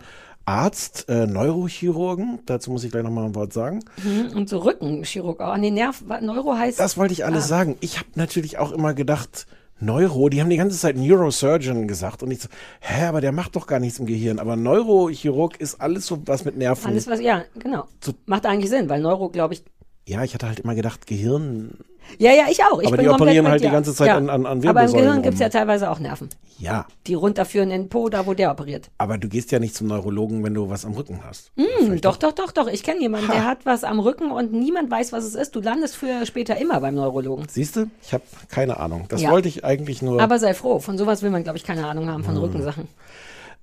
[0.46, 2.38] Arzt, äh, Neurochirurgen.
[2.46, 3.80] Dazu muss ich gleich nochmal ein Wort sagen.
[4.02, 5.40] Mhm, Und so Rückenchirurg.
[5.40, 6.78] Oh, nee, Nerv, Neuro heißt.
[6.80, 7.48] Das wollte ich alles Ah.
[7.48, 7.76] sagen.
[7.80, 9.46] Ich habe natürlich auch immer gedacht,
[9.78, 12.48] Neuro, die haben die ganze Zeit Neurosurgeon gesagt und ich so,
[12.80, 14.38] hä, aber der macht doch gar nichts im Gehirn.
[14.38, 16.86] Aber Neurochirurg ist alles so was mit Nerven.
[16.86, 17.84] Alles was, ja, genau.
[18.24, 19.64] Macht eigentlich Sinn, weil Neuro, glaube ich.
[20.06, 21.78] ja, ich hatte halt immer gedacht, Gehirn.
[22.18, 22.80] Ja, ja, ich auch.
[22.80, 24.16] Ich Aber die operieren halt die ganze Zeit ja.
[24.16, 26.28] an- an- an Aber im Gehirn gibt es ja teilweise auch Nerven,
[26.58, 28.90] Ja, die runterführen in den Po, da wo der operiert.
[28.98, 31.50] aber du gehst ja nicht zum Neurologen, wenn du was am Rücken hast.
[31.56, 32.68] Hm, doch, doch, doch, doch.
[32.68, 35.54] Ich kenne jemanden, der hat was am Rücken und niemand weiß, was es ist.
[35.56, 37.46] Du landest früher oder später immer beim Neurologen.
[37.50, 37.86] Siehst du?
[38.02, 39.06] Ich habe keine Ahnung.
[39.08, 39.30] Das Ja.
[39.30, 40.20] wollte ich eigentlich nur.
[40.22, 42.24] Aber sei froh, von sowas will man, glaube ich, keine Ahnung haben, Hm.
[42.24, 42.88] von Rückensachen.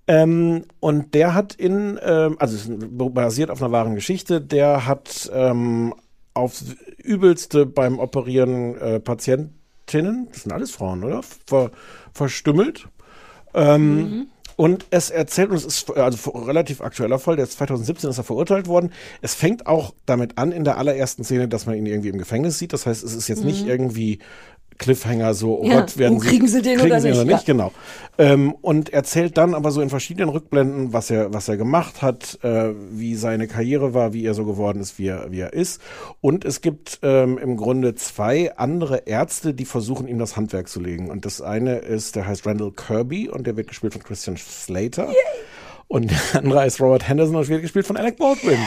[0.05, 2.67] Ähm, und der hat in, ähm, also es
[3.13, 5.93] basiert auf einer wahren Geschichte, der hat ähm,
[6.33, 6.65] aufs
[6.97, 11.21] Übelste beim Operieren äh, Patientinnen, das sind alles Frauen, oder?
[11.47, 11.71] Ver,
[12.13, 12.87] verstümmelt.
[13.53, 18.19] Ähm, Und es erzählt, und es ist also relativ aktueller Fall, der ist 2017 ist
[18.19, 18.91] er verurteilt worden.
[19.21, 22.59] Es fängt auch damit an in der allerersten Szene, dass man ihn irgendwie im Gefängnis
[22.59, 22.71] sieht.
[22.71, 23.69] Das heißt, es ist jetzt nicht Mhm.
[23.69, 24.19] irgendwie
[24.77, 27.17] Cliffhanger, so, oh Ja, Gott, werden oh, kriegen sie den kriegen oder sie nicht?
[27.17, 27.53] oder nicht, Ja.
[27.53, 27.71] genau.
[28.17, 32.37] Ähm, und erzählt dann aber so in verschiedenen Rückblenden, was er, was er gemacht hat,
[32.43, 35.81] äh, wie seine Karriere war, wie er so geworden ist, wie er, wie er ist.
[36.21, 40.79] Und es gibt ähm, im Grunde zwei andere Ärzte, die versuchen, ihm das Handwerk zu
[40.79, 41.09] legen.
[41.09, 45.09] Und das eine ist, der heißt Randall Kirby und der wird gespielt von Christian Slater.
[45.87, 48.57] Und der andere ist Robert Henderson und wird gespielt von Alec Baldwin.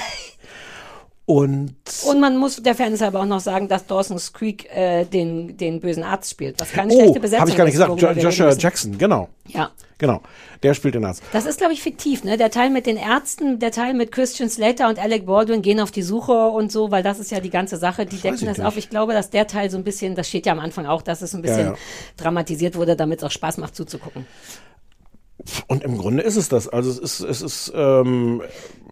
[1.27, 1.75] Und
[2.05, 5.81] Und man muss der Fairness halber auch noch sagen, dass Dawson's Creek äh, den, den
[5.81, 6.61] bösen Arzt spielt.
[6.61, 8.01] Was keine oh, schlechte Besetzung habe ich gar nicht ist, gesagt.
[8.01, 8.53] Jo Joshua.
[8.53, 9.29] Jackson, genau.
[9.49, 9.71] Ja.
[9.99, 10.21] Genau.
[10.63, 11.25] Der spielt den Arzt.
[11.33, 12.37] Das ist, glaube ich, fiktiv, ne?
[12.37, 15.91] Der Teil mit den Ärzten, der Teil mit Christian Slater und Alec Baldwin gehen auf
[15.91, 18.07] die Suche und so, weil das ist ja die ganze Sache.
[18.07, 18.67] Die weiß decken das nicht.
[18.67, 18.77] auf.
[18.77, 21.23] Ich glaube, dass der Teil so ein bisschen, das steht ja am Anfang auch, dass
[21.23, 21.77] es ein bisschen Ja, ja.
[22.19, 24.27] dramatisiert wurde, damit es auch Spaß macht zuzugucken.
[25.67, 26.69] Und im Grunde ist es das.
[26.69, 28.86] Also es ist, es ist, ähm, äh,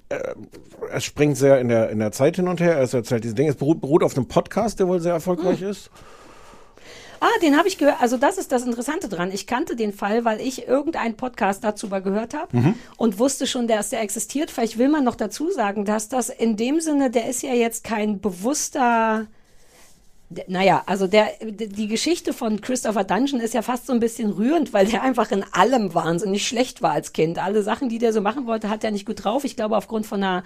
[0.93, 2.79] es springt sehr in der, in der Zeit hin und her.
[2.81, 3.51] Es erzählt diese Dinge.
[3.51, 5.71] Es beruht, beruht auf einem Podcast, der wohl sehr erfolgreich Hm.
[5.71, 5.91] ist.
[7.21, 8.03] Ah, den habe ich gehört.
[8.03, 9.31] Also das ist das Interessante dran.
[9.33, 12.75] Ich kannte den Fall, weil ich irgendeinen Podcast dazu mal gehört habe Mhm.
[12.99, 14.51] und wusste schon, dass der existiert.
[14.51, 17.83] Vielleicht will man noch dazu sagen, dass das in dem Sinne, der ist ja jetzt
[17.83, 19.27] kein bewusster
[20.49, 24.73] Naja, also der, die Geschichte von Christopher Dungeon ist ja fast so ein bisschen rührend,
[24.73, 27.39] weil der einfach in allem wahnsinnig schlecht war als Kind.
[27.43, 29.45] Alle Sachen, die der so machen wollte, hat er nicht gut drauf.
[29.45, 30.43] Ich glaube, aufgrund von einer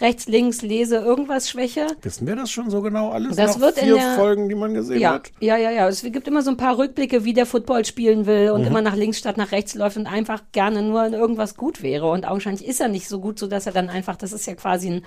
[0.00, 1.86] Rechts-Links-Lese-Irgendwas-Schwäche.
[2.02, 3.36] Wissen wir das schon so genau alles?
[3.36, 5.30] Das nach wird in vier der- Folgen, die man gesehen Ja, hat?
[5.40, 5.88] ja, ja, ja.
[5.88, 8.66] Es gibt immer so ein paar Rückblicke, wie der Football spielen will und Mhm.
[8.68, 12.10] immer nach links statt nach rechts läuft und einfach gerne nur in irgendwas gut wäre.
[12.10, 14.54] Und augenscheinlich ist er nicht so gut, so dass er dann einfach, das ist ja
[14.54, 15.02] quasi ein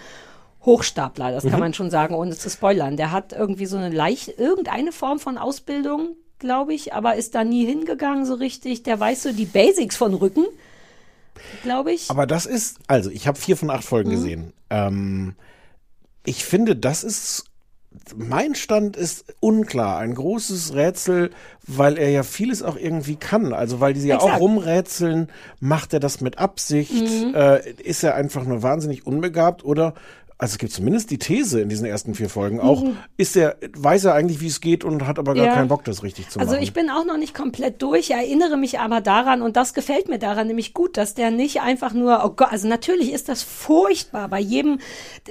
[0.65, 1.59] Hochstapler, das kann Mhm.
[1.59, 2.95] man schon sagen, ohne zu spoilern.
[2.97, 7.43] Der hat irgendwie so eine leicht, irgendeine Form von Ausbildung, glaube ich, aber ist da
[7.43, 8.83] nie hingegangen so richtig.
[8.83, 10.45] Der weiß so die Basics von Rücken,
[11.63, 12.09] glaube ich.
[12.11, 14.13] Aber das ist, also ich habe vier von acht Folgen Mhm.
[14.13, 14.53] gesehen.
[14.69, 15.35] Ähm,
[16.25, 17.45] ich finde, das ist
[18.15, 21.29] mein Stand ist unklar, ein großes Rätsel,
[21.67, 23.51] weil er ja vieles auch irgendwie kann.
[23.51, 25.27] Also weil die ja auch rumrätseln,
[25.59, 27.35] macht er das mit Absicht, Mhm.
[27.35, 29.93] äh, ist er einfach nur wahnsinnig unbegabt oder
[30.41, 32.97] also es gibt zumindest die These in diesen ersten vier Folgen auch, Mhm.
[33.15, 35.53] ist er, weiß er eigentlich, wie es geht und hat aber gar Ja.
[35.53, 36.63] keinen Bock, das richtig zu Also machen.
[36.63, 40.17] ich bin auch noch nicht komplett durch, erinnere mich aber daran und das gefällt mir
[40.17, 44.29] daran nämlich gut, dass der nicht einfach nur, oh Gott, also natürlich ist das furchtbar
[44.29, 44.79] bei jedem,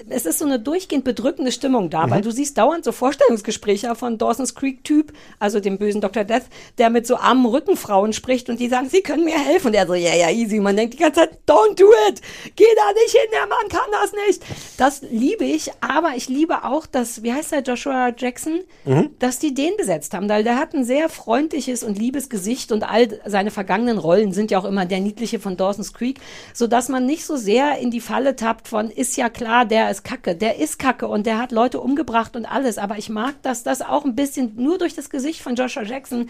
[0.09, 2.11] es ist so eine durchgehend bedrückende Stimmung da, Mhm.
[2.13, 6.23] weil du siehst dauernd so Vorstellungsgespräche von Dawson's Creek Typ, also dem bösen Dr.
[6.23, 6.45] Death,
[6.79, 9.89] der mit so armen Rückenfrauen spricht und die sagen, sie können mir helfen und er
[9.89, 12.21] so, ja, ja, easy, man denkt die ganze Zeit, don't do it,
[12.55, 14.43] geh da nicht hin, der Mann kann das nicht.
[14.77, 19.11] Das liebe ich, aber ich liebe auch, dass, wie heißt der, Joshua Jackson, Mhm.
[19.19, 22.83] dass die den besetzt haben, weil der hat ein sehr freundliches und liebes Gesicht und
[22.83, 26.19] all seine vergangenen Rollen sind ja auch immer der niedliche von Dawson's Creek,
[26.55, 29.91] so dass man nicht so sehr in die Falle tappt von ist ja klar, der
[29.91, 33.35] ist Kacke, der ist Kacke und der hat Leute umgebracht und alles, aber ich mag,
[33.43, 36.29] dass das auch ein bisschen nur durch das Gesicht von Joshua Jackson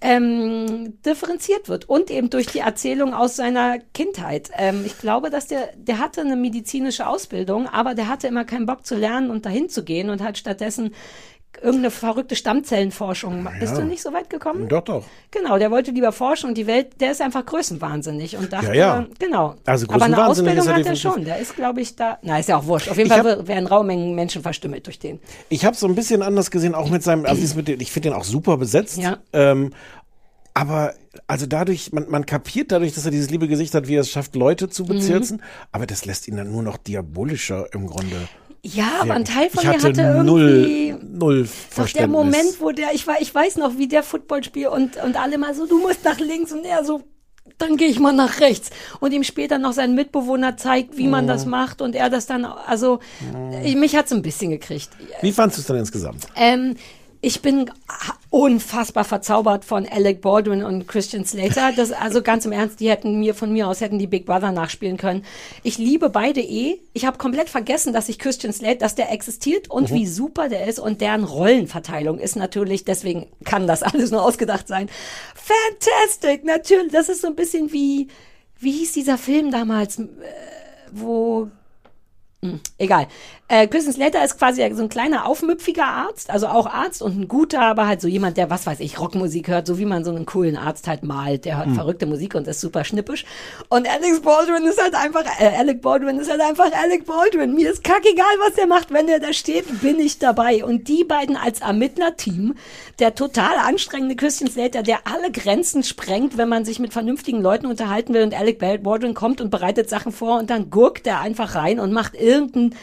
[0.00, 4.50] ähm, differenziert wird und eben durch die Erzählung aus seiner Kindheit.
[4.56, 8.66] Ähm, ich glaube, dass der, der hatte eine medizinische Ausbildung, aber der hatte immer keinen
[8.66, 10.94] Bock zu lernen und dahin zu gehen und hat stattdessen
[11.56, 13.48] irgendeine verrückte Stammzellenforschung.
[13.60, 14.68] Bist du nicht so weit gekommen?
[14.68, 15.04] Doch, doch.
[15.30, 18.74] Genau, der wollte lieber forschen und die Welt, der ist einfach größenwahnsinnig und dachte, Ja,
[18.74, 19.06] ja.
[19.18, 19.54] genau.
[19.64, 21.24] Also Aber eine Ausbildung ist hat er schon.
[21.24, 22.18] Der ist, glaube ich, da.
[22.22, 22.88] Na, ist ja auch wurscht.
[22.88, 25.18] Auf jeden Ich Fall werden Raumengen Menschen verstümmelt durch den.
[25.48, 28.10] Ich habe so ein bisschen anders gesehen, auch mit seinem, also mit dem, ich finde
[28.10, 28.98] den auch super besetzt.
[28.98, 29.18] Ja.
[29.32, 29.72] Ähm,
[30.54, 30.94] aber
[31.26, 34.10] also dadurch, man, man kapiert dadurch, dass er dieses liebe Gesicht hat, wie er es
[34.10, 35.42] schafft, Leute zu bezirzen.
[35.72, 38.16] Aber das lässt ihn dann nur noch diabolischer im Grunde.
[38.74, 40.40] Ja, aber ein Teil von ich mir hatte, hatte null,
[40.90, 41.06] irgendwie.
[41.18, 41.92] null Doch Verständnis.
[41.94, 45.16] der Moment, wo der, ich, war, ich weiß noch, wie der Football spielt und, und
[45.16, 47.02] alle mal so, du musst nach links und er so,
[47.58, 48.70] dann gehe ich mal nach rechts.
[49.00, 51.28] Und ihm später noch sein Mitbewohner zeigt, wie man Mhm.
[51.28, 52.98] das macht und er das dann, also,
[53.64, 54.88] ich, mich hat's ein bisschen gekriegt.
[55.22, 56.26] Wie fandst du es dann insgesamt?
[56.34, 56.76] Ähm,
[57.20, 57.70] ich bin
[58.30, 61.72] unfassbar verzaubert von Alec Baldwin und Christian Slater.
[61.74, 64.52] Das, also ganz im Ernst, die hätten mir von mir aus hätten die Big Brother
[64.52, 65.24] nachspielen können.
[65.62, 66.78] Ich liebe beide eh.
[66.92, 69.94] Ich habe komplett vergessen, dass ich Christian Slater, dass der existiert und Mhm.
[69.94, 74.68] wie super der ist und deren Rollenverteilung ist natürlich, deswegen kann das alles nur ausgedacht
[74.68, 74.88] sein.
[75.34, 76.92] Fantastic, natürlich.
[76.92, 78.08] Das ist so ein bisschen wie,
[78.58, 80.04] wie hieß dieser Film damals, äh,
[80.92, 81.48] wo
[82.42, 83.08] hm, Egal.
[83.48, 87.28] Äh, Christian Slater ist quasi so ein kleiner, aufmüpfiger Arzt, also auch Arzt und ein
[87.28, 90.10] guter, aber halt so jemand, der, was weiß ich, Rockmusik hört, so wie man so
[90.10, 91.44] einen coolen Arzt halt malt.
[91.44, 91.74] Der hört Hm.
[91.76, 93.24] verrückte Musik und ist super schnippisch.
[93.68, 97.54] Und Alex Baldwin ist halt einfach, äh, Alec Baldwin ist halt einfach Alec Baldwin.
[97.54, 98.92] Mir ist kackegal, was der macht.
[98.92, 100.64] Wenn der da steht, bin ich dabei.
[100.64, 102.54] Und die beiden als Ermittlerteam,
[102.98, 107.66] der total anstrengende Christian Slater, der alle Grenzen sprengt, wenn man sich mit vernünftigen Leuten
[107.66, 111.54] unterhalten will und Alec Baldwin kommt und bereitet Sachen vor und dann gurkt er einfach
[111.54, 112.74] rein und macht irgendeinen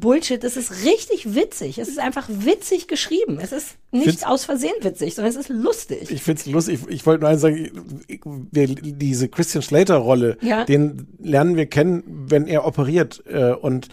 [0.00, 0.42] Bullshit.
[0.44, 1.78] Es ist richtig witzig.
[1.78, 3.38] Es ist einfach witzig geschrieben.
[3.40, 6.10] Es ist nicht Find's- aus Versehen witzig, sondern es ist lustig.
[6.10, 6.80] Ich find's lustig.
[6.88, 7.70] Ich, ich wollte nur eins sagen,
[8.06, 10.64] ich- wir, diese Christian Slater-Rolle, Ja.
[10.64, 13.22] den lernen wir kennen, wenn er operiert.
[13.26, 13.88] Äh, und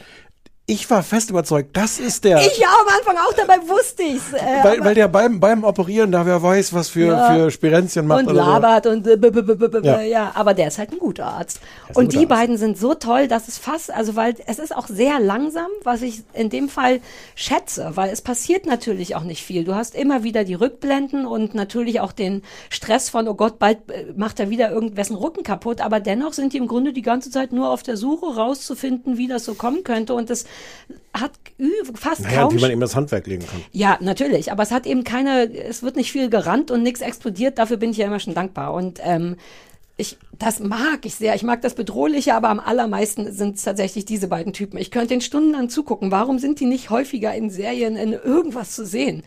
[0.67, 2.39] ich war fest überzeugt, das ist der.
[2.39, 4.33] Ich ja am Anfang auch, dabei wusste ich's.
[4.33, 7.33] Äh, weil, weil der beim, beim Operieren da wer weiß, was für, Ja.
[7.35, 8.21] für Spirenzchen macht.
[8.21, 8.49] und oder so.
[8.49, 10.01] labert und äh, b- b- b- b- Ja.
[10.01, 10.31] ja.
[10.33, 11.59] aber der ist halt ein guter Arzt.
[11.89, 12.29] ein Und guter die Arzt.
[12.29, 16.01] beiden sind so toll, dass es fast, also weil es ist auch sehr langsam, was
[16.01, 16.99] ich in dem Fall
[17.35, 19.65] schätze, weil es passiert natürlich auch nicht viel.
[19.65, 22.41] Du hast immer wieder die Rückblenden und natürlich auch den
[22.71, 26.53] Stress von, oh Gott, bald äh, macht er wieder irgendwessen Rücken kaputt, aber dennoch sind
[26.53, 29.83] die im Grunde die ganze Zeit nur auf der Suche rauszufinden, wie das so kommen
[29.83, 30.45] könnte und das
[31.13, 31.31] hat
[31.93, 33.63] fast Naja, kaum wie man ihm das Handwerk legen kann.
[33.71, 37.57] ja, natürlich, aber es hat eben keine, es wird nicht viel gerannt und nichts explodiert,
[37.57, 38.73] dafür bin ich ja immer schon dankbar.
[38.73, 39.37] Und ähm,
[39.97, 41.35] ich, das mag ich sehr.
[41.35, 44.77] Ich mag das Bedrohliche, aber am allermeisten sind es tatsächlich diese beiden Typen.
[44.77, 46.11] Ich könnte den stundenlang zugucken.
[46.11, 49.23] Warum sind die nicht häufiger in Serien, in irgendwas zu sehen?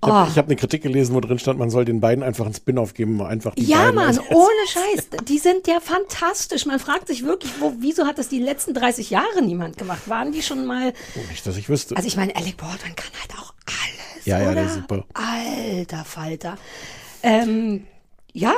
[0.00, 0.36] Ich habe Oh.
[0.36, 3.20] hab eine Kritik gelesen, wo drin stand, man soll den beiden einfach einen Spin-off geben,
[3.22, 3.94] einfach die Ja, beiden.
[3.96, 5.08] Mann, ohne Scheiß.
[5.26, 6.66] Die sind ja fantastisch.
[6.66, 10.08] Man fragt sich wirklich, wo, wieso hat das die letzten 30 Jahre niemand gemacht?
[10.08, 10.92] Waren die schon mal.
[11.30, 11.96] Nicht, dass ich wüsste.
[11.96, 14.24] Also ich meine, Alec Baldwin kann halt auch alles.
[14.24, 14.54] ja, ja, oder?
[14.54, 15.04] der ist super.
[15.14, 16.56] Alter Falter.
[17.22, 17.84] Ähm,
[18.32, 18.54] ja,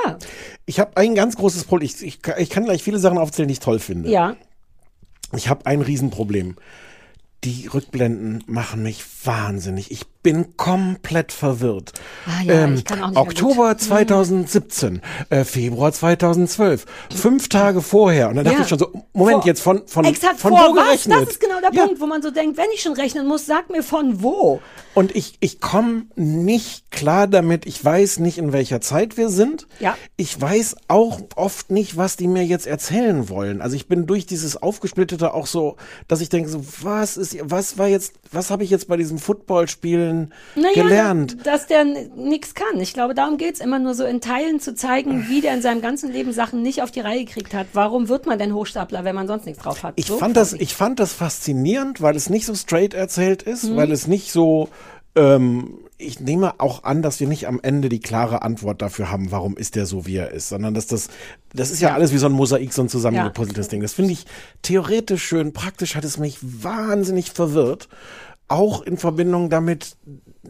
[0.67, 1.89] Ich habe ein ganz großes Problem.
[1.91, 4.09] Ich, ich, ich kann gleich viele Sachen aufzählen, die ich toll finde.
[4.09, 4.35] ja.
[5.33, 6.57] Ich habe ein Riesenproblem.
[7.45, 9.89] Die Rückblenden machen mich wahnsinnig.
[9.89, 11.93] Ich bin komplett verwirrt.
[12.25, 18.29] Ah ja, ich kann auch nicht Oktober 2017, äh, Februar 2012, fünf Tage vorher.
[18.29, 18.63] Und dann dachte Ja.
[18.63, 20.85] ich schon so, Moment, Vor- jetzt von, von, Exakt von vor wo was?
[20.85, 21.21] gerechnet?
[21.23, 21.85] Das ist genau der Ja.
[21.85, 24.61] Punkt, wo man so denkt, wenn ich schon rechnen muss, sag mir von wo.
[24.93, 27.65] Und ich, ich komme nicht klar damit.
[27.65, 29.67] Ich weiß nicht, in welcher Zeit wir sind.
[29.79, 29.95] Ja.
[30.17, 33.61] Ich weiß auch oft nicht, was die mir jetzt erzählen wollen.
[33.61, 35.77] Also ich bin durch dieses Aufgesplittete auch so,
[36.09, 39.17] dass ich denke, so, was ist, was war jetzt, was habe ich jetzt bei diesem
[40.11, 41.37] Footballspielen Naja, gelernt?
[41.45, 42.79] dass der nichts kann.
[42.79, 45.81] Ich glaube, darum geht's immer nur so in Teilen zu zeigen, wie der in seinem
[45.81, 47.67] ganzen Leben Sachen nicht auf die Reihe gekriegt hat.
[47.73, 49.93] Warum wird man denn Hochstapler, wenn man sonst nichts drauf hat?
[49.97, 53.63] Ich So fand das, ich fand das faszinierend, weil es nicht so straight erzählt ist,
[53.69, 53.75] Mhm.
[53.77, 54.69] weil es nicht so,
[55.15, 59.31] ähm, ich nehme auch an, dass wir nicht am Ende die klare Antwort dafür haben,
[59.31, 61.09] warum ist der so, wie er ist, sondern dass das,
[61.53, 63.81] das ist ja, alles wie so ein Mosaik, so ein zusammengepuzzeltes Ding.
[63.81, 64.25] Das finde ich
[64.63, 67.87] theoretisch schön, praktisch hat es mich wahnsinnig verwirrt.
[68.51, 69.95] Auch in Verbindung damit,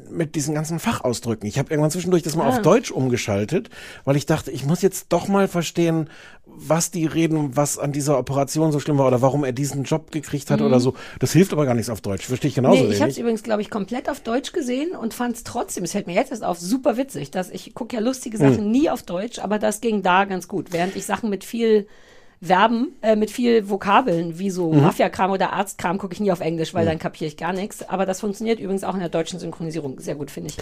[0.10, 1.48] mit diesen ganzen Fachausdrücken.
[1.48, 2.50] Ich habe irgendwann zwischendurch das mal Ah.
[2.50, 3.70] auf Deutsch umgeschaltet,
[4.06, 6.10] weil ich dachte, ich muss jetzt doch mal verstehen,
[6.46, 10.12] was die reden, was an dieser Operation so schlimm war oder warum er diesen Job
[10.12, 10.66] gekriegt hat Mhm.
[10.66, 10.96] oder so.
[11.20, 12.26] Das hilft aber gar nichts auf Deutsch.
[12.26, 15.14] Verstehe ich genauso Nee, ich habe es übrigens, glaube ich, komplett auf Deutsch gesehen und
[15.14, 17.30] fand es trotzdem, es fällt mir jetzt erst auf, super witzig.
[17.32, 18.72] Dass ich gucke ja lustige Sachen Hm.
[18.72, 20.72] nie auf Deutsch, aber das ging da ganz gut.
[20.74, 21.88] Während ich Sachen mit viel
[22.44, 24.82] Verben, äh, mit viel Vokabeln, wie so Mhm.
[24.82, 26.90] Mafia-Kram oder Arztkram, gucke ich nie auf Englisch, weil Mhm.
[26.90, 27.88] dann kapiere ich gar nichts.
[27.88, 30.58] Aber das funktioniert übrigens auch in der deutschen Synchronisierung sehr gut, finde ich.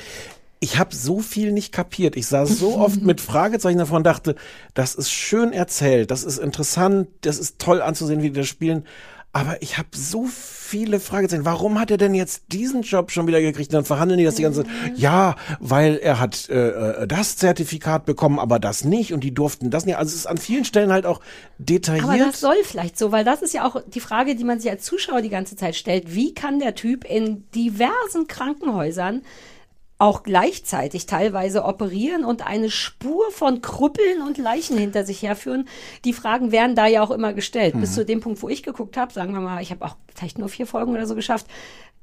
[0.62, 2.18] Ich habe so viel nicht kapiert.
[2.18, 4.36] Ich saß so oft mit Fragezeichen davor und dachte,
[4.74, 8.86] das ist schön erzählt, das ist interessant, das ist toll anzusehen, wie die das spielen.
[9.32, 11.46] Aber ich habe so viele Fragezeichen.
[11.46, 13.70] Warum hat er denn jetzt diesen Job schon wieder gekriegt?
[13.70, 14.74] Und dann verhandeln die das die ganze Zeit.
[14.96, 19.14] Ja, weil er hat äh, äh, das Zertifikat bekommen, aber das nicht.
[19.14, 19.98] Und die durften das nicht.
[19.98, 21.20] Also es ist an vielen Stellen halt auch
[21.60, 22.06] detailliert.
[22.06, 24.72] Aber das soll vielleicht so, weil das ist ja auch die Frage, die man sich
[24.72, 26.16] als Zuschauer die ganze Zeit stellt.
[26.16, 29.22] Wie kann der Typ in diversen Krankenhäusern
[30.00, 35.68] auch gleichzeitig teilweise operieren und eine Spur von Krüppeln und Leichen hinter sich herführen.
[36.06, 37.76] Die Fragen werden da ja auch immer gestellt.
[37.80, 37.93] Bis Mhm.
[37.95, 40.47] zu dem Punkt, wo ich geguckt habe, sagen wir mal, ich habe auch vielleicht nur
[40.50, 41.47] vier Folgen oder so geschafft,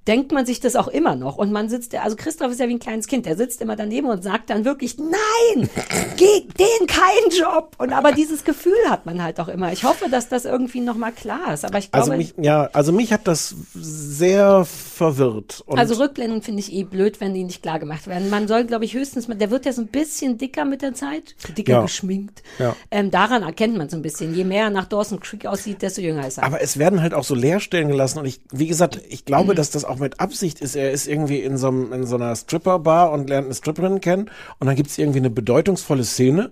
[0.07, 1.36] denkt man sich das auch immer noch.
[1.36, 4.07] Und man sitzt, also Christoph ist ja wie ein kleines Kind, der sitzt immer daneben
[4.09, 5.68] und sagt dann wirklich, nein,
[6.16, 7.74] geh den keinen Job.
[7.78, 9.72] Und aber dieses Gefühl hat man halt auch immer.
[9.72, 11.64] Ich hoffe, dass das irgendwie nochmal klar ist.
[11.64, 15.62] Aber ich glaube, also mich, ja, also mich hat das sehr verwirrt.
[15.66, 18.30] Und also Rückblenden finde ich eh blöd, wenn die nicht klar gemacht werden.
[18.30, 21.34] Man soll, glaube ich, höchstens, der wird ja so ein bisschen dicker mit der Zeit,
[21.57, 21.82] dicker Ja.
[21.82, 22.42] geschminkt.
[22.59, 22.74] Ja.
[22.90, 24.34] Ähm, daran erkennt man so ein bisschen.
[24.34, 26.44] Je mehr er nach Dawson Creek aussieht, desto jünger ist er.
[26.44, 29.57] Aber es werden halt auch so Leerstellen gelassen und ich, wie gesagt, ich glaube, Mhm.
[29.57, 30.76] dass das auch mit Absicht ist.
[30.76, 34.30] Er ist irgendwie in so, einem- in so einer Stripperbar und lernt eine Stripperin kennen
[34.59, 36.51] und dann gibt's irgendwie eine bedeutungsvolle Szene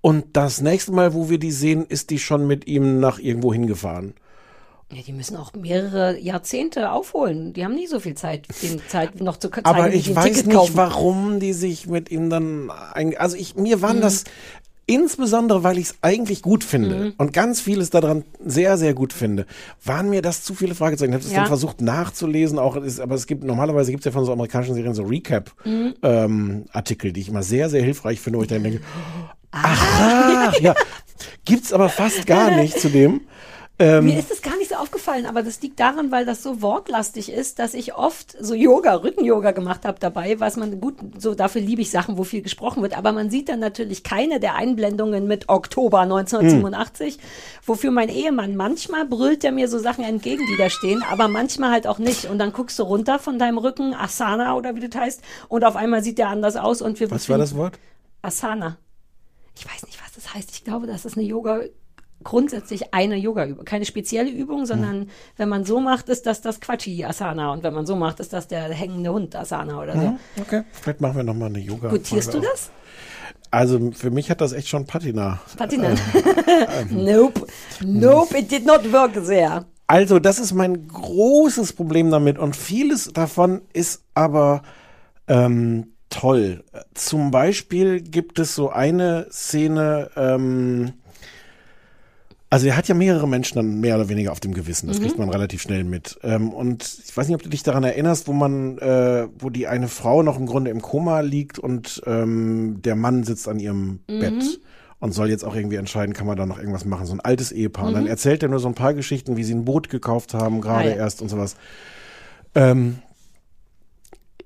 [0.00, 3.52] und das nächste Mal, wo wir die sehen, ist die schon mit ihm nach irgendwo
[3.52, 4.14] hingefahren.
[4.94, 7.54] ja, die müssen auch mehrere Jahrzehnte aufholen.
[7.54, 10.46] Die haben nicht so viel Zeit, den Zeit noch zu zeigen, Aber ich weiß Ticket
[10.48, 10.76] nicht, kaufen.
[10.76, 14.02] warum die sich mit ihm dann, ein, also ich, mir waren Mhm.
[14.02, 14.24] das
[14.86, 17.12] insbesondere, weil ich es eigentlich gut finde Mhm.
[17.18, 19.46] und ganz vieles daran sehr, sehr gut finde,
[19.84, 21.10] waren mir das zu viele Fragezeichen.
[21.12, 21.38] Ich habe es Ja.
[21.38, 24.74] dann versucht nachzulesen, auch, ist, aber es gibt, normalerweise gibt es ja von so amerikanischen
[24.74, 25.08] Serien so Mhm.
[26.02, 28.80] Recap-Artikel, die ich immer sehr, sehr hilfreich finde, wo ich dann denke,
[29.52, 30.74] ach, ja,
[31.44, 33.22] gibt's aber fast gar nicht zu dem.
[33.82, 36.62] Ähm, Mir ist es gar nicht so aufgefallen, aber das liegt daran, weil das so
[36.62, 41.34] wortlastig ist, dass ich oft so Yoga, Rücken-Yoga gemacht habe dabei, was man gut, so
[41.34, 44.54] dafür liebe ich Sachen, wo viel gesprochen wird, aber man sieht dann natürlich keine der
[44.54, 47.18] Einblendungen mit Oktober 1987,
[47.66, 51.72] wofür mein Ehemann manchmal brüllt er mir so Sachen entgegen, die da stehen, aber manchmal
[51.72, 52.26] halt auch nicht.
[52.26, 55.74] Und dann guckst du runter von deinem Rücken, Asana oder wie das heißt, und auf
[55.74, 57.80] einmal sieht der anders aus und wir was war das Wort?
[58.22, 58.76] Asana.
[59.56, 60.50] Ich weiß nicht, was das heißt.
[60.52, 61.60] Ich glaube, das ist eine Yoga,
[62.22, 63.64] grundsätzlich eine Yoga-Übung.
[63.64, 67.52] Keine spezielle Übung, sondern wenn man so macht, ist das das Quatschi-Asana.
[67.52, 70.06] Und wenn man so macht, ist das der hängende Hund-Asana oder so.
[70.08, 71.88] Mhm, Okay, vielleicht machen wir nochmal eine Yoga.
[71.88, 72.70] Gutierst du das?
[73.50, 75.40] Also für mich hat das echt schon Patina.
[75.56, 75.90] Patina.
[75.90, 75.94] Äh,
[76.90, 77.46] nope.
[77.84, 79.66] Nope, it did not work there.
[79.86, 84.62] Also, das ist mein großes Problem damit und vieles davon ist aber
[85.28, 86.64] ähm, toll.
[86.94, 90.94] Zum Beispiel gibt es so eine Szene, ähm,
[92.52, 94.86] also er hat ja mehrere Menschen dann mehr oder weniger auf dem Gewissen.
[94.86, 95.02] Das Mhm.
[95.04, 96.18] kriegt man relativ schnell mit.
[96.22, 99.66] Ähm, und ich weiß nicht, ob du dich daran erinnerst, wo man, äh, wo die
[99.68, 104.00] eine Frau noch im Grunde im Koma liegt und ähm, der Mann sitzt an ihrem
[104.06, 104.18] Mhm.
[104.18, 104.60] Bett
[105.00, 107.06] und soll jetzt auch irgendwie entscheiden, kann man da noch irgendwas machen.
[107.06, 107.86] So ein altes Ehepaar.
[107.86, 108.10] Und dann Mhm.
[108.10, 111.22] erzählt er nur so ein paar Geschichten, wie sie ein Boot gekauft haben, gerade erst
[111.22, 111.56] und sowas.
[112.54, 112.98] Ähm,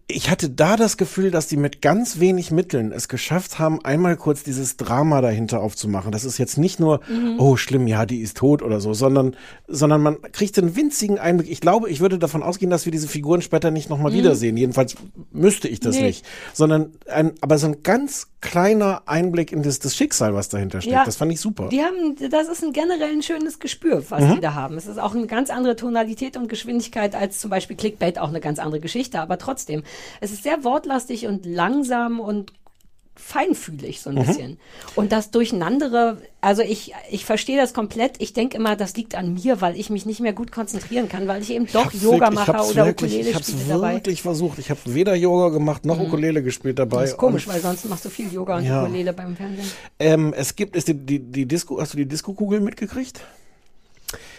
[0.08, 4.16] ich hatte da das Gefühl, dass die mit ganz wenig Mitteln es geschafft haben, einmal
[4.16, 6.12] kurz dieses Drama dahinter aufzumachen.
[6.12, 7.40] Das ist jetzt nicht nur, Mhm.
[7.40, 9.34] oh schlimm, ja, die ist tot oder so, sondern,
[9.66, 11.50] sondern man kriegt einen winzigen Einblick.
[11.50, 14.56] Ich glaube, ich würde davon ausgehen, dass wir diese Figuren später nicht nochmal wiedersehen.
[14.56, 14.94] Jedenfalls
[15.32, 16.00] müsste ich das Mhm.
[16.02, 16.06] Nee.
[16.08, 16.24] nicht.
[16.54, 20.94] Sondern ein, aber so ein ganz kleiner Einblick in das, das Schicksal, was dahinter steckt.
[20.94, 21.04] Ja.
[21.04, 21.68] Das fand ich super.
[21.70, 24.34] Die haben, das ist ein generell ein schönes Gespür, was Mhm.
[24.36, 24.76] die da haben.
[24.76, 28.38] Es ist auch eine ganz andere Tonalität und Geschwindigkeit als zum Beispiel Clickbait, auch eine
[28.40, 29.82] ganz andere Geschichte, aber trotzdem.
[30.20, 32.52] Es ist sehr wortlastig und langsam und
[33.18, 34.26] feinfühlig so ein Mhm.
[34.26, 34.58] bisschen.
[34.94, 38.16] Und das Durcheinandere, also ich, ich verstehe das komplett.
[38.20, 41.26] Ich denke immer, das liegt an mir, weil ich mich nicht mehr gut konzentrieren kann,
[41.26, 43.90] weil ich eben doch hab's Yoga wirklich- mache oder wirklich, Ukulele Ich spiele dabei.
[43.92, 43.96] Mhm.
[43.96, 44.58] wirklich versucht.
[44.58, 47.00] Ich habe weder Yoga gemacht noch Ukulele gespielt dabei.
[47.02, 48.82] Das ist komisch, Und, weil sonst machst du viel Yoga und Ja.
[48.82, 49.66] Ukulele beim Fernsehen.
[49.98, 53.22] ähm, es gibt, ist die, die, die Disco, hast du die Disco-Kugel mitgekriegt?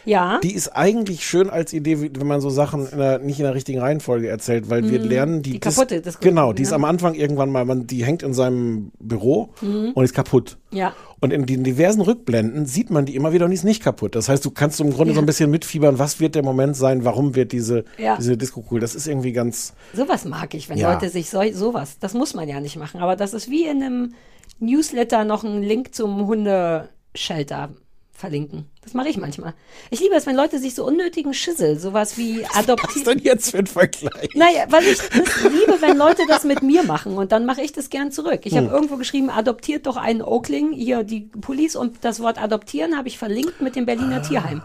[0.08, 0.40] Ja.
[0.42, 3.54] Die ist eigentlich schön als Idee, wenn man so Sachen in der, nicht in der
[3.54, 5.54] richtigen Reihenfolge erzählt, weil wir lernen die, Mhm.
[5.56, 8.92] Die kaputte Disco- Genau, die ist am Anfang irgendwann mal, man, die hängt in seinem
[9.00, 9.92] Büro Mhm.
[9.94, 10.58] und ist kaputt.
[10.72, 10.94] Ja.
[11.20, 14.16] Und in den diversen Rückblenden sieht man die immer wieder und die ist nicht kaputt.
[14.16, 15.16] Das heißt, du kannst im Grunde Ja.
[15.16, 18.16] so ein bisschen mitfiebern, was wird der Moment sein, warum wird diese, Ja.
[18.18, 18.80] diese Disco-Kugel.
[18.80, 20.94] Das ist irgendwie ganz, Sowas mag ich, wenn Ja.
[20.94, 23.84] Leute sich so, sowas, das muss man ja nicht machen, aber das ist wie in
[23.84, 24.14] einem
[24.60, 27.70] Newsletter noch einen Link zum Hundeshelter
[28.18, 28.66] verlinken.
[28.82, 29.54] Das mache ich manchmal.
[29.92, 33.06] Ich liebe es, wenn Leute sich so unnötigen Schissel, sowas wie was ist adoptieren.
[33.06, 34.30] denn jetzt für ein Vergleich?
[34.34, 34.98] Naja, weil ich
[35.44, 38.42] liebe, wenn Leute das mit mir machen und dann mache ich das gern zurück.
[38.46, 38.66] Ich Hm.
[38.66, 43.08] habe irgendwo geschrieben, adoptiert doch einen Oakling, hier die Police und das Wort adoptieren habe
[43.08, 44.28] ich verlinkt mit dem Berliner Ah.
[44.28, 44.62] Tierheim.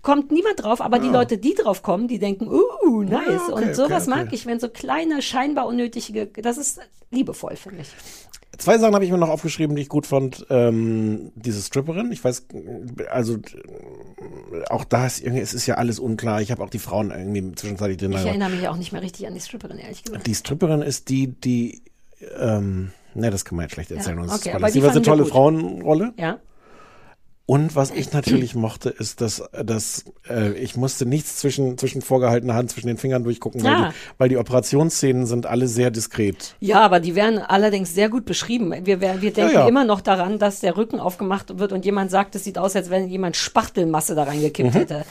[0.00, 3.20] Kommt niemand drauf, aber die Leute, die drauf kommen, die denken, uh, nice.
[3.28, 4.24] Ah, okay, und sowas okay, okay.
[4.24, 6.80] mag ich, wenn so kleine, scheinbar unnötige, das ist
[7.10, 7.88] liebevoll, finde ich.
[8.58, 10.46] Zwei Sachen habe ich mir noch aufgeschrieben, die ich gut fand.
[10.50, 12.46] Ähm, diese Stripperin, ich weiß,
[13.10, 16.42] also äh, auch da ist irgendwie, es ist ja alles unklar.
[16.42, 19.26] Ich habe auch die Frauen irgendwie zwischenzeitlich den Ich erinnere mich auch nicht mehr richtig
[19.26, 20.26] an die Stripperin, ehrlich gesagt.
[20.26, 21.82] Die Stripperin ist die, die,
[22.38, 24.18] ähm, ne, das kann man jetzt schlecht erzählen.
[24.18, 25.24] Ja, okay, aber sie die war eine tolle.
[25.24, 26.12] Frauenrolle.
[26.18, 26.38] Ja.
[27.50, 32.54] Und was ich natürlich mochte, ist, dass, dass äh, ich musste nichts zwischen, zwischen vorgehaltener
[32.54, 36.54] Hand, zwischen den Fingern durchgucken, weil, die, weil die Operationsszenen sind alle sehr diskret.
[36.60, 38.72] Ja, aber die werden allerdings sehr gut beschrieben.
[38.86, 39.66] Wir, wir, wir denken ja.
[39.66, 42.88] immer noch daran, dass der Rücken aufgemacht wird und jemand sagt, es sieht aus, als
[42.88, 44.78] wenn jemand Spachtelmasse da reingekippt Mhm.
[44.78, 45.04] hätte.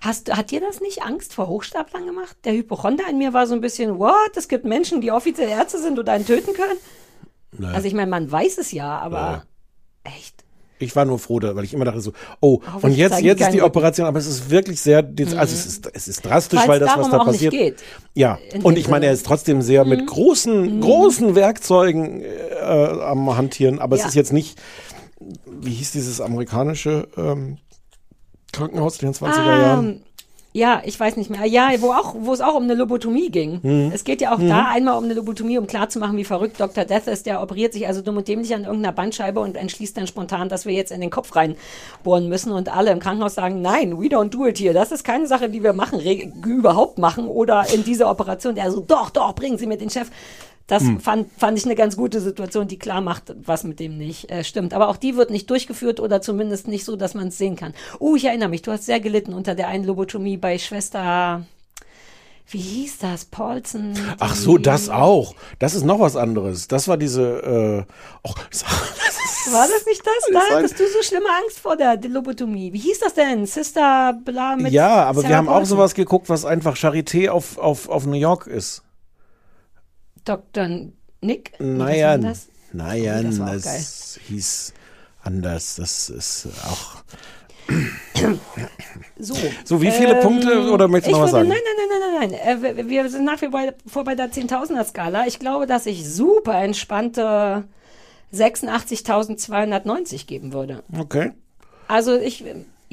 [0.00, 2.36] Hast, hat dir das nicht Angst vor Hochstaplern gemacht?
[2.42, 4.36] Der Hypochonder in mir war so ein bisschen, what?
[4.36, 6.80] Es gibt Menschen, die offiziell Ärzte sind und einen töten können?
[7.52, 7.76] Naja.
[7.76, 9.44] Also ich meine, man weiß es ja, aber
[10.02, 10.43] echt.
[10.84, 13.38] Ich war nur froh, da, weil ich immer dachte so, oh, und Hoffentlich jetzt, jetzt
[13.40, 16.58] die ist die Operation, aber es ist wirklich sehr, also es ist, es ist drastisch,
[16.60, 17.52] Weil's weil das, was da passiert.
[17.52, 17.76] geht.
[18.14, 19.90] Ja, und ich meine, er ist trotzdem sehr Mhm.
[19.90, 24.02] mit großen, großen Werkzeugen äh, am Hantieren, aber Ja.
[24.02, 24.60] es ist jetzt nicht,
[25.46, 27.58] wie hieß dieses amerikanische ähm,
[28.52, 30.02] Krankenhaus in den 20er Ah, Jahren?
[30.56, 31.44] Ja, ich weiß nicht mehr.
[31.46, 33.58] Ja, wo auch, wo es auch um eine Lobotomie ging.
[33.60, 33.90] Mhm.
[33.92, 36.84] Es geht ja auch da einmal um eine Lobotomie, um klarzumachen, wie verrückt Dr.
[36.84, 37.26] Death ist.
[37.26, 40.64] Der operiert sich also dumm und dämlich an irgendeiner Bandscheibe und entschließt dann spontan, dass
[40.64, 44.28] wir jetzt in den Kopf reinbohren müssen und alle im Krankenhaus sagen, nein, we don't
[44.28, 44.72] do it here.
[44.72, 46.00] Das ist keine Sache, die wir machen,
[46.46, 48.54] überhaupt machen oder in dieser Operation.
[48.54, 50.08] Der so, doch, doch, bringen Sie mir den Chef.
[50.66, 50.98] Das Hm.
[51.00, 54.44] fand, fand ich eine ganz gute Situation, die klar macht, was mit dem nicht äh,
[54.44, 54.72] stimmt.
[54.72, 57.74] Aber auch die wird nicht durchgeführt oder zumindest nicht so, dass man es sehen kann.
[57.98, 61.44] Oh, ich erinnere mich, du hast sehr gelitten unter der einen Lobotomie bei Schwester,
[62.48, 63.98] wie hieß das, Paulsen?
[64.18, 65.34] Ach so, das auch.
[65.58, 66.68] Das ist noch was anderes.
[66.68, 67.92] Das war diese, äh,
[68.22, 68.64] oh, das
[69.52, 70.14] War das nicht das?
[70.32, 72.72] Da hattest du so schlimme Angst vor der Lobotomie.
[72.72, 73.46] Wie hieß das denn?
[73.46, 75.76] Sister Bla mit ja, aber wir Sarah haben auch Paulson.
[75.76, 78.82] sowas geguckt, was einfach Charité auf, auf, auf New York ist.
[80.24, 80.68] Dr.
[81.20, 81.52] Nick?
[81.58, 84.72] Naja, das naja, Oh, das das hieß
[85.22, 85.76] anders.
[85.76, 87.02] Das ist auch.
[89.18, 89.34] So.
[89.64, 91.48] So, wie viele Punkte oder möchtest du Ähm, noch was sagen?
[91.48, 92.62] Nein, nein, nein, nein, nein, nein.
[92.74, 93.48] Äh, wir- wir sind nach wie
[93.86, 95.26] vor bei der 10.000er-Skala.
[95.26, 97.64] Ich glaube, dass ich super entspannte
[98.32, 100.82] 86.290 geben würde.
[100.98, 101.32] Okay.
[101.88, 102.44] Also ich,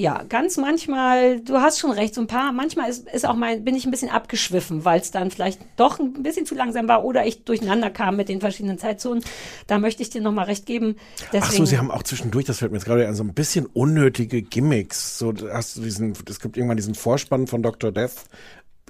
[0.01, 3.63] ja, ganz manchmal, du hast schon recht, so ein paar, manchmal ist, ist auch mein,
[3.63, 7.05] bin ich ein bisschen abgeschwiffen, weil es dann vielleicht doch ein bisschen zu langsam war
[7.05, 9.23] oder ich durcheinander kam mit den verschiedenen Zeitzonen.
[9.67, 10.95] Da möchte ich dir nochmal recht geben.
[11.31, 13.35] Deswegen, Ach so, sie haben auch zwischendurch, das fällt mir jetzt gerade ein, so ein
[13.35, 15.19] bisschen unnötige Gimmicks.
[15.19, 17.91] So, hast du diesen, es gibt irgendwann diesen Vorspann von Dr.
[17.91, 18.25] Death,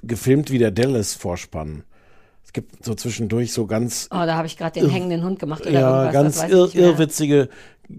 [0.02, 1.84] gefilmt wie der Dallas-Vorspann.
[2.42, 5.62] Es gibt so zwischendurch so ganz Oh, da habe ich gerade den hängenden Hund gemacht
[5.62, 6.48] oder ja, irgendwas.
[6.48, 7.48] ganz irrwitzige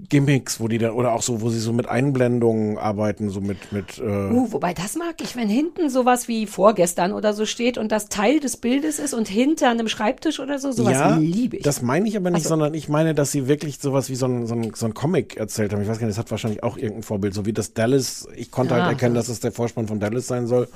[0.10, 3.72] Gimmicks, wo die dann, oder auch so, wo sie so mit Einblendungen arbeiten, so mit,
[3.72, 7.78] mit, äh, Uh, wobei das mag ich, wenn hinten sowas wie vorgestern oder so steht
[7.78, 11.58] und das Teil des Bildes ist und hinter einem Schreibtisch oder so, sowas ja, liebe
[11.58, 11.64] ich.
[11.64, 12.50] das meine ich aber nicht, Ach so.
[12.50, 15.38] sondern ich meine, dass sie wirklich sowas wie so ein, so ein, so ein Comic
[15.38, 15.82] erzählt haben.
[15.82, 18.52] Ich weiß gar nicht, das hat wahrscheinlich auch irgendein Vorbild, so wie das Dallas, ich
[18.52, 19.20] konnte Ah, halt erkennen, so.
[19.20, 20.68] dass es der Vorspann von Dallas sein soll.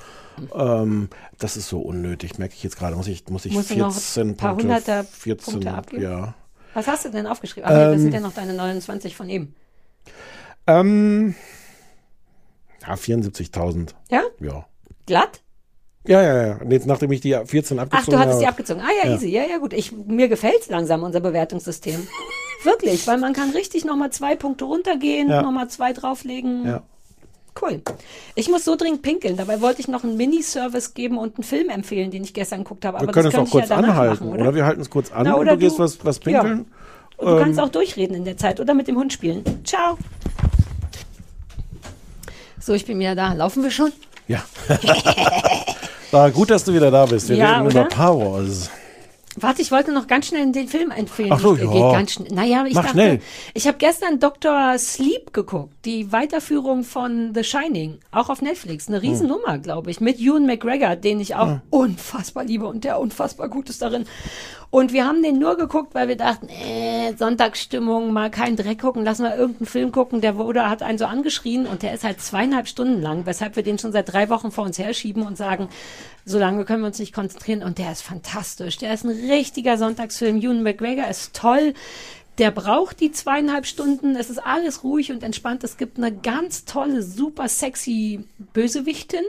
[0.56, 2.96] Ähm, das ist so unnötig, merke ich jetzt gerade.
[2.96, 6.04] Muss ich, muss ich Musst du noch 14 ein paar Punkte, hunderter 14, Punkte abgeben?
[6.04, 6.34] ja.
[6.78, 7.68] Was hast du denn aufgeschrieben?
[7.68, 9.56] Ach nee, das Ähm, sind ja noch deine 29 von eben.
[10.68, 11.34] Ähm,
[12.86, 13.96] ja, 74.000.
[14.12, 14.22] Ja?
[14.40, 14.66] Ja.
[15.08, 15.42] Glatt?
[16.06, 16.60] Ja, ja, ja.
[16.70, 18.44] Jetzt, nachdem ich die 14 abgezogen Ach, du hattest habe.
[18.44, 18.82] die abgezogen.
[18.82, 19.16] Ah ja, Ja.
[19.16, 19.28] easy.
[19.30, 19.74] Ja, ja, gut.
[19.74, 22.08] Ich, mir gefällt langsam unser Bewertungssystem.
[22.64, 25.42] Wirklich, weil man kann richtig nochmal zwei Punkte runtergehen, Ja.
[25.42, 26.64] nochmal zwei drauflegen.
[26.68, 26.84] Ja.
[27.62, 27.82] Cool.
[28.36, 29.36] Ich muss so dringend pinkeln.
[29.38, 32.86] Dabei wollte ich noch einen Miniservice geben und einen Film empfehlen, den ich gestern geguckt
[32.86, 32.98] habe.
[32.98, 34.54] Wir Aber können das es auch kurz ja anhalten, machen, oder?
[34.56, 36.42] Wir halten es kurz an Na, und oder du gehst du- was, was Ja.
[36.42, 36.66] pinkeln.
[37.18, 39.44] Und du Ähm, kannst auch durchreden in der Zeit oder mit dem Hund spielen.
[39.64, 39.98] Ciao.
[42.60, 43.34] So, ich bin wieder da.
[43.34, 43.92] Laufen wir schon?
[44.28, 44.44] Ja.
[46.12, 47.30] War gut, dass du wieder da bist.
[47.30, 47.82] Wir Ja, reden oder?
[47.82, 48.70] über Power Wars.
[49.40, 51.32] Warte, ich wollte noch ganz schnell den Film empfehlen.
[51.32, 51.72] Ach so, Ich- ja.
[51.72, 52.34] Geht ganz schnell.
[52.34, 53.22] Naja, ich Mach dachte, schnell.
[53.54, 54.76] ich habe gestern Dr.
[54.80, 58.88] Sleep geguckt, die Weiterführung von The Shining, auch auf Netflix.
[58.88, 63.48] Eine Riesennummer, glaube ich, mit Ewan McGregor, den ich auch unfassbar liebe und der unfassbar
[63.48, 64.06] gut ist darin.
[64.70, 69.06] Und wir haben den nur geguckt, weil wir dachten, äh, Sonntagsstimmung, mal keinen Dreck gucken,
[69.06, 70.20] lass mal irgendeinen Film gucken.
[70.20, 73.64] Der wurde, hat einen so angeschrien und der ist halt zweieinhalb Stunden lang, weshalb wir
[73.64, 75.70] den schon seit drei Wochen vor uns herschieben und sagen,
[76.26, 77.64] so lange können wir uns nicht konzentrieren.
[77.64, 78.78] Und der ist fantastisch.
[78.78, 80.42] Der ist ein richtiger Sonntagsfilm.
[80.42, 81.74] Ewan McGregor ist toll.
[82.38, 84.16] Der braucht die zweieinhalb Stunden.
[84.16, 85.64] Es ist alles ruhig und entspannt.
[85.64, 89.24] Es gibt eine ganz tolle, super sexy Bösewichtin.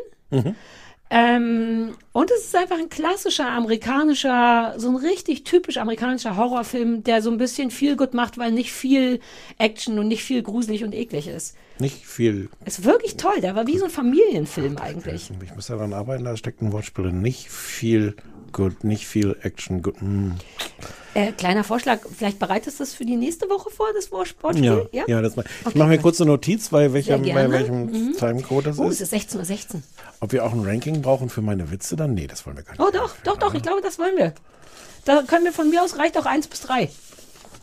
[1.11, 7.23] Ähm, und es ist einfach ein klassischer amerikanischer, so ein richtig typisch amerikanischer Horrorfilm, der
[7.23, 9.21] so ein bisschen viel gut macht, weil nicht viel
[9.57, 11.57] Action und nicht viel gruselig und eklig ist.
[11.79, 12.51] Nicht viel.
[12.65, 13.41] Ist wirklich toll.
[13.41, 15.31] Der war wie so ein Familienfilm eigentlich.
[15.43, 17.23] Ich muss daran arbeiten, da steckt ein Wortspiel drin.
[17.23, 18.15] Nicht viel
[18.53, 20.01] gut, nicht viel Action gut.
[20.01, 20.33] Mm.
[21.15, 24.77] Äh, kleiner Vorschlag, vielleicht bereitest du das für die nächste Woche vor, das Wort- Ja,
[24.77, 24.89] Wortspiel?
[25.07, 25.23] ja?
[25.23, 25.45] das mal.
[25.63, 28.13] Ich Okay, mache mir kurz eine Notiz, bei welchem, bei welchem Mhm.
[28.17, 29.13] Timecode das Oh, es ist.
[29.13, 29.45] ist 16.16 Uhr.
[29.45, 29.83] 16.
[30.21, 32.15] Ob wir auch ein Ranking brauchen für meine Witze dann?
[32.15, 32.81] Nee, das wollen wir gar nicht.
[32.81, 34.33] Oh, doch, doch, doch, ich glaube, das wollen wir.
[35.05, 36.89] Da können wir von mir aus, reicht auch 1 bis 3.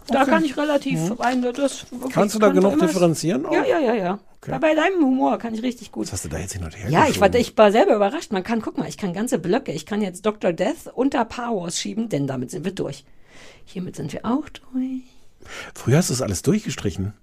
[0.08, 0.32] Da Okay.
[0.32, 1.42] kann ich relativ rein.
[1.42, 3.46] Das, okay, Kannst du da genug differenzieren?
[3.46, 3.52] auch?
[3.54, 4.20] Ja, ja, ja, ja.
[4.48, 6.06] Bei, bei deinem Humor kann ich richtig gut.
[6.08, 8.32] Was hast du da jetzt hin und her Ja, ich war, ich war selber überrascht.
[8.32, 9.72] Man kann, guck mal, ich kann ganze Blöcke.
[9.72, 10.54] Ich kann jetzt Dr.
[10.54, 13.06] Death unter Power Wars schieben, denn damit sind wir durch.
[13.66, 15.04] Hiermit sind wir auch durch.
[15.74, 17.14] Früher hast du das alles durchgestrichen.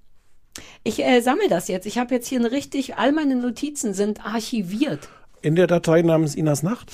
[0.84, 1.86] Ich äh, sammle das jetzt.
[1.86, 5.08] Ich habe jetzt hier eine richtig, all meine Notizen sind archiviert.
[5.40, 6.90] In der Datei namens Inas Nacht.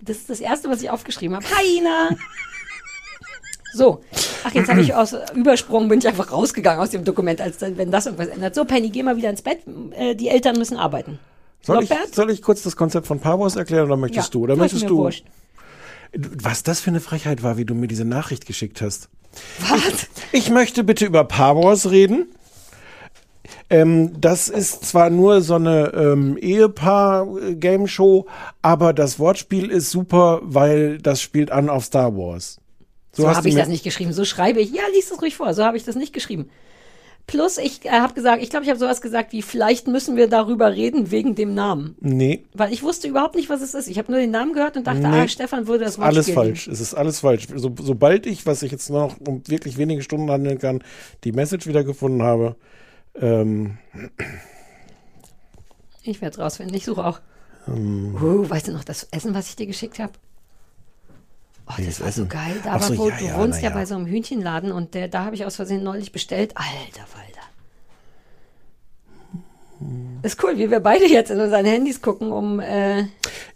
[0.00, 1.46] Das ist das Erste, was ich aufgeschrieben habe.
[1.56, 2.10] Hi, Ina!
[3.72, 4.00] So.
[4.44, 7.90] Ach, jetzt habe ich aus Übersprung, bin ich einfach rausgegangen aus dem Dokument, als wenn
[7.90, 8.54] das irgendwas ändert.
[8.54, 9.60] So, Penny, geh mal wieder ins Bett.
[9.92, 11.18] Äh, die Eltern müssen arbeiten.
[11.62, 14.42] Soll ich, soll ich kurz das Konzept von Power Wars erklären oder möchtest Ja, du?
[14.44, 14.98] Oder möchtest du?
[14.98, 15.24] wurscht.
[16.12, 19.08] Was das für eine Frechheit war, wie du mir diese Nachricht geschickt hast.
[19.60, 20.08] Was?
[20.32, 22.26] Ich möchte bitte über Power Wars reden.
[23.70, 28.26] Ähm, das ist zwar nur so eine ähm, Ehepaar-Game-Show,
[28.60, 32.58] aber das Wortspiel ist super, weil das spielt an auf Star Wars.
[33.12, 34.12] So, hast habe ich das nicht geschrieben.
[34.12, 34.72] So schreibe ich.
[34.72, 35.52] Ja, lies es ruhig vor.
[35.54, 36.48] So habe ich das nicht geschrieben.
[37.26, 40.28] Plus, ich äh, habe gesagt, ich glaube, ich habe sowas gesagt wie, vielleicht müssen wir
[40.28, 41.94] darüber reden wegen dem Namen.
[42.00, 43.86] Nee, Weil ich wusste überhaupt nicht, was es ist.
[43.86, 45.06] Ich habe nur den Namen gehört und dachte, Nee.
[45.20, 46.66] ah, Stefan würde das ist alles falsch.
[46.66, 47.46] Es ist alles falsch.
[47.54, 50.82] So, sobald ich, was ich jetzt noch um wirklich wenige Stunden handeln kann,
[51.22, 52.56] die Message wiedergefunden habe,
[53.14, 53.78] ähm,
[56.02, 56.74] Ich werde es rausfinden.
[56.74, 57.20] Ich suche auch.
[57.68, 60.12] ähm, Uh, weißt du noch das Essen, was ich dir geschickt habe?
[61.66, 62.28] Oh, das war so Essen?
[62.28, 62.60] geil.
[62.64, 63.74] Da so, wo ja, du ja, wohnst ja ja.
[63.74, 66.52] bei so einem Hühnchenladen und der, da habe ich aus Versehen neulich bestellt.
[66.56, 67.42] Alter Falter.
[70.22, 73.06] Ist cool, wie wir beide jetzt in unseren Handys gucken, um äh,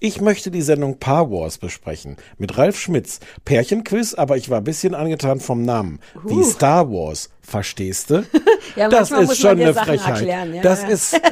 [0.00, 2.16] Ich möchte die Sendung Paar Wars besprechen.
[2.38, 3.20] Mit Ralf Schmitz.
[3.44, 6.00] Pärchenquiz, aber ich war ein bisschen angetan vom Namen.
[6.24, 6.42] Wie Uh.
[6.42, 7.30] Star Wars.
[7.46, 8.24] Verstehst du?
[8.74, 10.16] Ja, das manchmal ist muss man schon dir eine Sachen Frechheit.
[10.16, 10.88] erklären, ja, das ja.
[10.88, 11.20] ist.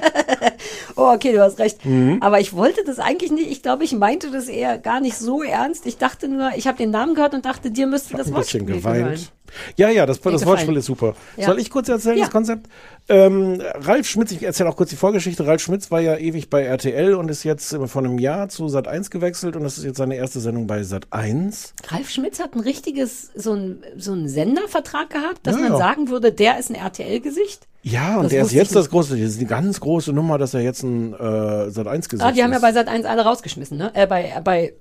[0.97, 1.85] Oh, okay, du hast recht.
[1.85, 2.19] Mhm.
[2.21, 3.51] Aber ich wollte das eigentlich nicht.
[3.51, 5.87] Ich glaube, ich meinte das eher gar nicht so ernst.
[5.87, 8.61] Ich dachte nur, ich habe den Namen gehört und dachte, dir müsste das ein bisschen
[8.61, 8.97] Wortspiel geweint.
[8.97, 9.29] gehören.
[9.77, 10.47] Ja, ja, das, das.
[10.47, 11.15] Wortspiel ist super.
[11.37, 11.47] Ja.
[11.47, 12.69] Soll ich kurz erzählen, das Konzept?
[13.09, 15.47] Ähm, Ralf Schmitz, ich erzähle auch kurz die Vorgeschichte.
[15.47, 18.89] Ralf Schmitz war ja ewig bei RTL und ist jetzt vor einem Jahr zu Sat
[18.89, 21.75] 1 gewechselt und das ist jetzt seine erste Sendung bei Sat 1.
[21.89, 25.77] Ralf Schmitz hat ein richtiges, so ein, so einen Sendervertrag gehabt, dass man ja.
[26.05, 27.67] Sagen würde, der ist ein RTL-Gesicht.
[27.83, 30.55] Ja, und Das der ist jetzt das große, das ist die ganz große Nummer, dass
[30.55, 32.63] er jetzt ein äh, Sat 1 Gesicht Ah, die haben ja ist.
[32.63, 33.91] bei Sat 1 alle rausgeschmissen, ne?
[33.95, 34.73] Äh, bei, bei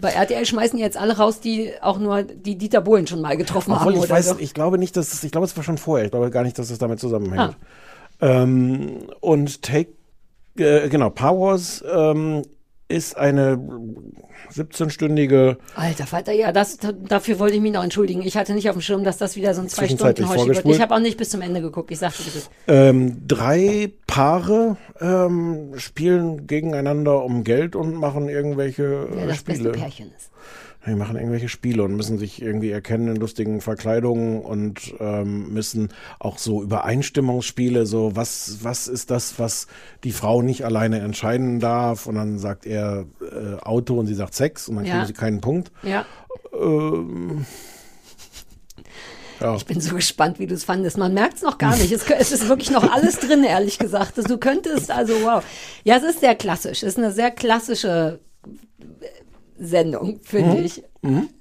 [0.00, 3.72] Bei RTL schmeißen jetzt alle raus, die auch nur die Dieter Bohlen schon mal getroffen
[3.72, 4.36] Obwohl haben ich oder weiß, so.
[4.38, 6.04] ich glaube nicht, dass es, ich glaube, es war schon vorher.
[6.04, 7.56] Ich glaube gar nicht, dass es damit zusammenhängt.
[8.20, 8.42] Ah.
[8.42, 9.90] Ähm, und Take,
[10.56, 12.42] äh, genau, Powers ähm,
[12.88, 13.58] ist eine
[14.54, 18.22] 17-stündige Alter Vater, ja, das, dafür wollte ich mich noch entschuldigen.
[18.22, 20.64] Ich hatte nicht auf dem Schirm, dass das wieder so ein zwei Stunden Hoshi wird.
[20.66, 21.90] Ich habe auch nicht bis zum Ende geguckt.
[21.90, 29.22] Ich sagte, das Ähm, drei Paare ähm, spielen gegeneinander um Geld und machen irgendwelche ja,
[29.22, 29.58] äh, das Spiele.
[29.58, 30.30] beste Pärchen ist.
[30.88, 35.88] Die machen irgendwelche Spiele und müssen sich irgendwie erkennen in lustigen Verkleidungen und ähm, müssen
[36.18, 39.66] auch so Übereinstimmungsspiele, so was, was ist das, was
[40.04, 42.06] die Frau nicht alleine entscheiden darf?
[42.06, 44.94] Und dann sagt er äh, Auto und sie sagt Sex und dann Ja.
[44.94, 45.70] kriegen sie keinen Punkt.
[45.82, 46.04] Ja.
[46.58, 47.44] Ähm,
[49.40, 49.54] ja.
[49.56, 50.98] Ich bin so gespannt, wie du es fandest.
[50.98, 51.92] Man merkt es noch gar nicht.
[51.92, 54.18] Es, es ist wirklich noch alles drin, ehrlich gesagt.
[54.18, 55.44] Du könntest, also wow.
[55.84, 56.82] Ja, es ist sehr klassisch.
[56.82, 58.18] Es ist eine sehr klassische
[59.58, 60.64] Sendung, finde Mhm.
[60.64, 60.82] ich.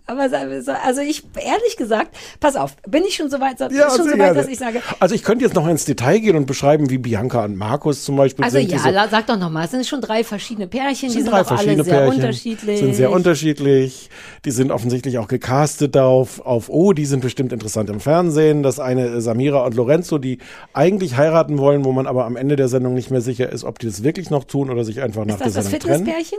[0.06, 3.68] Aber wir so, also ich, ehrlich gesagt, pass auf, bin ich schon so weit, Ja,
[3.68, 6.36] ist schon so weit, dass ich sage, Also ich könnte jetzt noch ins Detail gehen
[6.38, 8.70] und beschreiben, wie Bianca und Markus zum Beispiel also sind.
[8.72, 11.32] die ja, so, sag doch nochmal, es sind schon drei verschiedene Pärchen, die sind sind
[11.34, 12.80] drei auch alle sehr Pärchen, unterschiedlich.
[12.80, 14.10] sind sehr unterschiedlich.
[14.46, 18.62] Die sind offensichtlich auch gecastet auf, auf, oh, die sind bestimmt interessant im Fernsehen.
[18.64, 20.38] Das eine äh, Samira und Lorenzo, die
[20.74, 23.80] eigentlich heiraten wollen, wo man aber am Ende der Sendung nicht mehr sicher ist, ob
[23.80, 26.06] die das wirklich noch tun oder sich einfach nach Ist das der das Sendung trennen.
[26.06, 26.38] Fitnesspärchen?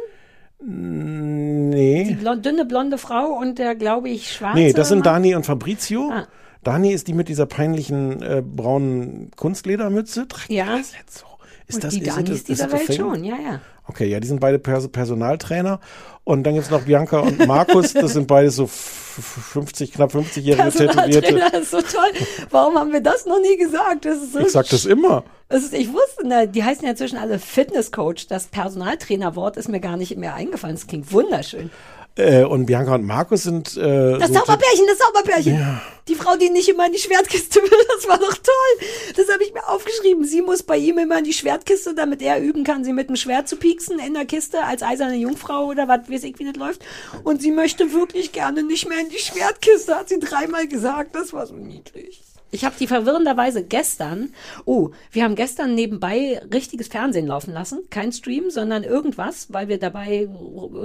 [0.61, 2.17] Die Nee.
[2.21, 5.15] blond, dünne blonde Frau und der, glaube ich, schwarze Nee, das sind Mann?
[5.15, 6.11] Dani und Fabrizio.
[6.13, 6.27] Ah.
[6.65, 10.27] Dani ist die mit dieser peinlichen äh, braunen Kunstledermütze.
[10.27, 10.77] Trägt die Ja.
[10.77, 11.27] das jetzt so?
[11.69, 13.61] Ist und das, die is it a- Danis is it dieser Welt schon, ja, ja.
[13.89, 15.81] Okay, ja, die sind beide Pers Personaltrainer.
[16.25, 20.15] Und dann gibt's noch Bianca und Markus, das sind beide so f- f- 50, knapp
[20.15, 21.23] 50-jährige Tätowierte.
[21.23, 22.11] Personaltrainer ist so toll.
[22.51, 24.05] Warum haben wir das noch nie gesagt?
[24.05, 25.25] Das ist so Ich sag das immer.
[25.49, 28.27] Das ist, ich wusste, na, die heißen ja inzwischen alle Fitnesscoach.
[28.29, 30.77] Das Personaltrainerwort ist mir gar nicht mehr eingefallen.
[30.77, 31.71] Das klingt wunderschön.
[32.19, 35.81] Äh, und Bianca und Markus sind äh, Das so Zauberpärchen, das Zauberpärchen.
[36.09, 38.89] Die Frau, die nicht immer in die Schwertkiste will, das war doch toll.
[39.17, 40.25] Das habe ich mir aufgeschrieben.
[40.25, 43.15] Sie muss bei ihm immer in die Schwertkiste, damit er üben kann, sie mit dem
[43.15, 46.57] Schwert zu pieksen in der Kiste als eiserne Jungfrau oder was weiß ich, wie das
[46.57, 46.83] läuft.
[47.23, 51.15] Und sie möchte wirklich gerne nicht mehr in die Schwertkiste, hat sie dreimal gesagt.
[51.15, 52.28] Das war so niedlich.
[52.51, 54.31] Ich habe die verwirrenderweise gestern,
[54.65, 57.81] oh, wir haben gestern nebenbei richtiges Fernsehen laufen lassen.
[57.91, 60.29] Kein Stream, sondern irgendwas, weil wir dabei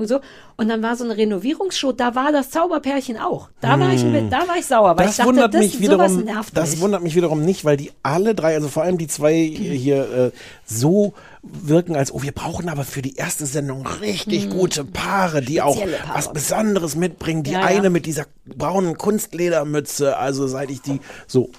[0.03, 0.19] so.
[0.57, 3.49] Und dann war so eine Renovierungsshow, da war das Zauberpärchen auch.
[3.61, 5.71] Da war ich mit, da war ich sauer, weil das ich dachte, wundert das, mich
[5.73, 6.23] sowas wiederum.
[6.25, 6.81] nervt Das mich.
[6.81, 10.31] wundert mich wiederum nicht, weil die alle drei, also vor allem die zwei hier äh,
[10.65, 15.61] so wirken, als oh, wir brauchen aber für die erste Sendung richtig gute Paare, die
[15.61, 15.81] auch Hm.
[15.81, 16.17] Spezielle Paare.
[16.17, 17.43] was Besonderes mitbringen.
[17.43, 17.65] Die Ja, ja.
[17.65, 21.49] eine mit dieser braunen Kunstledermütze, also seit ich die so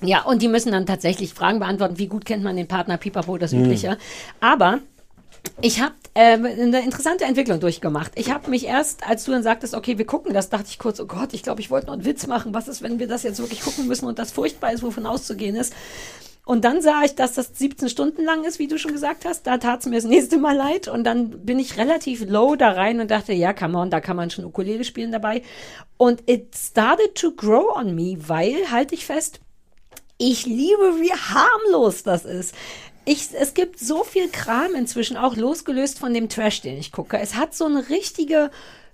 [0.00, 3.36] Ja, und die müssen dann tatsächlich Fragen beantworten, wie gut kennt man den Partner, pipapo,
[3.38, 3.64] das Hm.
[3.64, 3.98] Übliche.
[4.40, 4.78] Aber
[5.60, 8.12] ich habe äh, eine interessante Entwicklung durchgemacht.
[8.14, 11.00] Ich habe mich erst, als du dann sagtest, okay, wir gucken das, dachte ich kurz,
[11.00, 12.54] oh Gott, ich glaube, ich wollte noch einen Witz machen.
[12.54, 15.56] Was ist, wenn wir das jetzt wirklich gucken müssen und das furchtbar ist, wovon auszugehen
[15.56, 15.72] ist?
[16.44, 19.46] Und dann sah ich, dass das 17 Stunden lang ist, wie du schon gesagt hast.
[19.46, 20.88] Da tat es mir das nächste Mal leid.
[20.88, 24.16] Und dann bin ich relativ low da rein und dachte, ja, come on, da kann
[24.16, 25.42] man schon Ukulele spielen dabei.
[25.98, 29.40] Und it started to grow on me, weil, halte ich fest,
[30.18, 32.54] ich liebe, wie harmlos das ist.
[33.04, 37.18] Ich, es gibt so viel Kram inzwischen, auch losgelöst von dem Trash, den ich gucke.
[37.18, 38.50] Es hat so eine richtige,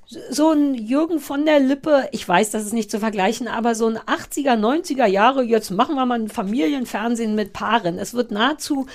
[0.08, 3.86] so ein Jürgen von der Lippe, ich weiß, das ist nicht zu vergleichen, aber so
[3.86, 7.98] ein 80er, 90er Jahre, jetzt machen wir mal ein Familienfernsehen mit Paaren.
[7.98, 8.86] Es wird nahezu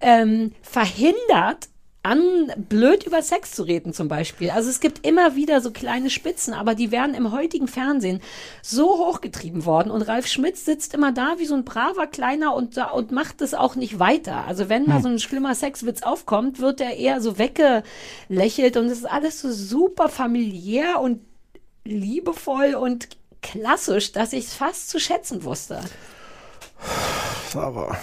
[0.00, 1.68] ähm, verhindert,
[2.06, 4.50] an blöd über Sex zu reden zum Beispiel.
[4.50, 8.20] Also es gibt immer wieder so kleine Spitzen, aber die werden im heutigen Fernsehen
[8.62, 12.78] so hochgetrieben worden und Ralf Schmitz sitzt immer da wie so ein braver Kleiner und,
[12.78, 14.44] und macht es auch nicht weiter.
[14.46, 18.98] Also wenn mal so ein schlimmer Sexwitz aufkommt, wird er eher so weggelächelt und es
[18.98, 21.20] ist alles so super familiär und
[21.84, 23.08] liebevoll und
[23.42, 25.80] klassisch, dass ich es fast zu schätzen wusste.
[27.54, 27.96] aber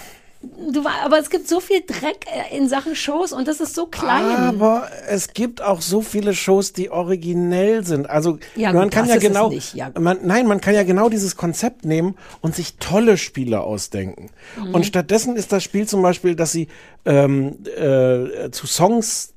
[0.72, 3.76] Du, war- aber es gibt so viel Dreck äh, in Sachen Shows und das ist
[3.76, 4.26] so klein.
[4.36, 8.10] Aber es gibt auch so viele Shows, die originell sind.
[8.10, 9.92] Also Ja, man gut, kann ja genau, ja.
[10.00, 14.30] man, nein, man kann ja genau dieses Konzept nehmen und sich tolle Spiele ausdenken.
[14.58, 14.74] Mhm.
[14.76, 16.68] Und stattdessen ist das Spiel zum Beispiel, dass sie
[17.06, 19.33] ähm, äh, zu Songs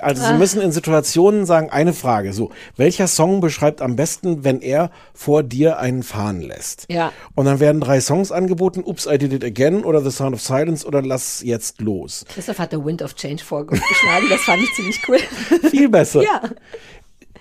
[0.00, 0.32] also Ah.
[0.32, 4.90] Sie müssen in Situationen sagen, eine Frage, so, welcher Song beschreibt am besten, wenn er
[5.14, 6.86] vor dir einen fahren lässt?
[6.90, 7.12] Ja.
[7.34, 10.40] Und dann werden drei Songs angeboten, Oops, I Did It Again oder The Sound of
[10.42, 12.24] Silence oder Lass jetzt los.
[12.28, 15.18] Christoph hat The Wind of Change vorgeschlagen, das fand ich ziemlich cool.
[15.70, 16.22] Viel besser.
[16.22, 16.42] ja.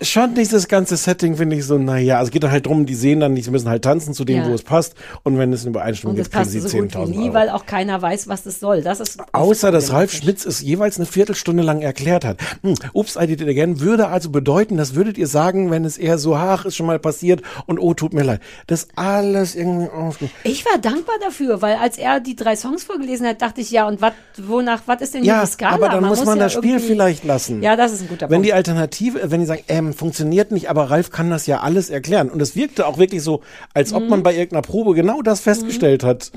[0.01, 2.93] Schon dieses ganze Setting finde ich so, naja, also es geht dann halt drum, die
[2.95, 4.47] sehen dann, die müssen halt tanzen zu dem, Ja.
[4.49, 4.93] wo es passt.
[5.23, 7.33] Und wenn es eine Übereinstimmung gibt, kriegen sie so gut wie 10.000 nie, Euro.
[7.33, 8.81] weil auch keiner weiß, was das soll.
[8.81, 10.11] Das ist Außer, dass Ralf.
[10.13, 12.37] Schmitz es jeweils eine Viertelstunde lang erklärt hat.
[12.61, 15.97] Hm, Ups, I did it again würde also bedeuten, das würdet ihr sagen, wenn es
[15.97, 18.41] eher so, ach, ist schon mal passiert und oh, tut mir leid.
[18.67, 20.29] Das alles irgendwie ausge...
[20.43, 23.87] Ich war dankbar dafür, weil als er die drei Songs vorgelesen hat, dachte ich, ja,
[23.87, 25.73] und wat, wonach, was ist denn Ja, die Skala?
[25.73, 27.63] aber dann muss man ja das Spiel vielleicht lassen.
[27.63, 28.47] Ja, das ist ein guter Wenn Punkt.
[28.47, 32.29] die Alternative, wenn die sagen, ähm, funktioniert nicht, aber Ralf kann das ja alles erklären.
[32.29, 33.41] Und es wirkte auch wirklich so,
[33.73, 34.09] als ob Mhm.
[34.09, 36.31] man bei irgendeiner Probe genau das festgestellt hat.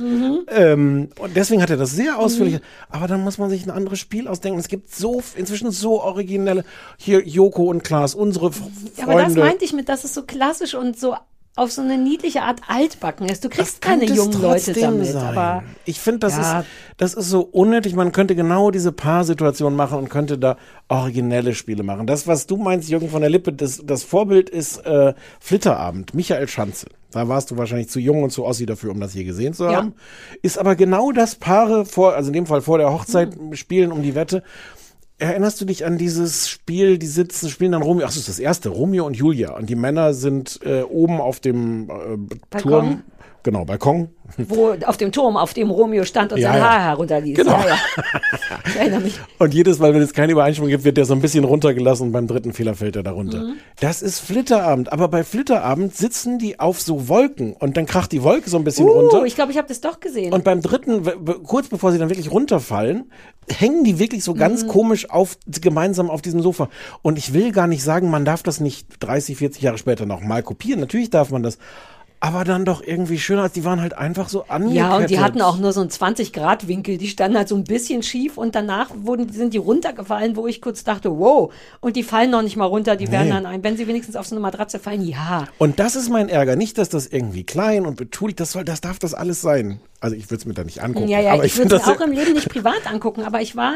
[0.49, 2.55] Ähm, und deswegen hat er das sehr ausführlich.
[2.55, 2.61] Mhm.
[2.91, 4.59] Aber dann muss man sich ein anderes Spiel ausdenken.
[4.59, 6.65] Es gibt so, inzwischen so originelle,
[6.97, 8.61] hier Joko und Klaas, unsere F
[8.97, 9.41] Ja, aber das Freunde.
[9.41, 11.15] meinte ich mit, dass es so klassisch und so
[11.61, 13.45] auf so eine niedliche Art altbacken ist.
[13.45, 15.37] Du kriegst keine jungen Leute damit, sein.
[15.39, 16.61] aber ich finde, das Ja.
[16.61, 16.67] ist
[16.97, 17.95] das ist so unnötig.
[17.95, 20.57] Man könnte genau diese Paarsituation machen und könnte da
[20.89, 22.07] originelle Spiele machen.
[22.07, 26.49] Das, was du meinst, Jürgen von der Lippe, das, das Vorbild ist äh, Flitterabend, Michael
[26.49, 26.87] Schanze.
[27.11, 29.65] Da warst du wahrscheinlich zu jung und zu Ossi dafür, um das je gesehen zu
[29.65, 29.77] Ja.
[29.79, 29.95] haben.
[30.43, 33.55] Ist aber genau das Paare vor, also in dem Fall vor der Hochzeit Hm.
[33.55, 34.43] spielen um die Wette.
[35.21, 38.39] Erinnerst du dich an dieses Spiel, die sitzen, spielen dann Romeo, ach, das ist das
[38.39, 39.55] erste, Romeo und Julia.
[39.55, 42.59] Und die Männer sind äh, oben auf dem äh?
[42.59, 43.03] Turm,
[43.43, 44.09] genau, Balkon.
[44.37, 46.71] wo auf dem Turm, auf dem Romeo stand und Ja, sein ja.
[46.71, 47.37] Haar herunterließ.
[47.37, 47.53] Genau.
[47.67, 47.77] Ja.
[48.67, 49.19] Ich erinnere mich.
[49.39, 52.13] Und jedes Mal, wenn es keine Übereinstimmung gibt, wird der so ein bisschen runtergelassen und
[52.13, 53.39] beim dritten Fehler fällt er da runter.
[53.39, 53.55] Mhm.
[53.81, 54.93] Das ist Flitterabend.
[54.93, 58.65] Aber bei Flitterabend sitzen die auf so Wolken und dann kracht die Wolke so ein
[58.65, 59.25] bisschen Uh, runter.
[59.25, 60.33] ich glaube, ich habe das doch gesehen.
[60.33, 61.03] Und beim dritten,
[61.45, 63.11] kurz bevor sie dann wirklich runterfallen,
[63.49, 64.39] hängen die wirklich so Mhm.
[64.39, 66.69] ganz komisch auf, gemeinsam auf diesem Sofa.
[67.03, 70.21] Und ich will gar nicht sagen, man darf das nicht 30, 40 Jahre später noch
[70.21, 70.81] mal kopieren.
[70.81, 71.59] Natürlich darf man das.
[72.23, 74.77] Aber dann doch irgendwie schöner, als die waren halt einfach so angekettet.
[74.77, 76.99] Ja, und die hatten auch nur so einen 20-Grad-Winkel.
[76.99, 80.61] Die standen halt so ein bisschen schief und danach wurden, sind die runtergefallen, wo ich
[80.61, 81.51] kurz dachte, wow.
[81.81, 82.97] Und die fallen noch nicht mal runter.
[82.97, 83.33] Die werden Nee.
[83.35, 85.47] dann ein, wenn sie wenigstens auf so eine Matratze fallen, ja.
[85.57, 86.57] Und das ist mein Ärger.
[86.57, 89.81] Nicht, dass das irgendwie klein und betulich, das soll, das darf das alles sein.
[90.03, 91.09] Also ich würde es mir da nicht angucken.
[91.09, 93.43] Ja, ja, aber ich, ich, würde es das auch im Leben nicht privat angucken, aber
[93.43, 93.75] ich war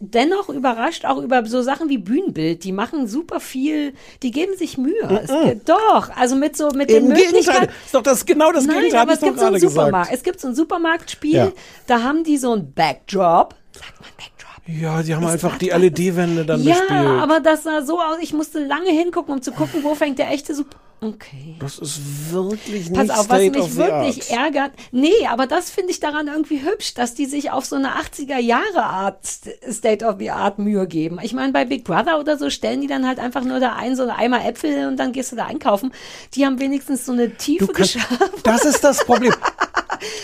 [0.00, 2.64] dennoch überrascht, auch über so Sachen wie Bühnenbild.
[2.64, 3.92] Die machen super viel,
[4.22, 5.20] die geben sich Mühe.
[5.22, 7.72] Es geht, doch, also mit so, mit den Im Gegenteil, Möglichkeiten.
[7.84, 10.08] ist doch das genau das Nein, Gegenteil, aber es gibt so einen gerade Supermarkt.
[10.08, 10.16] gesagt.
[10.18, 11.52] Es gibt so ein Supermarktspiel, Ja.
[11.86, 13.54] da haben die so ein Backdrop.
[13.72, 14.80] Sagt man Backdrop?
[14.80, 16.90] Ja, sie haben einfach die LED-Wände dann Ja, bespielt.
[17.20, 20.30] aber das sah so aus, ich musste lange hingucken, um zu gucken, wo fängt der
[20.30, 20.78] echte Super...
[21.04, 21.56] Okay.
[21.58, 24.70] das ist wirklich Pass nicht auf, was mich wirklich ärgert.
[24.92, 28.38] Nee, aber das finde ich daran irgendwie hübsch, dass die sich auf so eine 80er
[28.38, 31.18] Jahre Art State of the Art Mühe geben.
[31.20, 33.96] Ich meine, bei Big Brother oder so stellen die dann halt einfach nur da ein,
[33.96, 35.92] so eine Eimer Äpfel und dann gehst du da einkaufen.
[36.34, 38.28] Die haben wenigstens so eine Tiefe kannst, geschaffen.
[38.44, 39.34] das ist das Problem.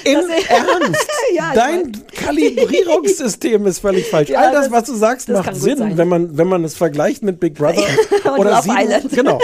[0.04, 0.16] Im
[0.48, 1.06] Ernst.
[1.34, 4.28] Ja, Dein Kalibrierungssystem ist völlig falsch.
[4.30, 7.22] Ja, All das, das- was du sagst, macht Sinn, wenn man, wenn man es vergleicht
[7.22, 7.82] mit Big Brother
[8.24, 9.10] Und oder sieben, Island.
[9.10, 9.38] Genau.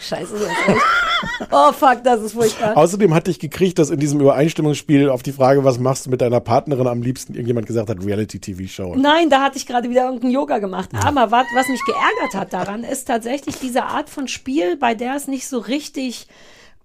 [0.00, 0.42] Scheiße, das
[0.76, 0.82] ist.
[1.52, 2.76] Oh fuck, das ist furchtbar.
[2.76, 6.20] Außerdem hatte ich gekriegt, dass in diesem Übereinstimmungsspiel auf die Frage, was machst du mit
[6.20, 8.96] deiner Partnerin am liebsten, irgendjemand gesagt hat, Reality-TV-Show.
[8.96, 10.90] Nein, da hatte ich gerade wieder irgendein Yoga gemacht.
[11.04, 15.14] Aber was, was mich geärgert hat daran, ist tatsächlich diese Art von Spiel, bei der
[15.14, 16.26] es nicht so richtig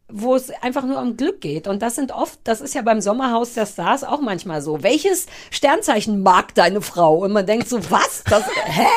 [0.09, 1.67] wo es einfach nur um Glück geht.
[1.67, 4.81] Und das sind oft, das ist ja beim Sommerhaus der Stars auch manchmal so.
[4.81, 7.17] Welches Sternzeichen mag deine Frau?
[7.25, 8.23] Und man denkt so, was?
[8.29, 8.87] Das, hä?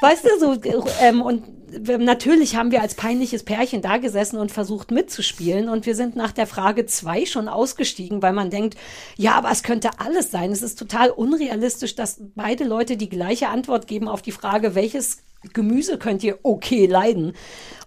[0.00, 1.44] Weißt du, so, ähm, und
[1.86, 5.68] natürlich haben wir als peinliches Pärchen da gesessen und versucht mitzuspielen.
[5.68, 8.76] Und wir sind nach der Frage zwei schon ausgestiegen, weil man denkt,
[9.16, 10.50] ja, aber es könnte alles sein.
[10.50, 15.18] Es ist total unrealistisch, dass beide Leute die gleiche Antwort geben auf die Frage, welches
[15.52, 17.32] Gemüse könnt ihr okay leiden.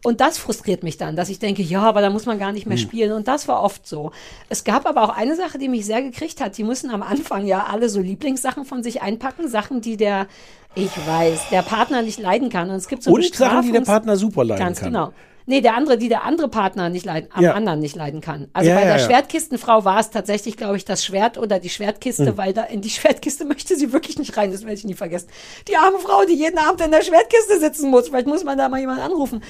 [0.03, 2.65] Und das frustriert mich dann, dass ich denke, ja, aber da muss man gar nicht
[2.65, 3.11] mehr spielen.
[3.11, 4.11] Und das war oft so.
[4.49, 6.57] Es gab aber auch eine Sache, die mich sehr gekriegt hat.
[6.57, 10.28] Die müssen am Anfang ja alle so Lieblingssachen von sich einpacken, Sachen, die der,
[10.76, 12.69] ich weiß, der Partner nicht leiden kann.
[12.69, 14.90] Und es gibt so Und Sachen, die der Partner super leiden Ganz kann.
[14.90, 15.14] genau.
[15.46, 17.54] Nee, der andere, die der andere Partner nicht leiden, am Ja.
[17.54, 18.48] anderen nicht leiden kann.
[18.54, 19.06] Also Ja, bei der ja.
[19.06, 22.38] Schwertkistenfrau war es tatsächlich, glaube ich, das Schwert oder die Schwertkiste, Hm.
[22.38, 25.28] weil da in die Schwertkiste möchte sie wirklich nicht rein, das werde ich nie vergessen.
[25.68, 28.70] Die arme Frau, die jeden Abend in der Schwertkiste sitzen muss, vielleicht muss man da
[28.70, 29.44] mal jemanden anrufen.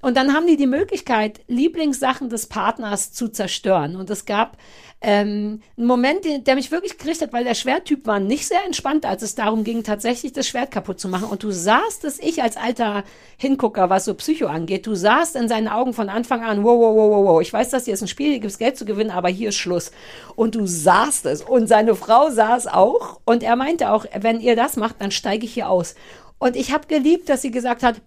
[0.00, 3.96] Und dann haben die die Möglichkeit, Lieblingssachen des Partners zu zerstören.
[3.96, 4.56] Und es gab
[5.00, 8.64] ähm, einen Moment, den- der mich wirklich gekriegt hat, weil der Schwerttyp war nicht sehr
[8.66, 11.28] entspannt, als es darum ging, tatsächlich das Schwert kaputt zu machen.
[11.28, 13.04] Und du sahst es, ich als alter
[13.36, 16.96] Hingucker, was so Psycho angeht, du sahst in seinen Augen von Anfang an, wow, wow,
[16.96, 19.10] wow, wow, ich weiß, das hier ist ein Spiel, hier gibt es Geld zu gewinnen,
[19.10, 19.92] aber hier ist Schluss.
[20.34, 21.42] Und du sahst es.
[21.42, 23.20] Und seine Frau sah es auch.
[23.24, 25.94] Und er meinte auch, wenn ihr das macht, dann steige ich hier aus.
[26.38, 28.00] Und ich habe geliebt, dass sie gesagt hat,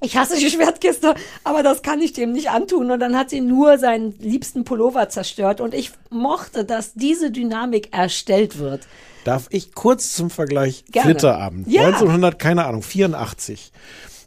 [0.00, 2.90] ich hasse die Schwertkiste, aber das kann ich dem nicht antun.
[2.90, 5.60] Und dann hat sie nur seinen liebsten Pullover zerstört.
[5.60, 8.86] Und ich mochte, dass diese Dynamik erstellt wird.
[9.24, 11.10] Darf ich kurz zum Vergleich Gerne.
[11.10, 11.68] Flitterabend.
[11.68, 11.86] Ja.
[11.86, 13.72] 1900, keine Ahnung, 84.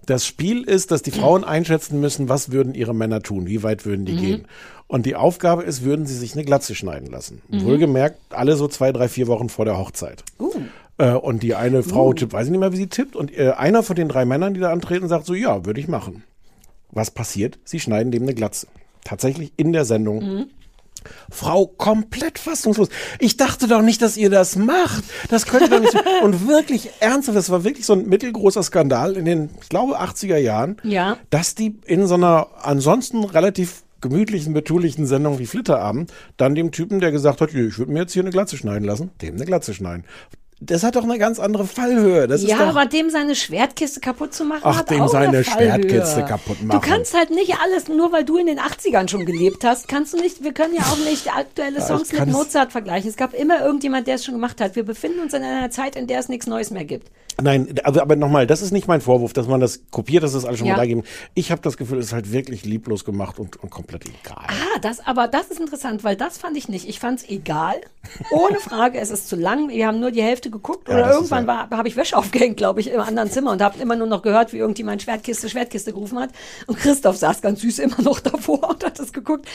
[0.06, 3.86] Das Spiel ist, dass die Frauen einschätzen müssen, was würden ihre Männer tun, wie weit
[3.86, 4.46] würden die gehen.
[4.88, 7.44] Und die Aufgabe ist, würden sie sich eine Glatze schneiden lassen.
[7.48, 10.24] Wohlgemerkt, alle so zwei, drei, vier Wochen vor der Hochzeit.
[11.00, 13.16] Äh, und die eine Frau tippt, weiß ich nicht mehr, wie sie tippt.
[13.16, 15.88] Und äh, einer von den drei Männern, die da antreten, sagt so, ja, würde ich
[15.88, 16.24] machen.
[16.92, 17.58] Was passiert?
[17.64, 18.68] Sie schneiden dem eine Glatze.
[19.04, 20.46] Tatsächlich in der Sendung.
[21.32, 22.90] Frau komplett fassungslos.
[23.20, 25.04] Ich dachte doch nicht, dass ihr das macht.
[25.30, 25.94] Das könnt ihr doch nicht.
[25.94, 30.00] so- Und wirklich ernsthaft, das war wirklich so ein mittelgroßer Skandal in den, ich glaube,
[30.02, 31.18] 80er Jahren, Ja.
[31.30, 37.00] dass die in so einer ansonsten relativ gemütlichen, betulichen Sendung wie Flitterabend dann dem Typen,
[37.02, 39.46] der gesagt hat, "Jö, ich würde mir jetzt hier eine Glatze schneiden lassen, dem eine
[39.46, 40.06] Glatze schneiden.
[40.62, 42.28] Das hat doch eine ganz andere Fallhöhe.
[42.28, 45.08] Das ist ja, doch, aber dem seine Schwertkiste kaputt zu machen, Ach, hat dem auch
[45.08, 45.44] seine eine.
[45.46, 46.82] Schwertkiste kaputt machen.
[46.82, 50.14] Du kannst halt nicht alles, nur weil du in den 80ern schon gelebt hast, kannst
[50.14, 53.10] du nicht, wir können ja auch nicht aktuelle Songs mit Mozart vergleichen.
[53.10, 54.76] Es gab immer irgendjemand, der es schon gemacht hat.
[54.76, 57.10] Wir befinden uns in einer Zeit, in der es nichts Neues mehr gibt.
[57.42, 60.46] Nein, aber, aber nochmal, das ist nicht mein Vorwurf, dass man das kopiert, dass das
[60.46, 60.74] alles schon Ja.
[60.76, 61.04] mal da geben.
[61.34, 64.46] Ich habe das Gefühl, es ist halt wirklich lieblos gemacht und, und komplett egal.
[64.48, 66.88] Ah, das, aber das ist interessant, weil das fand ich nicht.
[66.88, 67.76] Ich fand es egal.
[68.32, 69.70] Ohne Frage, es ist zu lang.
[69.70, 72.80] Wir haben nur die Hälfte geguckt Ja, oder irgendwann war habe ich Wäsche aufgehängt, glaube
[72.82, 76.20] ich, im anderen Zimmer und habe immer nur noch gehört, wie irgendjemand Schwertkiste, Schwertkiste gerufen
[76.20, 76.30] hat.
[76.68, 79.46] Und Christoph saß ganz süß immer noch davor und hat das geguckt.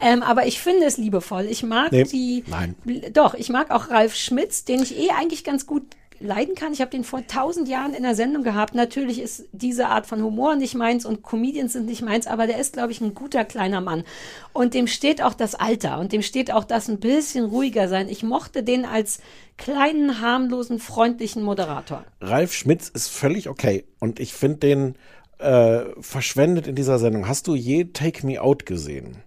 [0.00, 1.46] Ähm, aber ich finde es liebevoll.
[1.46, 2.44] Ich mag Nee, die.
[2.46, 2.74] nein.
[3.12, 5.82] Doch, ich mag auch Ralf Schmitz, den ich eh eigentlich ganz gut
[6.20, 6.72] leiden kann.
[6.72, 8.74] Ich habe den vor tausend Jahren in der Sendung gehabt.
[8.74, 12.58] Natürlich ist diese Art von Humor nicht meins und Comedians sind nicht meins, aber der
[12.58, 14.04] ist, glaube ich, ein guter kleiner Mann.
[14.52, 18.08] Und dem steht auch das Alter und dem steht auch das ein bisschen ruhiger sein.
[18.08, 19.20] Ich mochte den als
[19.56, 22.04] kleinen, harmlosen, freundlichen Moderator.
[22.20, 24.94] Ralf Schmitz ist völlig okay und ich finde den
[25.38, 27.28] äh, verschwendet in dieser Sendung.
[27.28, 29.18] Hast du je Take Me Out gesehen?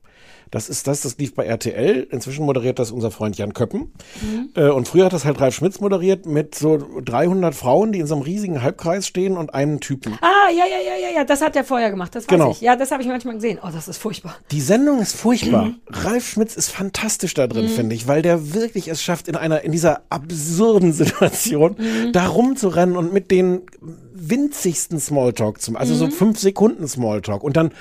[0.52, 2.07] Das ist das, das lief bei RTL.
[2.11, 3.91] Inzwischen moderiert das unser Freund Jan Köppen.
[4.56, 8.07] Äh, und früher hat das halt Ralf Schmitz moderiert mit so 300 Frauen, die in
[8.07, 10.18] so einem riesigen Halbkreis stehen und einem Typen.
[10.22, 12.52] Ah, ja, ja, ja, ja, ja, das hat er vorher gemacht, das weiß Genau.
[12.52, 12.60] ich.
[12.61, 13.60] Ja, das habe ich manchmal gesehen.
[13.64, 14.36] Oh, das ist furchtbar.
[14.52, 15.72] Die Sendung ist furchtbar.
[15.88, 19.61] Ralf Schmitz ist fantastisch da drin, finde ich, weil der wirklich es schafft, in einer,
[19.61, 21.78] in dieser absurden Situation
[22.11, 23.61] da rumzurennen und mit den
[24.14, 27.72] winzigsten Smalltalk zum, also so fünf Sekunden Smalltalk und dann,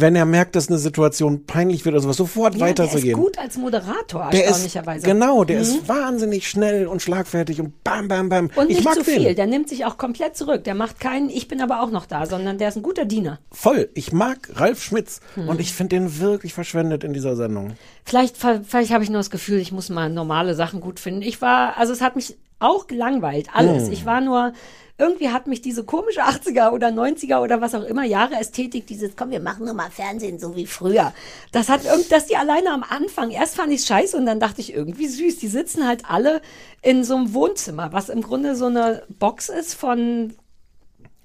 [0.00, 3.18] wenn er merkt, dass eine Situation peinlich wird oder sowas, sofort Ja, der ist weiterzugehen.
[3.18, 5.06] gut als Moderator, Der ist, erstaunlicherweise.
[5.06, 5.10] Mhm.
[5.12, 8.50] genau, der ist wahnsinnig schnell und schlagfertig und bam, bam, bam.
[8.56, 9.20] Und ich nicht mag zu den.
[9.22, 9.34] viel.
[9.34, 10.64] Der nimmt sich auch komplett zurück.
[10.64, 13.38] Der macht keinen, ich bin aber auch noch da, sondern der ist ein guter Diener.
[13.52, 13.88] Voll.
[13.94, 15.48] Ich mag Ralf Schmitz Mhm.
[15.48, 17.72] und ich finde den wirklich verschwendet in dieser Sendung.
[18.04, 21.22] Vielleicht, vielleicht habe ich nur das Gefühl, ich muss mal normale Sachen gut finden.
[21.22, 23.88] Ich war, also es hat mich auch gelangweilt, alles.
[23.88, 24.52] Ich war nur,
[24.96, 29.16] irgendwie hat mich diese komische 80er oder 90er oder was auch immer Jahre Ästhetik, dieses,
[29.16, 31.12] komm, wir machen nur mal Fernsehen, so wie früher.
[31.50, 34.60] Das hat irgend, dass die alleine am Anfang, erst fand ich scheiße und dann dachte
[34.60, 35.38] ich irgendwie süß.
[35.38, 36.40] Die sitzen halt alle
[36.80, 40.34] in so einem Wohnzimmer, was im Grunde so eine Box ist von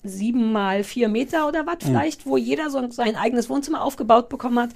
[0.03, 4.59] sieben mal vier Meter oder was vielleicht, wo jeder so sein eigenes Wohnzimmer aufgebaut bekommen
[4.59, 4.69] hat.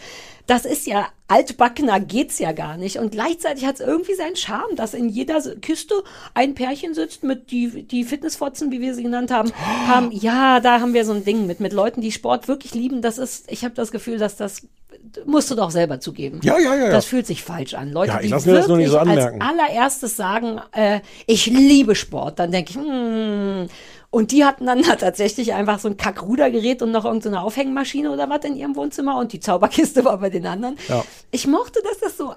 [0.47, 2.97] Das ist ja altbackener geht's ja gar nicht.
[2.97, 5.95] Und gleichzeitig hat es irgendwie seinen Charme, dass in jeder Kiste
[6.33, 9.51] ein Pärchen sitzt mit die, die Fitnessfotzen, wie wir sie genannt haben,
[9.87, 10.11] haben.
[10.11, 13.01] Ja, da haben wir so ein Ding mit, mit Leuten, die Sport wirklich lieben.
[13.01, 14.67] Das ist, ich habe das Gefühl, dass das
[15.25, 16.39] musst du doch selber zugeben.
[16.43, 16.89] Ja, ja, ja.
[16.89, 17.91] Das fühlt sich falsch an.
[17.91, 19.41] Leute, Ja, ich die nicht so wirklich anmerken.
[19.41, 23.67] als allererstes sagen, äh, ich liebe Sport, dann denke ich, hm.
[24.13, 28.29] Und die hatten dann da tatsächlich einfach so ein Kackrudergerät und noch irgendeine Aufhängmaschine oder
[28.29, 30.77] was in ihrem Wohnzimmer und die Zauberkiste war bei den anderen.
[30.87, 31.03] Ja.
[31.31, 32.35] Ich mochte, dass das so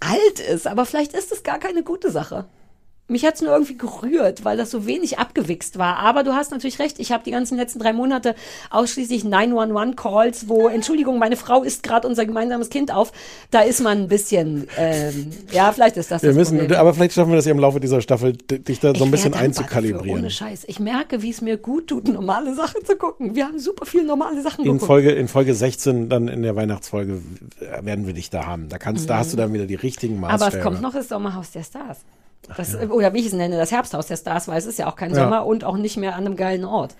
[0.00, 2.46] alt ist, aber vielleicht ist es gar keine gute Sache.
[3.06, 5.98] Mich hat's nur irgendwie gerührt, weil das so wenig abgewichst war.
[5.98, 8.34] Aber du hast natürlich recht, ich habe die ganzen letzten drei Monate
[8.70, 13.12] ausschließlich 911-Calls, wo, Entschuldigung, meine Frau isst gerade unser gemeinsames Kind auf.
[13.50, 16.78] Da ist man ein bisschen, ähm, ja, vielleicht ist das Wir das müssen, Problem.
[16.78, 19.32] aber vielleicht schaffen wir das ja im Laufe dieser Staffel, dich da so ein bisschen
[19.32, 20.20] dafür, einzukalibrieren.
[20.20, 20.64] Ohne Scheiß.
[20.66, 23.34] Ich merke, wie es mir gut tut, normale Sachen zu gucken.
[23.34, 24.86] Wir haben super viel normale Sachen In geguckt.
[24.86, 27.20] Folge, in Folge 16, dann in der Weihnachtsfolge,
[27.60, 28.70] äh, werden wir dich da haben.
[28.70, 30.38] Da kannst, da hast du dann wieder die richtigen Maßstäbe.
[30.38, 30.42] Mhm.
[30.42, 31.98] Aber es kommt noch das Sommerhaus der Stars.
[32.56, 34.96] Das, Oder wie ich es nenne, das Herbsthaus der Stars, weil es ist ja auch
[34.96, 35.24] kein Ja.
[35.24, 36.94] Sommer und auch nicht mehr an einem geilen Ort.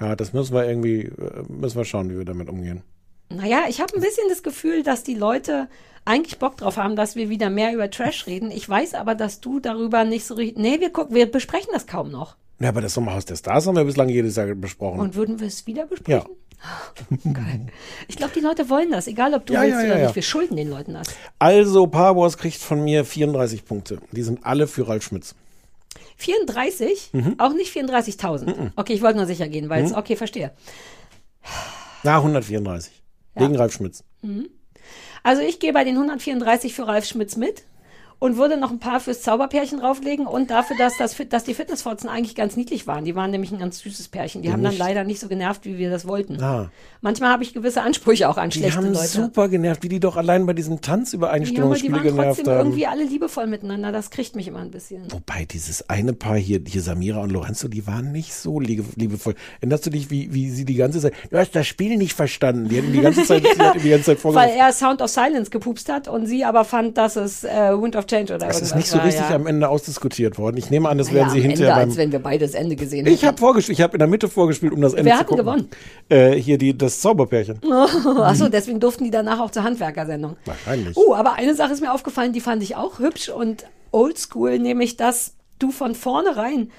[0.00, 2.82] Ja, das müssen wir irgendwie, äh, müssen wir schauen, wie wir damit umgehen.
[3.28, 5.68] Naja, ich habe ein bisschen das Gefühl, dass die Leute
[6.04, 8.50] eigentlich Bock drauf haben, dass wir wieder mehr über Trash reden.
[8.50, 10.58] Ich weiß aber, dass du darüber nicht so richtig.
[10.58, 12.36] Nee, wir gucken, wir besprechen das kaum noch.
[12.60, 15.00] Ja, aber das Sommerhaus der Stars haben wir bislang jedes Jahr besprochen.
[15.00, 16.24] Und würden wir es wieder ja.
[17.32, 17.66] Geil.
[18.08, 20.14] Ich glaube, die Leute wollen das, egal ob du Ja, willst ja, ja, oder nicht.
[20.14, 21.08] Wir schulden den Leuten das.
[21.38, 23.98] Also, Power Wars kriegt von mir 34 Punkte.
[24.12, 25.34] Die sind alle für Ralf Schmitz.
[26.16, 27.10] 34?
[27.12, 27.34] Mhm.
[27.38, 28.70] Auch nicht 34.000.
[28.76, 30.52] Okay, ich wollte nur sicher gehen, weil es, okay, verstehe.
[32.02, 32.92] Na, 134.
[33.34, 34.02] Wegen Ralf Schmitz.
[35.22, 37.64] Also ich gehe bei den 134 für Ralf Schmitz mit.
[38.18, 42.08] Und würde noch ein paar fürs Zauberpärchen drauflegen und dafür, dass, das, dass die Fitnessfotzen
[42.08, 43.04] eigentlich ganz niedlich waren.
[43.04, 44.42] Die waren nämlich ein ganz süßes Pärchen.
[44.42, 44.78] Die haben dann nicht.
[44.78, 46.42] leider nicht so genervt, wie wir das wollten.
[46.42, 46.70] Ah.
[47.02, 49.06] Manchmal habe ich gewisse Ansprüche auch an Die schlechte haben Leute.
[49.06, 52.54] super genervt, wie die doch allein bei diesen ja, aber die Tanzübereinstimmungsspiele waren genervt trotzdem
[52.54, 52.58] haben.
[52.60, 53.92] irgendwie alle liebevoll miteinander.
[53.92, 55.12] Das kriegt mich immer ein bisschen.
[55.12, 59.34] Wobei dieses eine Paar hier, hier Samira und Lorenzo, die waren nicht so liebe, liebevoll.
[59.60, 62.68] Erinnerst du dich, wie, wie sie die ganze Zeit, du hast das Spiel nicht verstanden.
[62.68, 65.50] Die hatten die ganze Zeit, die hatten die ganze Zeit Weil er Sound of Silence
[65.50, 68.74] gepupst hat und sie aber fand, dass es äh, Wind of Change oder Das ist
[68.74, 69.34] nicht so war, richtig ja.
[69.34, 70.56] am Ende ausdiskutiert worden.
[70.56, 71.88] Ich nehme an, das werden sie am hinterher Ende, beim.
[71.90, 73.26] als wenn wir beide das Ende gesehen Ich hätten.
[73.26, 75.68] habe vorgespielt, ich habe in der Mitte vorgespielt, um das Ende Wer zu hat gucken.
[76.08, 77.60] denn Äh, hier die, das Zauberpärchen.
[78.20, 80.36] Achso, deswegen durften die danach auch zur Handwerkersendung.
[80.44, 80.96] Wahrscheinlich.
[80.96, 84.96] Uh, aber eine Sache ist mir aufgefallen, die fand ich auch hübsch und oldschool, nämlich,
[84.96, 86.70] dass du von vornherein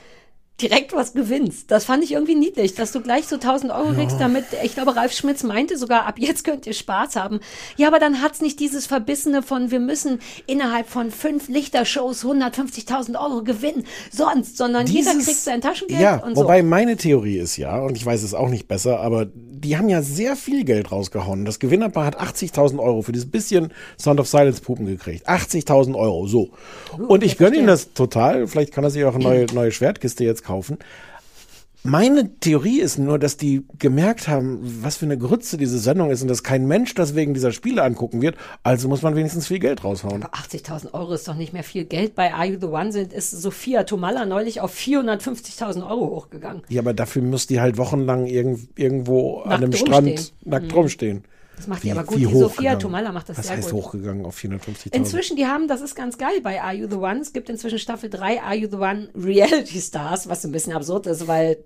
[0.62, 1.70] direkt was gewinnst.
[1.70, 4.96] Das fand ich irgendwie niedlich, dass du gleich so 1000 Euro kriegst, damit, ich glaube,
[4.96, 7.40] Ralf Schmitz meinte sogar, ab jetzt könnt ihr Spaß haben.
[7.76, 13.20] Ja, aber dann hat's nicht dieses Verbissene von, wir müssen innerhalb von fünf Lichtershows 150.000
[13.22, 16.42] Euro gewinnen, sonst, sondern jeder Dieses- kriegt sein Taschengeld Ja, und so.
[16.44, 19.28] wobei meine Theorie ist ja, und ich weiß es auch nicht besser, aber
[19.64, 21.46] die haben ja sehr viel Geld rausgehauen.
[21.46, 25.28] Das Gewinnerpaar hat 80.000 Euro für dieses bisschen Sound of Silence Puppen gekriegt.
[25.28, 26.50] 80.000 Euro, so.
[26.98, 28.48] und ich gönne ihm das total.
[28.48, 30.78] Vielleicht kann er sich auch eine neue, neue Schwertkiste jetzt kaufen.
[31.84, 36.22] Meine Theorie ist nur, dass die gemerkt haben, was für eine Grütze diese Sendung ist
[36.22, 38.36] und dass kein Mensch das wegen dieser Spiele angucken wird.
[38.64, 40.24] Also muss man wenigstens viel Geld raushauen.
[40.24, 42.16] 80.000 Euro ist doch nicht mehr viel Geld.
[42.16, 46.64] Bei Are You the One sind, ist Sophia Tomalla neulich auf 450.000 Euro hochgegangen.
[46.68, 50.18] Ja, aber dafür muss die halt wochenlang irgend, irgendwo an Nackt einem rumstehen.
[50.18, 51.24] Strand nackt rumstehen.
[51.58, 52.18] Das macht Wie- die aber gut.
[52.20, 52.76] Die Sophia?
[52.76, 53.84] Tomalla macht das Was sehr heißt gut.
[53.86, 54.94] hochgegangen auf 450.000?
[54.96, 57.20] Inzwischen, die haben, das ist ganz geil bei Are You the One.
[57.20, 61.08] Es gibt inzwischen Staffel 3 Are You the One Reality Stars, was ein bisschen absurd
[61.08, 61.58] ist, weil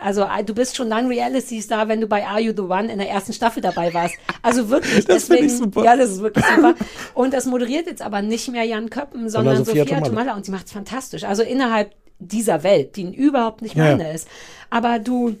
[0.00, 2.90] also äh, du bist schon dann Reality Star, wenn du bei Are You the One
[2.90, 4.16] in der ersten Staffel dabei warst.
[4.42, 5.84] Also wirklich, Das deswegen, ich super.
[5.84, 6.74] ja, das ist wirklich super.
[7.14, 10.34] Und das moderiert jetzt aber nicht mehr Jan Köppen, sondern Sophia Sophia, Tomalla.
[10.34, 11.22] Und sie macht es fantastisch.
[11.22, 13.96] Also innerhalb dieser Welt, die überhaupt nicht Ja, ja.
[13.96, 14.26] meine ist.
[14.70, 15.36] Aber du,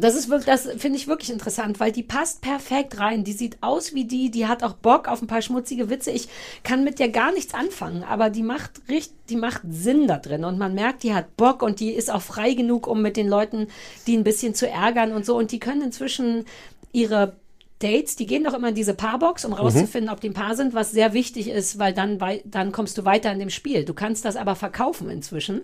[0.00, 3.24] das ist wirklich, das finde ich wirklich interessant, weil die passt perfekt rein.
[3.24, 6.10] Die sieht aus wie die, die hat auch Bock auf ein paar schmutzige Witze.
[6.10, 6.28] Ich
[6.62, 10.44] kann mit der gar nichts anfangen, aber die macht richtig, die macht Sinn da drin
[10.44, 13.28] und man merkt, die hat Bock und die ist auch frei genug, um mit den
[13.28, 13.68] Leuten,
[14.06, 15.36] die ein bisschen zu ärgern und so.
[15.36, 16.44] Und die können inzwischen
[16.92, 17.36] ihre
[17.78, 20.72] Dates, die gehen doch immer in diese Paarbox, um rauszufinden, ob die ein Paar sind,
[20.72, 23.84] was sehr wichtig ist, weil dann, dann kommst du weiter in dem Spiel.
[23.84, 25.60] Du kannst das aber verkaufen inzwischen.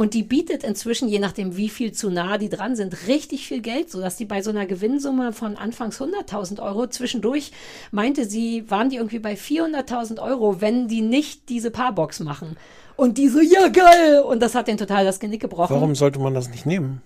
[0.00, 3.60] Und die bietet inzwischen, je nachdem, wie viel zu nah die dran sind, richtig viel
[3.60, 7.52] Geld, sodass die bei so einer Gewinnsumme von anfangs 100.000 Euro zwischendurch,
[7.90, 12.56] meinte sie, waren die irgendwie bei 400.000 Euro, wenn die nicht diese Paarbox machen.
[12.96, 14.20] Und die so, ja geil!
[14.20, 15.74] Und das hat den total das Genick gebrochen.
[15.74, 17.02] Warum sollte man das nicht nehmen?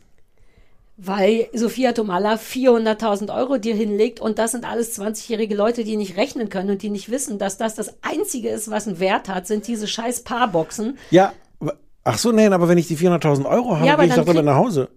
[0.96, 6.16] Weil Sophia Tomalla 400.000 Euro dir hinlegt und das sind alles 20-jährige Leute, die nicht
[6.16, 9.48] rechnen können und die nicht wissen, dass das das Einzige ist, was einen Wert hat,
[9.48, 10.96] sind diese scheiß Paarboxen.
[11.10, 11.32] Ja,
[12.04, 14.44] ach so, nein, aber wenn ich die 400.000 Euro habe, Ja, gehe ich doch damit
[14.44, 14.88] nach Hause.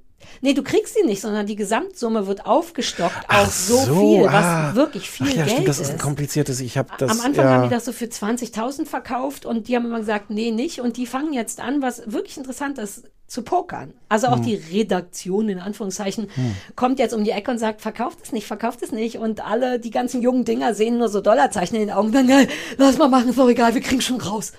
[0.42, 4.34] Nee, du kriegst sie nicht, sondern die Gesamtsumme wird aufgestockt Ach auf so, viel, was
[4.34, 4.76] ah.
[4.76, 5.92] wirklich viel Ach ja, Geld stimmt, das ist.
[5.92, 6.60] ein kompliziertes.
[6.60, 7.12] Ich habe das.
[7.12, 7.52] Am Anfang ja.
[7.52, 10.82] haben die das so für 20.000 verkauft und die haben immer gesagt, nee, nicht.
[10.82, 13.94] Und die fangen jetzt an, was wirklich interessant ist, zu pokern.
[14.10, 14.34] Also Hm.
[14.34, 16.30] auch die Redaktion, in Anführungszeichen,
[16.76, 19.18] kommt jetzt um die Ecke und sagt, verkauft es nicht, verkauft es nicht.
[19.18, 22.12] Und alle, die ganzen jungen Dinger sehen nur so Dollarzeichen in den Augen.
[22.12, 22.30] Dann,
[22.78, 24.54] lass mal machen, ist doch egal, wir kriegen schon raus.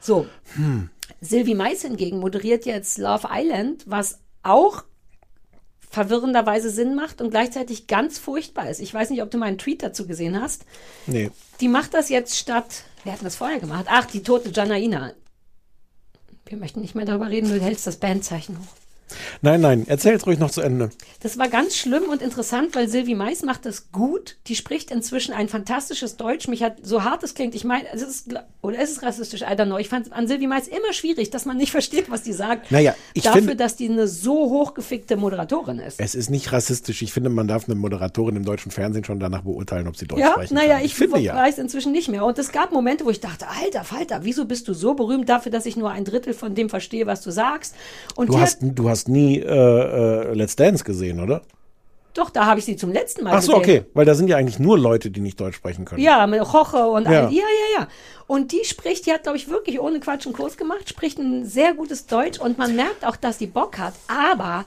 [0.00, 0.26] So.
[0.54, 0.90] Hm.
[1.20, 4.84] Sylvie Mais hingegen moderiert jetzt Love Island, was auch
[5.90, 8.80] verwirrenderweise Sinn macht und gleichzeitig ganz furchtbar ist.
[8.80, 10.64] Ich weiß nicht, ob du meinen Tweet dazu gesehen hast.
[11.06, 11.30] Nee.
[11.60, 12.84] Die macht das jetzt statt.
[13.04, 13.86] Wer hat denn das vorher gemacht?
[13.88, 15.12] Ach, die tote Janaina.
[16.44, 18.74] Wir möchten nicht mehr darüber reden, du hältst das Bandzeichen hoch.
[19.42, 20.90] Nein, nein, erzähl's ruhig noch zu Ende.
[21.20, 24.36] Das war ganz schlimm und interessant, weil Sylvie Mais macht das gut.
[24.46, 26.48] Die spricht inzwischen ein fantastisches Deutsch.
[26.48, 29.46] Mich hat, so hart es klingt, ich meine, es ist, oder es ist rassistisch, I
[29.54, 29.78] don't know.
[29.78, 32.70] Ich fand es an Sylvie Mais immer schwierig, dass man nicht versteht, was die sagt.
[32.70, 36.00] Naja, ich Dafür, finde- dass die eine so hochgefickte Moderatorin ist.
[36.00, 37.02] Es ist nicht rassistisch.
[37.02, 40.20] Ich finde, man darf eine Moderatorin im deutschen Fernsehen schon danach beurteilen, ob sie Deutsch
[40.20, 40.84] Ja, sprechen naja, kann.
[40.84, 41.34] ich, finde ja.
[41.34, 42.24] weiß inzwischen nicht mehr.
[42.24, 45.52] Und es gab Momente, wo ich dachte, alter Falter, wieso bist du so berühmt dafür,
[45.52, 47.74] dass ich nur ein Drittel von dem verstehe, was du sagst?
[48.14, 51.42] Und Du hast, du hast nie äh, äh, Let's Dance gesehen, oder?
[52.14, 53.82] doch, da habe ich sie zum letzten Mal Ach so, gesehen.
[53.82, 53.90] okay.
[53.94, 56.02] Weil da sind ja eigentlich nur Leute, die nicht Deutsch sprechen können.
[56.02, 57.26] Ja, mit Roche und Ja.
[57.26, 57.88] all, ja, ja, ja.
[58.26, 61.44] Und die spricht, die hat, glaube ich, wirklich ohne Quatsch einen Kurs gemacht, spricht ein
[61.46, 63.94] sehr gutes Deutsch und man merkt auch, dass die Bock hat.
[64.08, 64.64] Aber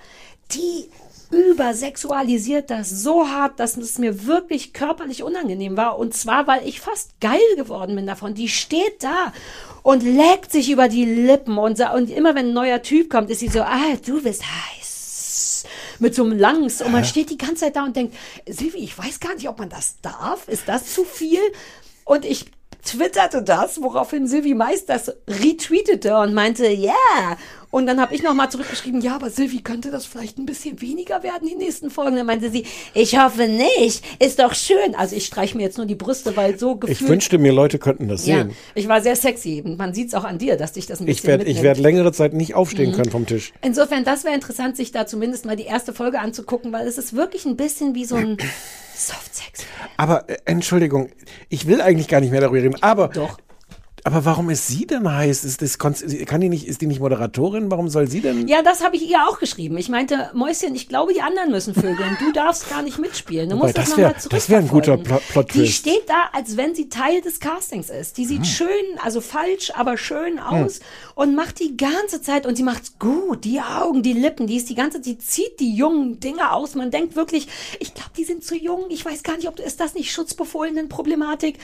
[0.53, 0.89] die
[1.31, 5.97] übersexualisiert das so hart, dass es mir wirklich körperlich unangenehm war.
[5.97, 8.33] Und zwar, weil ich fast geil geworden bin davon.
[8.33, 9.33] Die steht da
[9.81, 13.39] und leckt sich über die Lippen und, und immer wenn ein neuer Typ kommt, ist
[13.39, 15.65] sie so, ah, du bist heiß.
[15.99, 16.81] Mit so einem Langs.
[16.81, 18.15] Und man steht die ganze Zeit da und denkt,
[18.47, 20.47] Silvi, ich weiß gar nicht, ob man das darf.
[20.47, 21.39] Ist das zu viel?
[22.05, 22.45] Und ich
[22.83, 26.93] twitterte das, woraufhin Silvi das retweetete und meinte, ja.
[27.17, 27.37] Yeah.
[27.72, 31.23] Und dann habe ich nochmal zurückgeschrieben, ja, aber Silvi, könnte das vielleicht ein bisschen weniger
[31.23, 32.18] werden, die nächsten Folgen?
[32.18, 34.93] Dann meinte sie, ich hoffe nicht, ist doch schön.
[34.95, 37.02] Also ich streiche mir jetzt nur die Brüste, weil so gefühlt...
[37.02, 38.52] Ich wünschte mir, Leute könnten das ja, sehen.
[38.76, 39.61] ich war sehr sexy.
[39.65, 41.48] Und Man sieht es auch an dir, dass dich das ein bisschen Ich werde ich
[41.56, 41.64] mitnimmt.
[41.64, 42.56] werd längere Zeit nicht Mhm.
[42.56, 43.53] aufstehen können vom Tisch.
[43.61, 47.14] Insofern, das wäre interessant, sich da zumindest mal die erste Folge anzugucken, weil es ist
[47.15, 48.38] wirklich ein bisschen wie so ein
[48.95, 49.64] Softsex.
[49.98, 51.10] Aber äh, Entschuldigung,
[51.49, 52.76] ich will eigentlich gar nicht mehr darüber reden.
[52.84, 53.38] Aber Doch.
[54.03, 55.44] Aber warum ist sie denn heiß?
[55.44, 55.94] Ist das kann
[56.41, 56.68] die nicht?
[56.68, 57.69] Ist die nicht Moderatorin?
[57.69, 58.48] Warum soll sie denn?
[58.48, 59.78] Ja, das habe ich ihr auch geschrieben.
[59.78, 62.18] Ich meinte, Mäuschen, ich glaube, die anderen müssen vögeln.
[62.19, 63.49] Du darfst gar nicht mitspielen.
[63.49, 64.98] Du Wobei, musst das, das nochmal das wär ein guter.
[64.98, 65.73] Plot- Die Plot-Twist.
[65.73, 68.18] steht da, als wenn sie Teil des Castings ist.
[68.18, 68.45] Die sieht Hm.
[68.45, 68.68] schön,
[69.03, 70.80] also falsch, aber schön aus
[71.14, 73.44] und macht die ganze Zeit und sie macht's gut.
[73.45, 76.73] Die Augen, die Lippen, die ist die ganze, die zieht die jungen Dinge aus.
[76.73, 77.48] Man denkt wirklich,
[77.80, 78.86] ich glaube, die sind zu jung.
[78.90, 81.60] Ich weiß gar nicht, ob ist das nicht Schutzbefohlenen-Problematik.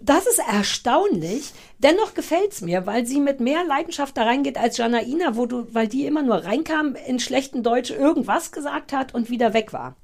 [0.00, 1.52] Das ist erstaunlich.
[1.78, 5.86] Dennoch gefällt's mir, weil sie mit mehr Leidenschaft da reingeht als Janaina, wo du, weil
[5.86, 9.94] die immer nur reinkam, in schlechten Deutsch irgendwas gesagt hat und wieder weg war.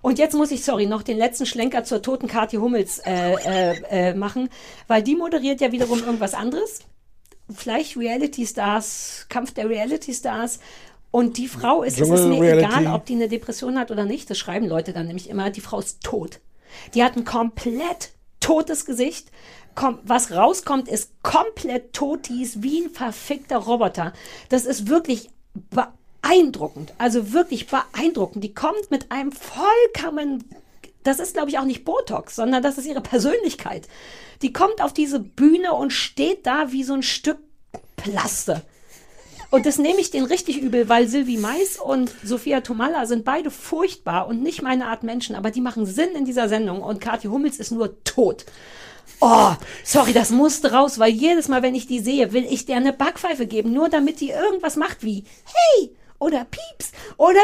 [0.00, 3.74] Und jetzt muss ich, sorry, noch den letzten Schlenker zur toten Kathi Hummels äh, äh,
[3.90, 4.48] äh, machen,
[4.86, 6.80] weil die moderiert ja wiederum irgendwas anderes.
[7.54, 10.60] Vielleicht Reality Stars, Kampf der Reality Stars.
[11.10, 12.64] Und die Frau ist, es ist mir Reality.
[12.64, 14.30] egal, ob die eine Depression hat oder nicht.
[14.30, 15.50] Das schreiben Leute dann nämlich immer.
[15.50, 16.40] Die Frau ist tot.
[16.94, 19.30] Die hat ein komplett totes Gesicht.
[19.74, 22.28] Kom was rauskommt, ist komplett tot.
[22.28, 24.12] Die ist wie ein verfickter Roboter.
[24.48, 25.30] Das ist wirklich
[25.70, 26.92] beeindruckend.
[26.98, 28.44] Also wirklich beeindruckend.
[28.44, 30.44] Die kommt mit einem vollkommen
[31.04, 33.88] das ist, glaube ich, auch nicht Botox, sondern das ist ihre Persönlichkeit.
[34.42, 37.38] Die kommt auf diese Bühne und steht da wie so ein Stück
[37.96, 38.62] Plaste.
[39.50, 43.50] Und das nehme ich den richtig übel, weil Sylvie Mais und Sophia Tomalla sind beide
[43.50, 47.28] furchtbar und nicht meine Art Menschen, aber die machen Sinn in dieser Sendung und Kathi
[47.28, 48.46] Hummels ist nur tot.
[49.26, 52.76] Oh, sorry, das musste raus, weil jedes Mal, wenn ich die sehe, will ich der
[52.76, 57.40] eine Backpfeife geben, nur damit die irgendwas macht wie Hey oder Pieps oder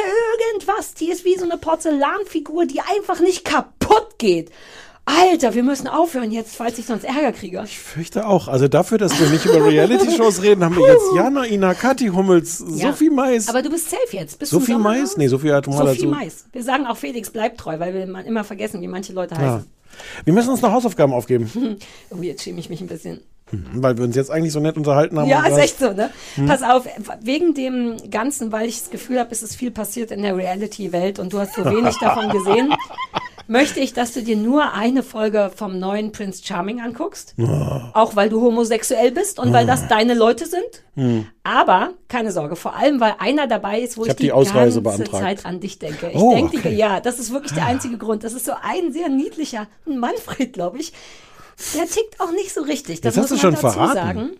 [0.50, 0.92] irgendwas.
[0.92, 4.50] Die ist wie so eine Porzellanfigur, die einfach nicht kaputt geht.
[5.06, 7.62] Alter, wir müssen aufhören jetzt, falls ich sonst Ärger kriege.
[7.64, 8.48] Ich fürchte auch.
[8.48, 12.62] Also dafür, dass wir nicht über Reality-Shows reden, haben wir jetzt Jana, Ina, Kathi Hummels,
[12.74, 12.88] Ja.
[12.90, 13.48] Sophie Mais.
[13.48, 14.38] Aber du bist safe jetzt.
[14.38, 15.16] Bis zum Sophie Mais?
[15.16, 16.08] Nee, Sophie hat mal Sophie dazu.
[16.08, 16.44] Mais.
[16.52, 19.62] Wir sagen auch Felix bleibt treu, weil wir immer vergessen, wie manche Leute Ja.
[20.24, 21.50] Wir müssen uns noch Hausaufgaben aufgeben,
[22.10, 23.20] Oh, jetzt schäme ich mich ein bisschen.
[23.74, 25.28] weil wir uns jetzt eigentlich so nett unterhalten haben.
[25.28, 26.10] Ja, ist echt so, ne?
[26.36, 26.46] Hm.
[26.46, 26.86] Pass auf,
[27.22, 31.18] wegen dem Ganzen, weil ich das Gefühl habe, es ist viel passiert in der Reality-Welt
[31.18, 32.72] und du hast so wenig davon gesehen,
[33.46, 37.34] möchte ich, dass du dir nur eine Folge vom neuen Prince Charming anguckst.
[37.94, 40.62] Auch weil du homosexuell bist und weil das deine Leute sind.
[40.94, 41.26] Hm.
[41.44, 45.04] Aber keine Sorge, vor allem, weil einer dabei ist, wo Ich ich, die Ausreise ganze
[45.04, 45.22] beantragt.
[45.40, 46.10] Zeit an dich denke.
[46.10, 46.74] Ich Oh, denke, okay.
[46.74, 48.24] ja, das ist wirklich der einzige Grund.
[48.24, 50.92] Das ist so ein sehr niedlicher Manfred, glaube ich.
[51.74, 53.00] Der tickt auch nicht so richtig.
[53.02, 53.94] Das Jetzt hast muss du man schon dazu verraten.
[53.94, 54.30] sagen.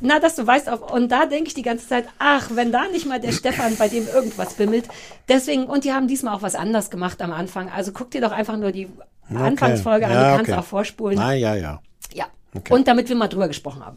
[0.00, 2.86] Na, dass du weißt, auf, und da denke ich die ganze Zeit, ach, wenn da
[2.88, 4.86] nicht mal der Stefan, bei dem irgendwas bimmelt.
[5.28, 7.70] Deswegen, und die haben diesmal auch was anders gemacht am Anfang.
[7.70, 8.88] Also guck dir doch einfach nur die
[9.30, 9.42] Okay.
[9.42, 10.60] Anfangsfolge an, Ja, du kannst okay.
[10.60, 11.18] auch vorspulen.
[11.18, 11.80] Ah, ja, ja.
[12.12, 12.26] Ja.
[12.54, 12.74] Okay.
[12.74, 13.96] Und damit wir mal drüber gesprochen haben.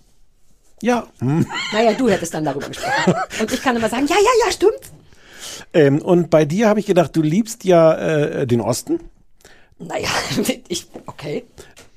[0.82, 1.08] Ja.
[1.20, 1.46] Hm.
[1.74, 3.14] Naja, du hättest dann darüber gesprochen.
[3.42, 4.80] Und ich kann immer sagen, ja, ja, ja, stimmt.
[5.74, 9.00] Ähm, und bei dir habe ich gedacht, du liebst ja äh, den Osten,
[9.80, 10.08] Naja,
[10.68, 11.46] ich, okay.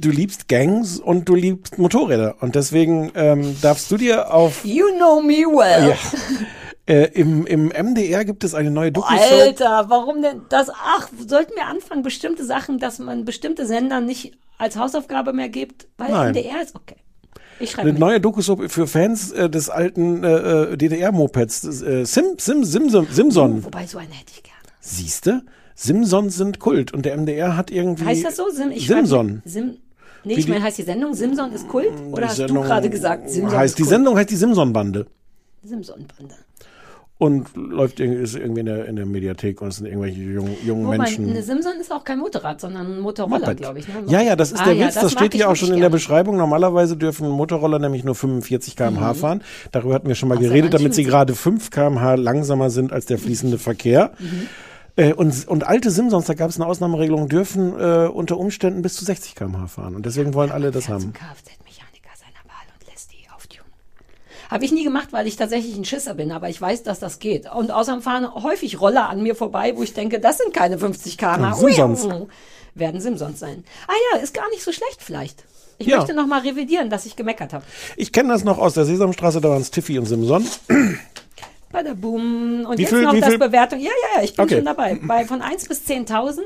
[0.01, 2.37] Du liebst Gangs und du liebst Motorräder.
[2.41, 5.91] Und deswegen ähm, darfst du dir auf You know me well.
[5.91, 5.97] Ja.
[6.87, 9.41] Äh, im, Im MDR gibt es eine neue Doku-Show.
[9.43, 10.71] Alter, warum denn das?
[10.71, 15.87] Ach, sollten wir anfangen, bestimmte Sachen, dass man bestimmte Sender nicht als Hausaufgabe mehr gibt?
[15.99, 16.35] Weil Nein.
[16.35, 16.97] NDR ist okay.
[17.61, 18.01] Ich schreibe Eine mit.
[18.01, 21.83] neue Doku-Show für Fans äh, des alten äh, äh, DDR-Mopeds.
[21.83, 23.07] Äh, Sim, Sim, Simson.
[23.11, 23.65] Simson.
[23.65, 24.59] Wobei, so einen hätte ich gerne.
[24.81, 25.43] Siehste?
[25.75, 28.05] Simsons sind Kult und der MDR hat irgendwie.
[28.05, 28.51] Heißt das so?
[28.51, 29.43] Sim, ich Simson.
[29.45, 29.77] Sim,
[30.25, 31.89] nee, ich meine, heißt die Sendung Simson ist Kult?
[32.13, 33.91] Oder hast Sendung du gerade gesagt, Simson heißt, ist Die Kult?
[33.91, 35.07] Sendung heißt die Simson-Bande
[35.63, 36.35] Simson-Bande.
[37.19, 40.57] und läuft irgendwie, ist irgendwie in der, in der Mediathek und es sind irgendwelche jungen,
[40.65, 41.29] jungen Wobei, Menschen.
[41.29, 43.89] eine Simson ist auch kein Motorrad, sondern ein Motorroller, glaube ich.
[43.89, 43.95] Ne?
[44.07, 44.95] Ja, ja, das ist Ah, der ja, Witz.
[44.95, 45.91] Das, mag steht hier auch schon in der.
[45.91, 46.39] Beschreibung.
[46.39, 49.43] Normalerweise dürfen Motorroller nämlich nur 45 km/h fahren.
[49.71, 50.45] Darüber hatten wir schon mal Mhm.
[50.45, 54.13] Ach, geredet, damit sie gerade 5 km/h langsamer sind als der fließende Verkehr.
[54.19, 54.47] Mhm.
[54.97, 58.95] Äh, und, und alte Simsons, da gab es eine Ausnahmeregelung, dürfen äh, unter Umständen bis
[58.97, 59.95] zu 60 km/h fahren.
[59.95, 61.13] Und deswegen wollen alle das haben.
[61.13, 63.71] Kfz-Mechaniker seiner Wahl und lässt die auftunen.
[64.51, 67.19] Habe ich nie gemacht, weil ich tatsächlich ein Schisser bin, aber ich weiß, dass das
[67.19, 67.51] geht.
[67.53, 71.17] Und außerdem fahren häufig Roller an mir vorbei, wo ich denke, das sind keine 50
[71.19, 71.39] km/h.
[71.41, 72.09] Ja, Simsons.
[72.75, 73.65] Werden Simsons sein.
[73.89, 75.45] Ah ja, ist gar nicht so schlecht vielleicht.
[75.79, 75.97] Ich Ja.
[75.97, 77.65] möchte noch mal revidieren, dass ich gemeckert habe.
[77.97, 80.45] Ich kenne das noch aus der Sesamstraße, da waren es Tiffy und Simson.
[81.73, 82.67] Bei der Boom.
[82.67, 83.79] Und Wie jetzt viel- noch das viel- Bewertung.
[83.81, 84.57] Ja, ja, ja, ich bin Okay.
[84.57, 84.99] schon dabei.
[85.03, 86.43] Bei von 1 bis 10.000.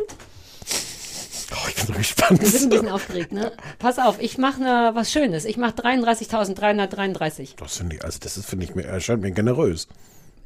[1.53, 2.41] Oh, ich bin so gespannt.
[2.41, 3.53] Wir sind ein bisschen aufgeregt, ne?
[3.79, 5.45] Pass auf, ich mache ne, was Schönes.
[5.45, 7.55] Ich mache 33.333.
[7.57, 9.87] Das finde ich, also das ist, finde ich mir, erscheint mir generös.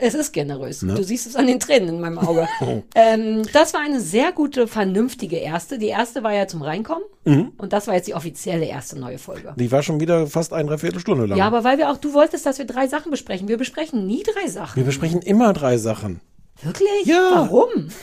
[0.00, 0.82] Es ist generös.
[0.82, 0.94] Ne?
[0.94, 2.48] Du siehst es an den Tränen in meinem Auge.
[2.94, 5.76] ähm, das war eine sehr gute, vernünftige erste.
[5.76, 7.02] Die erste war ja zum Reinkommen.
[7.24, 7.52] Mhm.
[7.58, 9.54] Und das war jetzt die offizielle erste neue Folge.
[9.56, 11.36] Die war schon wieder fast eine Dreiviertelstunde lang.
[11.36, 13.48] Ja, aber weil wir auch, du wolltest, dass wir drei Sachen besprechen.
[13.48, 14.76] Wir besprechen nie drei Sachen.
[14.76, 16.20] Wir besprechen immer drei Sachen.
[16.62, 17.04] Wirklich?
[17.04, 17.30] Ja.
[17.34, 17.68] Warum?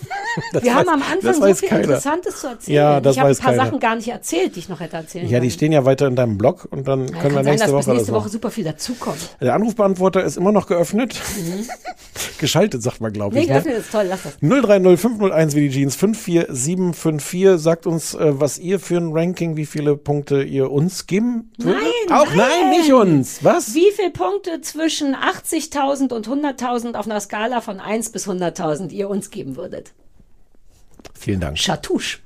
[0.51, 1.83] Das wir haben weiß- am das Anfang so viel keiner.
[1.83, 2.75] Interessantes zu erzählen.
[2.75, 3.65] Ja, das ich habe ein paar keiner.
[3.65, 6.17] Sachen gar nicht erzählt, die ich noch hätte erzählen Ja, die stehen ja weiter in
[6.17, 8.51] deinem Blog und dann Ja, können wir sein, nächste dass Woche bis nächste Woche super
[8.51, 9.17] viel dazukommt.
[9.39, 11.15] Der Anrufbeantworter ist immer noch geöffnet.
[12.37, 13.47] Geschaltet, sagt man, glaube Nee, ich.
[13.47, 13.53] Ne?
[13.53, 14.37] geöffnet ist toll, lass das.
[14.41, 19.65] 030 501 wie die Jeans 54754 sagt uns, äh, was ihr für ein Ranking, wie
[19.65, 21.81] viele Punkte ihr uns geben würdet.
[22.09, 23.41] Nein, Auch nein, nicht uns.
[23.43, 23.73] Was?
[23.73, 29.09] Wie viele Punkte zwischen 80.000 und 100.000 auf einer Skala von 1 bis 100.000 ihr
[29.09, 29.93] uns geben würdet?
[31.13, 31.57] Vielen Dank.
[31.57, 32.19] Chatouche.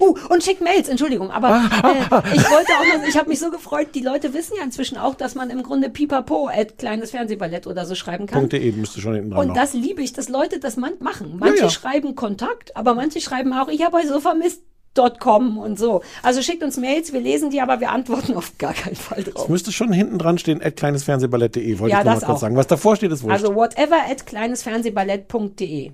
[0.00, 3.38] Uh, und schickt Mails, Entschuldigung, aber Ah, äh, ich wollte auch noch, ich habe mich
[3.38, 7.10] so gefreut, die Leute wissen ja inzwischen auch, dass man im Grunde pipapo at kleines
[7.10, 8.40] Fernsehballett oder so schreiben kann.
[8.40, 9.54] Punkte eben müsste schon hinten dran Und noch.
[9.54, 11.36] das liebe ich, dass Leute das man machen.
[11.38, 11.70] Manche Ja, ja.
[11.70, 14.62] schreiben Kontakt, aber manche schreiben auch, ich habe euch so vermisst.
[14.96, 16.02] .com und so.
[16.22, 19.32] Also schickt uns Mails, wir lesen die, aber wir antworten auf gar keinen Fall Es
[19.34, 19.48] drauf.
[19.48, 22.38] müsste schon hinten dran stehen, at kleinesfernsehballett.de, wollte Ja, ich nur mal kurz auch.
[22.40, 22.56] sagen.
[22.56, 23.32] Was davor steht, ist wurscht.
[23.42, 25.92] Also whatever at kleinesfernsehballett.de.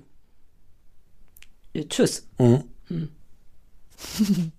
[1.89, 2.27] Tschüss.
[2.37, 2.63] Mhm.
[2.87, 3.09] Hm.